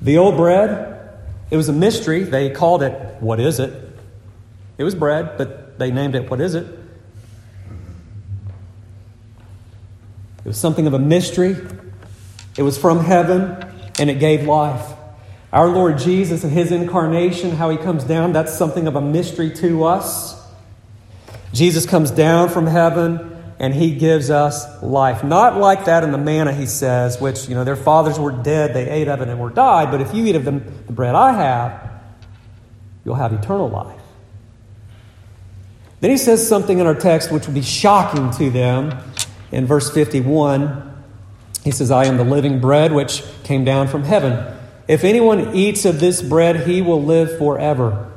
The 0.00 0.18
old 0.18 0.36
bread, 0.36 1.10
it 1.50 1.56
was 1.56 1.68
a 1.68 1.72
mystery. 1.72 2.24
They 2.24 2.50
called 2.50 2.82
it, 2.82 2.92
What 3.20 3.38
is 3.38 3.60
it? 3.60 3.72
It 4.78 4.84
was 4.84 4.94
bread, 4.94 5.38
but 5.38 5.78
they 5.78 5.92
named 5.92 6.14
it, 6.14 6.28
What 6.28 6.40
is 6.40 6.54
it? 6.54 6.66
It 10.44 10.48
was 10.48 10.58
something 10.58 10.88
of 10.88 10.94
a 10.94 10.98
mystery. 10.98 11.56
It 12.58 12.62
was 12.62 12.76
from 12.76 13.04
heaven, 13.04 13.64
and 14.00 14.10
it 14.10 14.18
gave 14.18 14.44
life. 14.44 14.96
Our 15.52 15.68
Lord 15.68 15.98
Jesus 15.98 16.44
and 16.44 16.52
his 16.52 16.72
incarnation, 16.72 17.50
how 17.50 17.68
he 17.68 17.76
comes 17.76 18.04
down, 18.04 18.32
that's 18.32 18.56
something 18.56 18.86
of 18.86 18.96
a 18.96 19.02
mystery 19.02 19.50
to 19.56 19.84
us. 19.84 20.40
Jesus 21.52 21.84
comes 21.84 22.10
down 22.10 22.48
from 22.48 22.66
heaven 22.66 23.28
and 23.58 23.74
he 23.74 23.94
gives 23.94 24.30
us 24.30 24.82
life. 24.82 25.22
Not 25.22 25.58
like 25.58 25.84
that 25.84 26.04
in 26.04 26.10
the 26.10 26.18
manna, 26.18 26.54
he 26.54 26.64
says, 26.64 27.20
which, 27.20 27.48
you 27.48 27.54
know, 27.54 27.64
their 27.64 27.76
fathers 27.76 28.18
were 28.18 28.32
dead, 28.32 28.72
they 28.72 28.88
ate 28.88 29.08
of 29.08 29.20
it 29.20 29.28
and 29.28 29.38
were 29.38 29.50
died, 29.50 29.90
but 29.90 30.00
if 30.00 30.14
you 30.14 30.24
eat 30.24 30.36
of 30.36 30.44
the, 30.44 30.52
the 30.52 30.92
bread 30.92 31.14
I 31.14 31.32
have, 31.34 31.90
you'll 33.04 33.16
have 33.16 33.34
eternal 33.34 33.68
life. 33.68 34.00
Then 36.00 36.10
he 36.10 36.16
says 36.16 36.46
something 36.48 36.78
in 36.78 36.86
our 36.86 36.94
text 36.94 37.30
which 37.30 37.46
would 37.46 37.54
be 37.54 37.62
shocking 37.62 38.30
to 38.32 38.50
them 38.50 38.98
in 39.52 39.66
verse 39.66 39.90
51. 39.92 41.04
He 41.62 41.70
says, 41.70 41.90
I 41.90 42.06
am 42.06 42.16
the 42.16 42.24
living 42.24 42.58
bread 42.58 42.92
which 42.92 43.22
came 43.44 43.64
down 43.64 43.86
from 43.86 44.02
heaven. 44.02 44.58
If 44.88 45.04
anyone 45.04 45.54
eats 45.54 45.84
of 45.84 46.00
this 46.00 46.20
bread, 46.22 46.66
he 46.66 46.82
will 46.82 47.02
live 47.02 47.38
forever. 47.38 48.10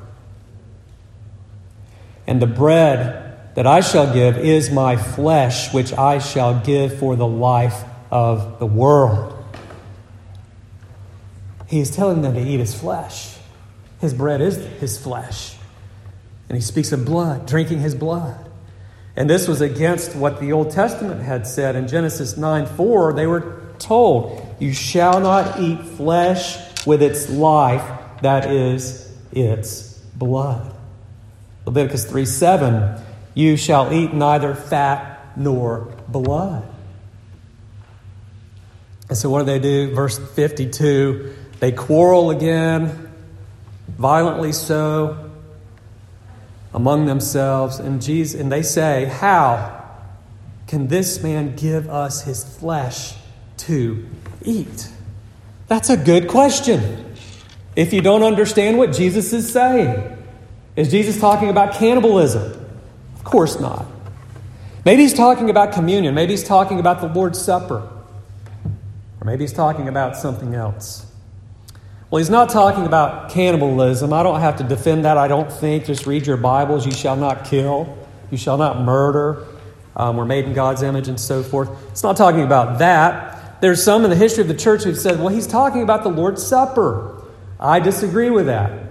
And 2.28 2.42
the 2.42 2.48
bread 2.48 3.54
that 3.56 3.68
I 3.68 3.82
shall 3.82 4.12
give 4.14 4.38
is 4.38 4.72
my 4.72 4.98
flesh, 4.98 5.74
which 5.74 5.94
I 5.94 6.20
shall 6.20 6.60
give 6.60 7.00
for 7.00 7.16
the 7.16 7.28
life 7.28 7.84
of 8.12 8.60
the 8.60 8.66
world. 8.66 9.34
He 11.68 11.80
is 11.80 11.92
telling 11.92 12.22
them 12.22 12.34
to 12.34 12.42
eat 12.42 12.60
his 12.60 12.74
flesh. 12.74 13.38
His 14.00 14.14
bread 14.14 14.42
is 14.42 14.58
his 14.80 14.98
flesh. 14.98 15.56
And 16.50 16.56
he 16.56 16.62
speaks 16.62 16.92
of 16.92 17.06
blood, 17.06 17.48
drinking 17.48 17.80
his 17.80 17.96
blood. 17.96 18.50
And 19.16 19.30
this 19.30 19.48
was 19.48 19.62
against 19.62 20.16
what 20.16 20.40
the 20.40 20.52
Old 20.52 20.72
Testament 20.72 21.22
had 21.22 21.48
said 21.48 21.76
in 21.76 21.88
Genesis 21.88 22.38
9 22.38 22.66
4. 22.66 23.14
They 23.14 23.26
were 23.26 23.62
told, 23.80 24.45
You 24.60 24.74
shall 24.74 25.20
not 25.20 25.60
eat 25.60 25.82
flesh 25.82 26.58
with 26.86 27.02
its 27.02 27.30
life, 27.30 27.84
that 28.22 28.50
is, 28.50 29.14
its 29.32 29.98
blood. 30.16 30.74
Leviticus 31.66 32.06
3 32.06 32.26
7, 32.26 33.02
You 33.34 33.58
shall 33.58 33.92
eat 33.92 34.14
neither 34.14 34.56
fat 34.56 35.36
nor 35.36 35.94
blood. 36.08 36.64
And 39.10 39.18
so, 39.18 39.30
what 39.30 39.40
do 39.40 39.46
they 39.46 39.60
do? 39.60 39.94
Verse 39.94 40.18
52 40.18 41.36
they 41.60 41.72
quarrel 41.72 42.32
again, 42.32 43.12
violently 43.88 44.52
so, 44.52 45.32
among 46.74 47.06
themselves. 47.06 47.80
And, 47.80 48.02
Jesus, 48.02 48.40
and 48.40 48.52
they 48.52 48.62
say, 48.62 49.06
How 49.06 49.84
can 50.68 50.88
this 50.88 51.24
man 51.24 51.56
give 51.56 51.90
us 51.90 52.24
his 52.24 52.44
flesh 52.44 53.16
to 53.58 54.06
eat? 54.46 54.90
That's 55.68 55.90
a 55.90 55.98
good 55.98 56.28
question. 56.28 57.16
If 57.76 57.92
you 57.92 58.02
don't 58.02 58.24
understand 58.24 58.78
what 58.78 58.94
Jesus 58.94 59.34
is 59.34 59.52
saying, 59.52 60.18
is 60.76 60.92
Jesus 60.92 61.20
talking 61.20 61.50
about 61.50 61.74
cannibalism? 61.74 62.66
Of 63.16 63.24
course 63.24 63.60
not. 63.60 63.86
Maybe 64.86 65.02
he's 65.02 65.14
talking 65.14 65.50
about 65.50 65.74
communion. 65.74 66.14
Maybe 66.14 66.34
he's 66.34 66.44
talking 66.44 66.80
about 66.80 67.02
the 67.02 67.08
Lord's 67.08 67.42
Supper. 67.42 67.78
Or 67.78 69.26
maybe 69.26 69.44
he's 69.44 69.54
talking 69.54 69.88
about 69.88 70.16
something 70.16 70.54
else. 70.54 71.06
Well, 72.12 72.20
he's 72.20 72.30
not 72.30 72.50
talking 72.50 72.86
about 72.86 73.32
cannibalism. 73.32 74.14
I 74.14 74.22
don't 74.22 74.40
have 74.40 74.58
to 74.58 74.64
defend 74.64 75.06
that, 75.06 75.18
I 75.18 75.28
don't 75.28 75.52
think. 75.52 75.86
Just 75.86 76.06
read 76.06 76.28
your 76.28 76.38
Bibles. 76.38 76.86
You 76.86 76.92
shall 76.92 77.16
not 77.16 77.46
kill, 77.46 77.98
you 78.30 78.38
shall 78.38 78.58
not 78.58 78.80
murder. 78.82 79.44
Um, 79.96 80.18
we're 80.18 80.26
made 80.26 80.46
in 80.46 80.54
God's 80.54 80.84
image 80.84 81.08
and 81.08 81.20
so 81.20 81.42
forth. 81.42 81.70
It's 81.92 82.04
not 82.04 82.16
talking 82.16 82.42
about 82.42 82.80
that. 82.80 83.35
There's 83.62 83.84
some 83.84 84.04
in 84.04 84.10
the 84.10 84.16
history 84.16 84.42
of 84.42 84.48
the 84.48 84.56
church 84.56 84.84
who've 84.84 84.98
said, 84.98 85.20
well, 85.20 85.30
he's 85.30 85.48
talking 85.48 85.82
about 85.82 86.04
the 86.04 86.10
Lord's 86.10 86.46
Supper. 86.46 87.24
I 87.60 87.80
disagree 87.80 88.30
with 88.30 88.48
that. 88.48 88.86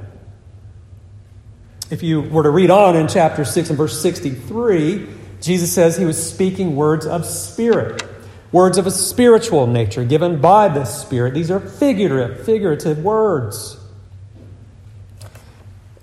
If 1.90 2.02
you 2.02 2.22
were 2.22 2.42
to 2.42 2.50
read 2.50 2.70
on 2.70 2.96
in 2.96 3.08
chapter 3.08 3.44
6 3.44 3.68
and 3.68 3.78
verse 3.78 4.00
63, 4.00 5.06
Jesus 5.40 5.72
says 5.72 5.96
he 5.96 6.06
was 6.06 6.30
speaking 6.30 6.74
words 6.74 7.06
of 7.06 7.26
spirit, 7.26 8.02
words 8.50 8.78
of 8.78 8.86
a 8.86 8.90
spiritual 8.90 9.66
nature 9.66 10.04
given 10.04 10.40
by 10.40 10.68
the 10.68 10.86
Spirit. 10.86 11.34
These 11.34 11.50
are 11.50 11.60
figurative, 11.60 12.46
figurative 12.46 13.04
words. 13.04 13.78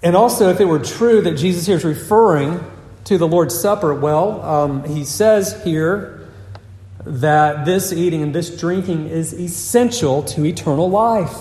And 0.04 0.16
also, 0.16 0.50
if 0.50 0.60
it 0.60 0.66
were 0.66 0.80
true 0.80 1.22
that 1.22 1.38
Jesus 1.38 1.66
here 1.66 1.78
is 1.78 1.84
referring 1.84 2.64
to 3.06 3.18
the 3.18 3.28
Lord's 3.28 3.60
Supper, 3.60 3.94
well, 3.94 4.42
um, 4.44 4.84
he 4.84 5.04
says 5.04 5.64
here 5.64 6.21
that 7.06 7.66
this 7.66 7.92
eating 7.92 8.22
and 8.22 8.36
this 8.36 8.56
drinking 8.60 9.08
is 9.08 9.34
essential 9.34 10.24
to 10.24 10.46
eternal 10.46 10.90
life. 10.90 11.36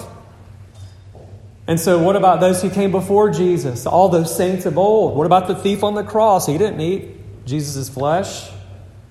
And 1.66 1.78
so, 1.78 2.02
what 2.02 2.16
about 2.16 2.40
those 2.40 2.62
who 2.62 2.70
came 2.70 2.90
before 2.90 3.30
Jesus? 3.30 3.86
All 3.86 4.08
those 4.08 4.34
saints 4.34 4.66
of 4.66 4.76
old. 4.76 5.16
What 5.16 5.26
about 5.26 5.46
the 5.46 5.54
thief 5.54 5.84
on 5.84 5.94
the 5.94 6.02
cross? 6.02 6.46
He 6.46 6.58
didn't 6.58 6.80
eat 6.80 7.46
Jesus' 7.46 7.88
flesh, 7.88 8.48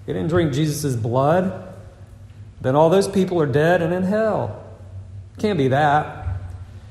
he 0.06 0.14
didn't 0.14 0.30
drink 0.30 0.54
Jesus' 0.54 0.96
blood. 0.96 1.68
Then 2.62 2.76
all 2.76 2.90
those 2.90 3.08
people 3.08 3.42
are 3.42 3.46
dead 3.46 3.82
and 3.82 3.94
in 3.94 4.04
hell. 4.04 4.62
Can't 5.38 5.58
be 5.58 5.70
that. 5.70 6.28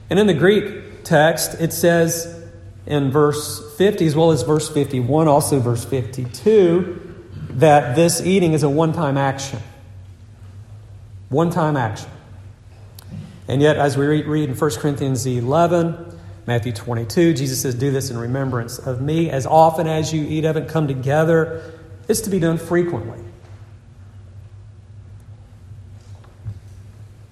And 0.09 0.19
in 0.19 0.27
the 0.27 0.35
Greek 0.35 1.05
text, 1.05 1.61
it 1.61 1.75
says 1.75 2.43
in 2.87 3.11
verse 3.11 3.77
50 3.77 4.07
as 4.07 4.17
well 4.17 4.31
as 4.31 4.43
verse 4.43 4.71
51, 4.71 5.29
also 5.29 5.61
verse 5.61 5.85
52, 5.85 6.98
that 7.59 7.97
this 7.97 8.21
eating 8.21 8.53
is 8.53 8.63
a 8.63 8.69
one 8.69 8.93
time 8.93 9.17
action. 9.17 9.61
One 11.29 11.51
time 11.51 11.77
action. 11.77 12.11
And 13.49 13.61
yet, 13.61 13.77
as 13.77 13.97
we 13.97 14.07
read 14.07 14.49
in 14.51 14.55
1 14.55 14.71
Corinthians 14.73 15.27
11, 15.27 16.19
Matthew 16.47 16.73
22, 16.73 17.35
Jesus 17.35 17.61
says, 17.61 17.75
Do 17.75 17.91
this 17.91 18.11
in 18.11 18.19
remembrance 18.19 18.79
of 18.79 19.01
me. 19.01 19.31
As 19.31 19.47
often 19.47 19.87
as 19.87 20.13
you 20.13 20.25
eat 20.27 20.45
of 20.45 20.57
it, 20.57 20.69
come 20.69 20.87
together. 20.87 21.75
It's 22.09 22.21
to 22.23 22.31
be 22.31 22.39
done 22.39 22.59
frequently. 22.59 23.19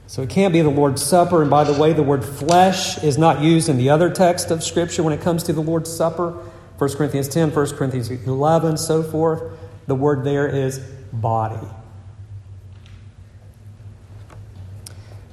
So 0.07 0.23
it 0.23 0.31
can't 0.31 0.53
be 0.53 0.63
the 0.63 0.71
Lord's 0.71 1.03
Supper. 1.03 1.43
And 1.43 1.51
by 1.51 1.65
the 1.65 1.79
way, 1.79 1.93
the 1.93 2.03
word 2.03 2.25
flesh 2.25 3.03
is 3.05 3.19
not 3.19 3.43
used 3.43 3.69
in 3.69 3.77
the 3.77 3.91
other 3.91 4.11
text 4.11 4.51
of 4.51 4.65
Scripture 4.65 5.03
when 5.03 5.13
it 5.13 5.21
comes 5.21 5.43
to 5.45 5.53
the 5.53 5.63
Lord's 5.63 5.95
Supper. 5.95 6.33
1 6.79 6.95
Corinthians 6.95 7.29
10, 7.29 7.55
1 7.55 7.77
Corinthians 7.77 8.11
11, 8.11 8.79
so 8.79 9.03
forth. 9.03 9.43
The 9.87 9.95
word 9.95 10.25
there 10.25 10.49
is 10.49 10.79
body. 11.13 11.67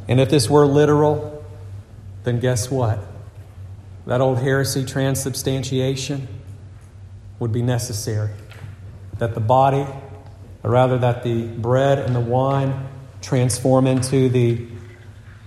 And 0.07 0.19
if 0.19 0.29
this 0.29 0.49
were 0.49 0.65
literal, 0.65 1.43
then 2.23 2.39
guess 2.39 2.69
what? 2.69 2.99
That 4.05 4.21
old 4.21 4.39
heresy, 4.39 4.85
transubstantiation, 4.85 6.27
would 7.39 7.51
be 7.51 7.61
necessary. 7.61 8.31
That 9.17 9.33
the 9.33 9.39
body, 9.39 9.85
or 10.63 10.71
rather 10.71 10.97
that 10.97 11.23
the 11.23 11.43
bread 11.47 11.99
and 11.99 12.15
the 12.15 12.19
wine, 12.19 12.87
transform 13.21 13.87
into 13.87 14.29
the 14.29 14.67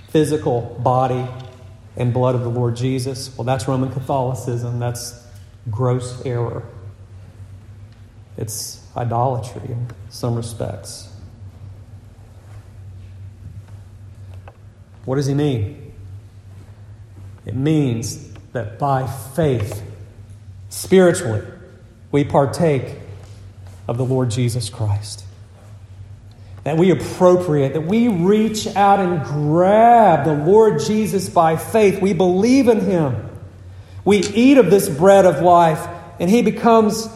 physical 0.09 0.63
body 0.83 1.29
and 1.97 2.13
blood 2.13 2.35
of 2.35 2.43
the 2.43 2.49
Lord 2.49 2.77
Jesus. 2.77 3.37
Well, 3.37 3.45
that's 3.45 3.69
Roman 3.69 3.93
Catholicism. 3.93 4.79
That's 4.79 5.23
gross 5.71 6.25
error. 6.25 6.63
It's 8.37 8.86
idolatry 8.97 9.63
in 9.69 9.89
some 10.11 10.35
respects. 10.37 11.09
What 15.05 15.17
does 15.17 15.27
he 15.27 15.35
mean? 15.35 15.93
It 17.45 17.55
means 17.55 18.33
that 18.53 18.79
by 18.79 19.07
faith, 19.07 19.83
spiritually, 20.69 21.43
we 22.11 22.25
partake 22.25 22.97
of 23.87 23.99
the 23.99 24.05
Lord 24.05 24.31
Jesus 24.31 24.69
Christ 24.69 25.27
that 26.67 26.77
we 26.77 26.91
appropriate, 26.91 27.75
that 27.75 27.83
we 27.83 28.09
reach 28.09 28.67
out 28.75 28.99
and 28.99 29.23
grab 29.23 30.25
the 30.25 30.35
Lord 30.35 30.81
Jesus 30.81 31.29
by 31.29 31.57
faith. 31.57 32.03
We 32.03 32.13
believe 32.13 32.67
in 32.67 32.81
Him. 32.81 33.31
We 34.05 34.19
eat 34.19 34.59
of 34.59 34.69
this 34.69 34.89
bread 34.89 35.27
of 35.27 35.43
life, 35.43 35.87
and 36.19 36.29
He 36.29 36.43
becomes 36.43 37.09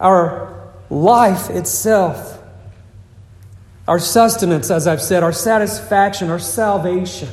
our 0.00 0.53
life 0.90 1.50
itself, 1.50 2.42
our 3.86 3.98
sustenance, 3.98 4.70
as 4.70 4.86
I've 4.86 5.02
said, 5.02 5.22
our 5.22 5.32
satisfaction, 5.32 6.30
our 6.30 6.38
salvation. 6.38 7.28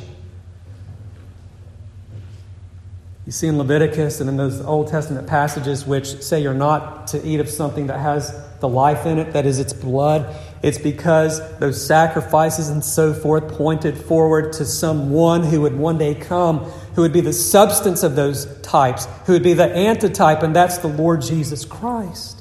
You 3.26 3.32
see 3.32 3.48
in 3.48 3.58
Leviticus 3.58 4.20
and 4.20 4.30
in 4.30 4.36
those 4.36 4.60
Old 4.60 4.90
Testament 4.90 5.28
passages 5.28 5.86
which 5.86 6.22
say 6.22 6.42
you're 6.42 6.54
not 6.54 7.08
to 7.08 7.26
eat 7.26 7.40
of 7.40 7.48
something 7.48 7.88
that 7.88 8.00
has 8.00 8.38
the 8.60 8.68
life 8.68 9.06
in 9.06 9.20
it, 9.20 9.34
that 9.34 9.46
is 9.46 9.60
its 9.60 9.74
blood. 9.74 10.36
It's 10.62 10.78
because 10.78 11.40
those 11.60 11.84
sacrifices 11.84 12.70
and 12.70 12.84
so 12.84 13.14
forth 13.14 13.48
pointed 13.54 13.98
forward 13.98 14.54
to 14.54 14.66
someone 14.66 15.44
who 15.44 15.62
would 15.62 15.78
one 15.78 15.98
day 15.98 16.14
come, 16.14 16.60
who 16.96 17.04
would 17.04 17.14
be 17.14 17.22
the 17.22 17.32
substance 17.32 18.04
of 18.04 18.16
those 18.16 18.46
types, 18.62 19.08
who 19.26 19.34
would 19.34 19.44
be 19.44 19.54
the 19.54 19.74
antitype, 19.74 20.44
and 20.44 20.56
that's 20.56 20.80
the 20.80 20.88
Lord 20.88 21.22
Jesus 21.22 21.64
Christ. 21.64 22.41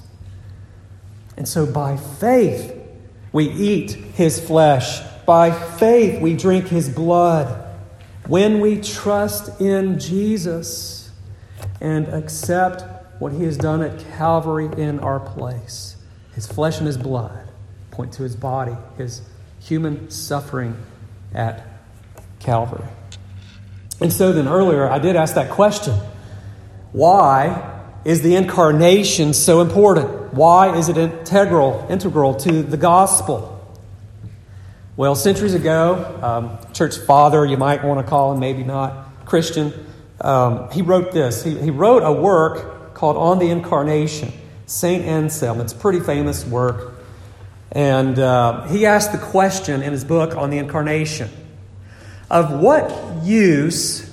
And 1.41 1.49
so 1.49 1.64
by 1.64 1.97
faith, 1.97 2.78
we 3.32 3.49
eat 3.49 3.93
his 3.93 4.38
flesh. 4.38 5.01
By 5.24 5.51
faith, 5.51 6.20
we 6.20 6.36
drink 6.36 6.66
his 6.66 6.91
blood. 6.91 7.66
When 8.26 8.61
we 8.61 8.78
trust 8.78 9.59
in 9.59 9.99
Jesus 9.99 11.11
and 11.80 12.09
accept 12.09 12.84
what 13.22 13.32
he 13.32 13.45
has 13.45 13.57
done 13.57 13.80
at 13.80 14.05
Calvary 14.18 14.68
in 14.76 15.01
our 15.01 15.18
place, 15.18 15.97
his 16.34 16.47
flesh 16.47 16.76
and 16.76 16.86
his 16.86 16.99
blood 16.99 17.49
point 17.91 18.12
to 18.12 18.22
his 18.22 18.36
body, 18.36 18.76
his 18.99 19.22
human 19.61 20.11
suffering 20.11 20.76
at 21.32 21.66
Calvary. 22.38 22.86
And 23.99 24.12
so 24.12 24.34
then 24.34 24.47
earlier, 24.47 24.86
I 24.86 24.99
did 24.99 25.16
ask 25.16 25.36
that 25.36 25.51
question 25.51 25.99
why 26.93 27.80
is 28.05 28.20
the 28.20 28.36
incarnation 28.36 29.32
so 29.32 29.62
important? 29.62 30.20
Why 30.33 30.76
is 30.76 30.89
it 30.89 30.97
integral, 30.97 31.87
integral 31.91 32.35
to 32.37 32.62
the 32.62 32.76
gospel? 32.76 33.57
Well, 34.97 35.14
centuries 35.14 35.55
ago, 35.55 36.18
um, 36.22 36.72
church 36.72 36.99
father, 36.99 37.45
you 37.45 37.57
might 37.57 37.85
want 37.85 38.05
to 38.05 38.09
call 38.09 38.33
him, 38.33 38.41
maybe 38.41 38.62
not, 38.62 39.24
Christian, 39.24 39.72
um, 40.20 40.70
he 40.70 40.83
wrote 40.83 41.12
this. 41.12 41.43
He, 41.43 41.59
he 41.59 41.70
wrote 41.70 42.03
a 42.03 42.12
work 42.12 42.95
called 42.95 43.16
On 43.16 43.39
the 43.39 43.51
Incarnation, 43.51 44.33
St. 44.66 45.05
Anselm. 45.05 45.61
It's 45.61 45.72
a 45.72 45.76
pretty 45.76 46.01
famous 46.01 46.45
work. 46.45 46.95
And 47.72 48.18
uh, 48.18 48.66
he 48.66 48.85
asked 48.85 49.12
the 49.12 49.18
question 49.18 49.83
in 49.83 49.93
his 49.93 50.05
book 50.05 50.37
on 50.37 50.51
the 50.51 50.59
Incarnation 50.59 51.31
of 52.31 52.61
what 52.61 53.24
use 53.24 54.09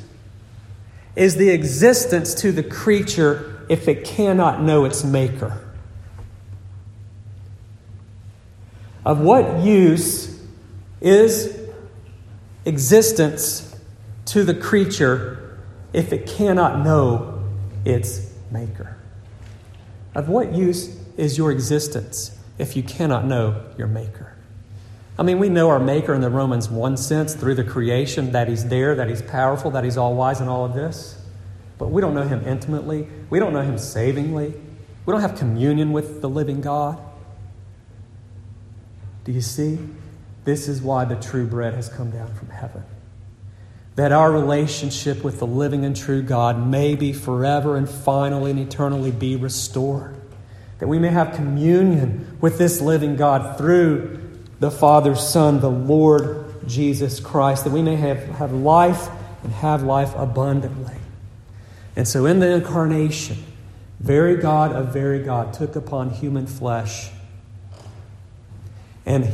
is 1.16 1.36
the 1.36 1.50
existence 1.50 2.34
to 2.36 2.52
the 2.52 2.64
creature 2.64 3.66
if 3.70 3.88
it 3.88 4.06
cannot 4.06 4.62
know 4.62 4.86
its 4.86 5.04
maker? 5.04 5.67
Of 9.08 9.22
what 9.22 9.64
use 9.64 10.38
is 11.00 11.58
existence 12.66 13.74
to 14.26 14.44
the 14.44 14.54
creature 14.54 15.58
if 15.94 16.12
it 16.12 16.28
cannot 16.28 16.84
know 16.84 17.42
its 17.86 18.34
maker? 18.52 18.98
Of 20.14 20.28
what 20.28 20.52
use 20.52 20.94
is 21.16 21.38
your 21.38 21.54
existence 21.54 22.38
if 22.58 22.76
you 22.76 22.84
cannot 22.84 23.24
know 23.24 23.64
your 23.78 23.88
maker? 23.88 24.36
I 25.18 25.24
mean, 25.24 25.40
we 25.40 25.48
know 25.48 25.70
our 25.70 25.80
maker 25.80 26.14
in 26.14 26.20
the 26.20 26.30
Romans 26.30 26.70
1 26.70 26.98
sense 26.98 27.34
through 27.34 27.56
the 27.56 27.64
creation 27.64 28.34
that 28.34 28.50
he's 28.50 28.68
there, 28.68 28.94
that 28.96 29.08
he's 29.08 29.22
powerful, 29.22 29.72
that 29.72 29.86
he's 29.86 29.96
all 29.96 30.16
wise 30.16 30.42
in 30.42 30.50
all 30.50 30.66
of 30.66 30.74
this. 30.74 31.18
But 31.78 31.92
we 31.92 32.02
don't 32.02 32.14
know 32.14 32.28
him 32.28 32.46
intimately. 32.46 33.08
We 33.30 33.40
don't 33.40 33.54
know 33.54 33.62
him 33.62 33.78
savingly. 33.78 34.54
We 35.06 35.12
don't 35.14 35.22
have 35.22 35.38
communion 35.38 35.94
with 35.94 36.20
the 36.20 36.28
living 36.28 36.60
God. 36.60 37.07
Do 39.28 39.34
you 39.34 39.42
see? 39.42 39.78
This 40.46 40.70
is 40.70 40.82
why 40.82 41.04
the 41.04 41.18
true 41.18 41.46
bread 41.46 41.74
has 41.74 41.90
come 41.90 42.12
down 42.12 42.34
from 42.34 42.48
heaven. 42.48 42.82
That 43.98 44.14
our 44.14 44.32
relationship 44.32 45.22
with 45.22 45.40
the 45.40 45.46
living 45.46 45.84
and 45.84 45.94
true 45.94 46.22
God 46.22 46.66
may 46.66 46.96
be 46.96 47.12
forever 47.12 47.76
and 47.76 47.90
finally 47.90 48.52
and 48.52 48.60
eternally 48.62 49.12
be 49.12 49.36
restored. 49.36 50.16
That 50.80 50.88
we 50.88 50.98
may 50.98 51.10
have 51.10 51.36
communion 51.36 52.38
with 52.40 52.58
this 52.58 52.80
living 52.80 53.18
God 53.18 53.58
through 53.58 54.18
the 54.62 54.72
Father, 54.72 55.14
Son, 55.14 55.60
the 55.60 55.70
Lord 55.70 56.66
Jesus 56.66 57.20
Christ. 57.20 57.66
That 57.66 57.72
we 57.72 57.82
may 57.82 57.98
have, 57.98 58.24
have 58.38 58.54
life 58.54 59.10
and 59.44 59.52
have 59.52 59.84
life 59.84 60.16
abundantly. 60.16 60.96
And 61.98 62.08
so 62.08 62.26
in 62.26 62.40
the 62.40 62.50
incarnation, 62.50 63.44
very 64.00 64.38
God 64.38 64.72
of 64.72 64.94
very 64.94 65.22
God 65.22 65.54
took 65.54 65.76
upon 65.76 66.12
human 66.12 66.48
flesh 66.48 67.10
and 69.08 69.28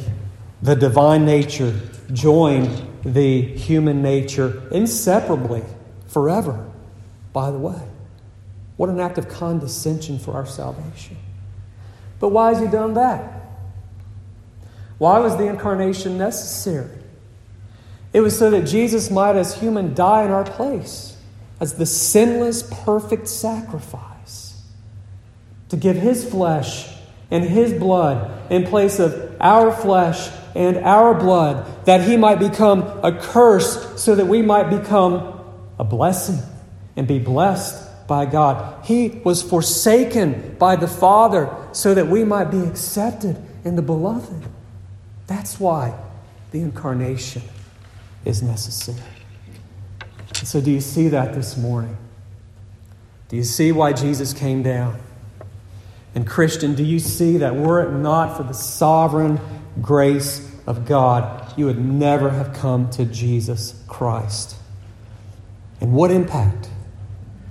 the 0.61 0.75
divine 0.75 1.25
nature 1.25 1.77
joined 2.13 2.87
the 3.03 3.41
human 3.41 4.01
nature 4.01 4.63
inseparably 4.71 5.63
forever, 6.07 6.65
by 7.33 7.49
the 7.51 7.57
way. 7.57 7.81
What 8.77 8.89
an 8.89 8.99
act 8.99 9.17
of 9.17 9.27
condescension 9.27 10.19
for 10.19 10.35
our 10.35 10.45
salvation. 10.45 11.17
But 12.19 12.29
why 12.29 12.49
has 12.49 12.59
he 12.59 12.67
done 12.67 12.93
that? 12.93 13.41
Why 14.99 15.19
was 15.19 15.35
the 15.37 15.47
incarnation 15.47 16.17
necessary? 16.17 16.99
It 18.13 18.21
was 18.21 18.37
so 18.37 18.51
that 18.51 18.67
Jesus 18.67 19.09
might, 19.09 19.35
as 19.35 19.55
human, 19.55 19.95
die 19.95 20.23
in 20.23 20.31
our 20.31 20.45
place 20.45 21.17
as 21.59 21.73
the 21.73 21.85
sinless, 21.85 22.61
perfect 22.85 23.27
sacrifice, 23.27 24.61
to 25.69 25.77
give 25.77 25.95
his 25.95 26.29
flesh 26.29 26.92
and 27.33 27.43
his 27.43 27.73
blood 27.73 28.51
in 28.51 28.63
place 28.63 28.99
of 28.99 29.35
our 29.41 29.71
flesh 29.71 30.29
and 30.55 30.77
our 30.77 31.15
blood, 31.15 31.85
that 31.85 32.07
he 32.07 32.15
might 32.15 32.37
become 32.37 32.83
a 33.03 33.11
curse 33.11 33.99
so 34.01 34.13
that 34.13 34.27
we 34.27 34.43
might 34.43 34.69
become 34.69 35.41
a 35.79 35.83
blessing 35.83 36.37
and 36.95 37.07
be 37.07 37.17
blessed 37.17 38.07
by 38.07 38.27
God. 38.27 38.85
He 38.85 39.21
was 39.25 39.41
forsaken 39.41 40.57
by 40.59 40.75
the 40.75 40.87
Father 40.87 41.49
so 41.71 41.95
that 41.95 42.05
we 42.07 42.23
might 42.23 42.51
be 42.51 42.59
accepted 42.59 43.35
in 43.65 43.75
the 43.75 43.81
beloved. 43.81 44.47
That's 45.25 45.59
why 45.59 45.97
the 46.51 46.59
incarnation 46.59 47.41
is 48.25 48.43
necessary. 48.43 48.99
So, 50.43 50.61
do 50.61 50.69
you 50.69 50.81
see 50.81 51.07
that 51.07 51.33
this 51.33 51.57
morning? 51.57 51.97
Do 53.29 53.37
you 53.37 53.43
see 53.43 53.71
why 53.71 53.93
Jesus 53.93 54.33
came 54.33 54.61
down? 54.61 54.99
And, 56.15 56.27
Christian, 56.27 56.75
do 56.75 56.83
you 56.83 56.99
see 56.99 57.37
that 57.37 57.55
were 57.55 57.81
it 57.81 57.91
not 57.91 58.37
for 58.37 58.43
the 58.43 58.53
sovereign 58.53 59.39
grace 59.81 60.51
of 60.67 60.85
God, 60.85 61.57
you 61.57 61.65
would 61.65 61.83
never 61.83 62.29
have 62.29 62.53
come 62.53 62.89
to 62.91 63.05
Jesus 63.05 63.81
Christ? 63.87 64.55
And 65.81 65.93
what 65.93 66.11
impact 66.11 66.69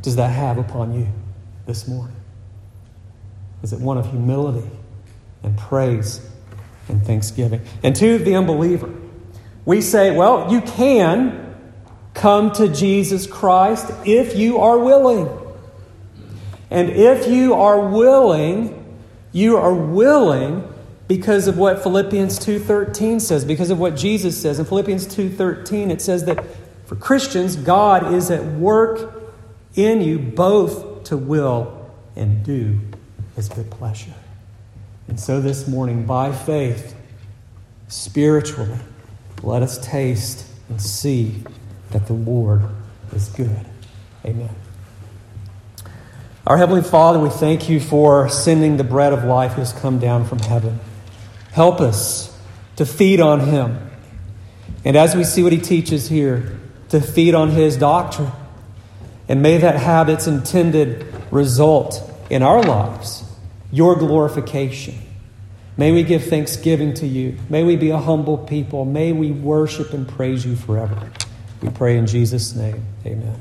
does 0.01 0.17
that 0.17 0.29
have 0.29 0.59
upon 0.59 0.95
you 0.95 1.09
this 1.67 1.87
morning? 1.87 2.17
Is 3.63 3.73
it 3.73 3.81
one 3.81 3.99
of 3.99 4.11
humility 4.11 4.69
and 5.43 5.57
praise 5.59 6.27
and 6.89 7.05
thanksgiving? 7.05 7.61
And 7.83 7.95
to 7.97 8.19
the 8.19 8.35
unbeliever, 8.35 8.93
we 9.65 9.81
say, 9.81 10.17
well, 10.17 10.51
you 10.53 10.61
can 10.61 11.55
come 12.15 12.53
to 12.53 12.69
Jesus 12.69 13.27
Christ 13.27 13.93
if 14.05 14.37
you 14.37 14.59
are 14.59 14.79
willing. 14.79 15.29
And 16.73 16.89
if 16.89 17.29
you 17.29 17.53
are 17.53 17.79
willing, 17.79 18.99
you 19.31 19.59
are 19.59 19.75
willing 19.75 20.67
because 21.07 21.47
of 21.47 21.59
what 21.59 21.83
Philippians 21.83 22.39
2:13 22.39 23.21
says, 23.21 23.45
because 23.45 23.69
of 23.69 23.79
what 23.79 23.95
Jesus 23.95 24.41
says. 24.41 24.59
In 24.59 24.65
Philippians 24.65 25.07
2:13 25.07 25.91
it 25.91 26.01
says 26.01 26.25
that 26.25 26.43
for 26.87 26.97
Christians 26.97 27.57
God 27.57 28.15
is 28.15 28.31
at 28.31 28.43
work 28.55 29.23
in 29.75 30.01
you 30.01 30.19
both 30.19 31.05
to 31.05 31.19
will 31.19 31.91
and 32.17 32.43
do 32.43 32.81
his 33.37 33.51
good 33.51 33.71
pleasure. 33.71 34.15
And 35.09 35.21
so 35.21 35.43
this 35.43 35.69
morning 35.69 36.07
by 36.07 36.33
faith 36.33 36.95
spiritually 37.89 38.79
let 39.43 39.63
us 39.63 39.77
taste 39.77 40.47
and 40.71 40.81
see 40.81 41.43
that 41.91 42.07
the 42.07 42.15
Lord 42.15 42.63
is 43.13 43.29
good. 43.29 43.67
Amen. 44.25 44.55
Our 46.53 46.59
Heavenly 46.59 46.83
Father, 46.83 47.19
we 47.19 47.31
thank 47.31 47.71
you 47.71 47.81
for 47.81 48.29
sending 48.29 48.77
the 48.77 48.85
bread 48.85 49.15
of 49.15 49.25
life 49.25 49.53
who 49.53 49.63
has 49.63 49.73
come 49.73 49.99
down 49.99 50.27
from 50.27 50.39
heaven. 50.39 50.81
Help 51.53 51.81
us 51.81 52.39
to 52.77 52.85
feed 52.85 53.21
on 53.21 53.41
him. 53.41 53.91
And 54.85 54.95
as 54.95 55.17
we 55.17 55.25
see 55.25 55.43
what 55.43 55.53
he 55.53 55.59
teaches 55.59 56.11
here, 56.11 56.61
to 56.91 57.01
feed 57.01 57.35
on 57.35 57.53
his 57.53 57.79
doctrine. 57.79 58.33
And 59.31 59.41
may 59.41 59.57
that 59.57 59.77
have 59.77 60.11
its 60.11 60.27
intended 60.27 61.07
result 61.31 62.03
in 62.29 62.43
our 62.43 62.63
lives, 62.63 63.25
your 63.71 63.97
glorification. 63.97 64.99
May 65.79 65.91
we 65.91 66.03
give 66.03 66.27
thanksgiving 66.27 66.93
to 66.97 67.07
you. 67.07 67.39
May 67.49 67.65
we 67.65 67.77
be 67.77 67.89
a 67.89 67.99
humble 67.99 68.37
people. 68.37 68.85
May 68.85 69.13
we 69.13 69.31
worship 69.31 69.95
and 69.95 70.07
praise 70.07 70.45
you 70.45 70.57
forever. 70.57 71.11
We 71.63 71.71
pray 71.71 71.97
in 71.97 72.07
Jesus' 72.07 72.55
name. 72.55 72.85
Amen. 73.07 73.41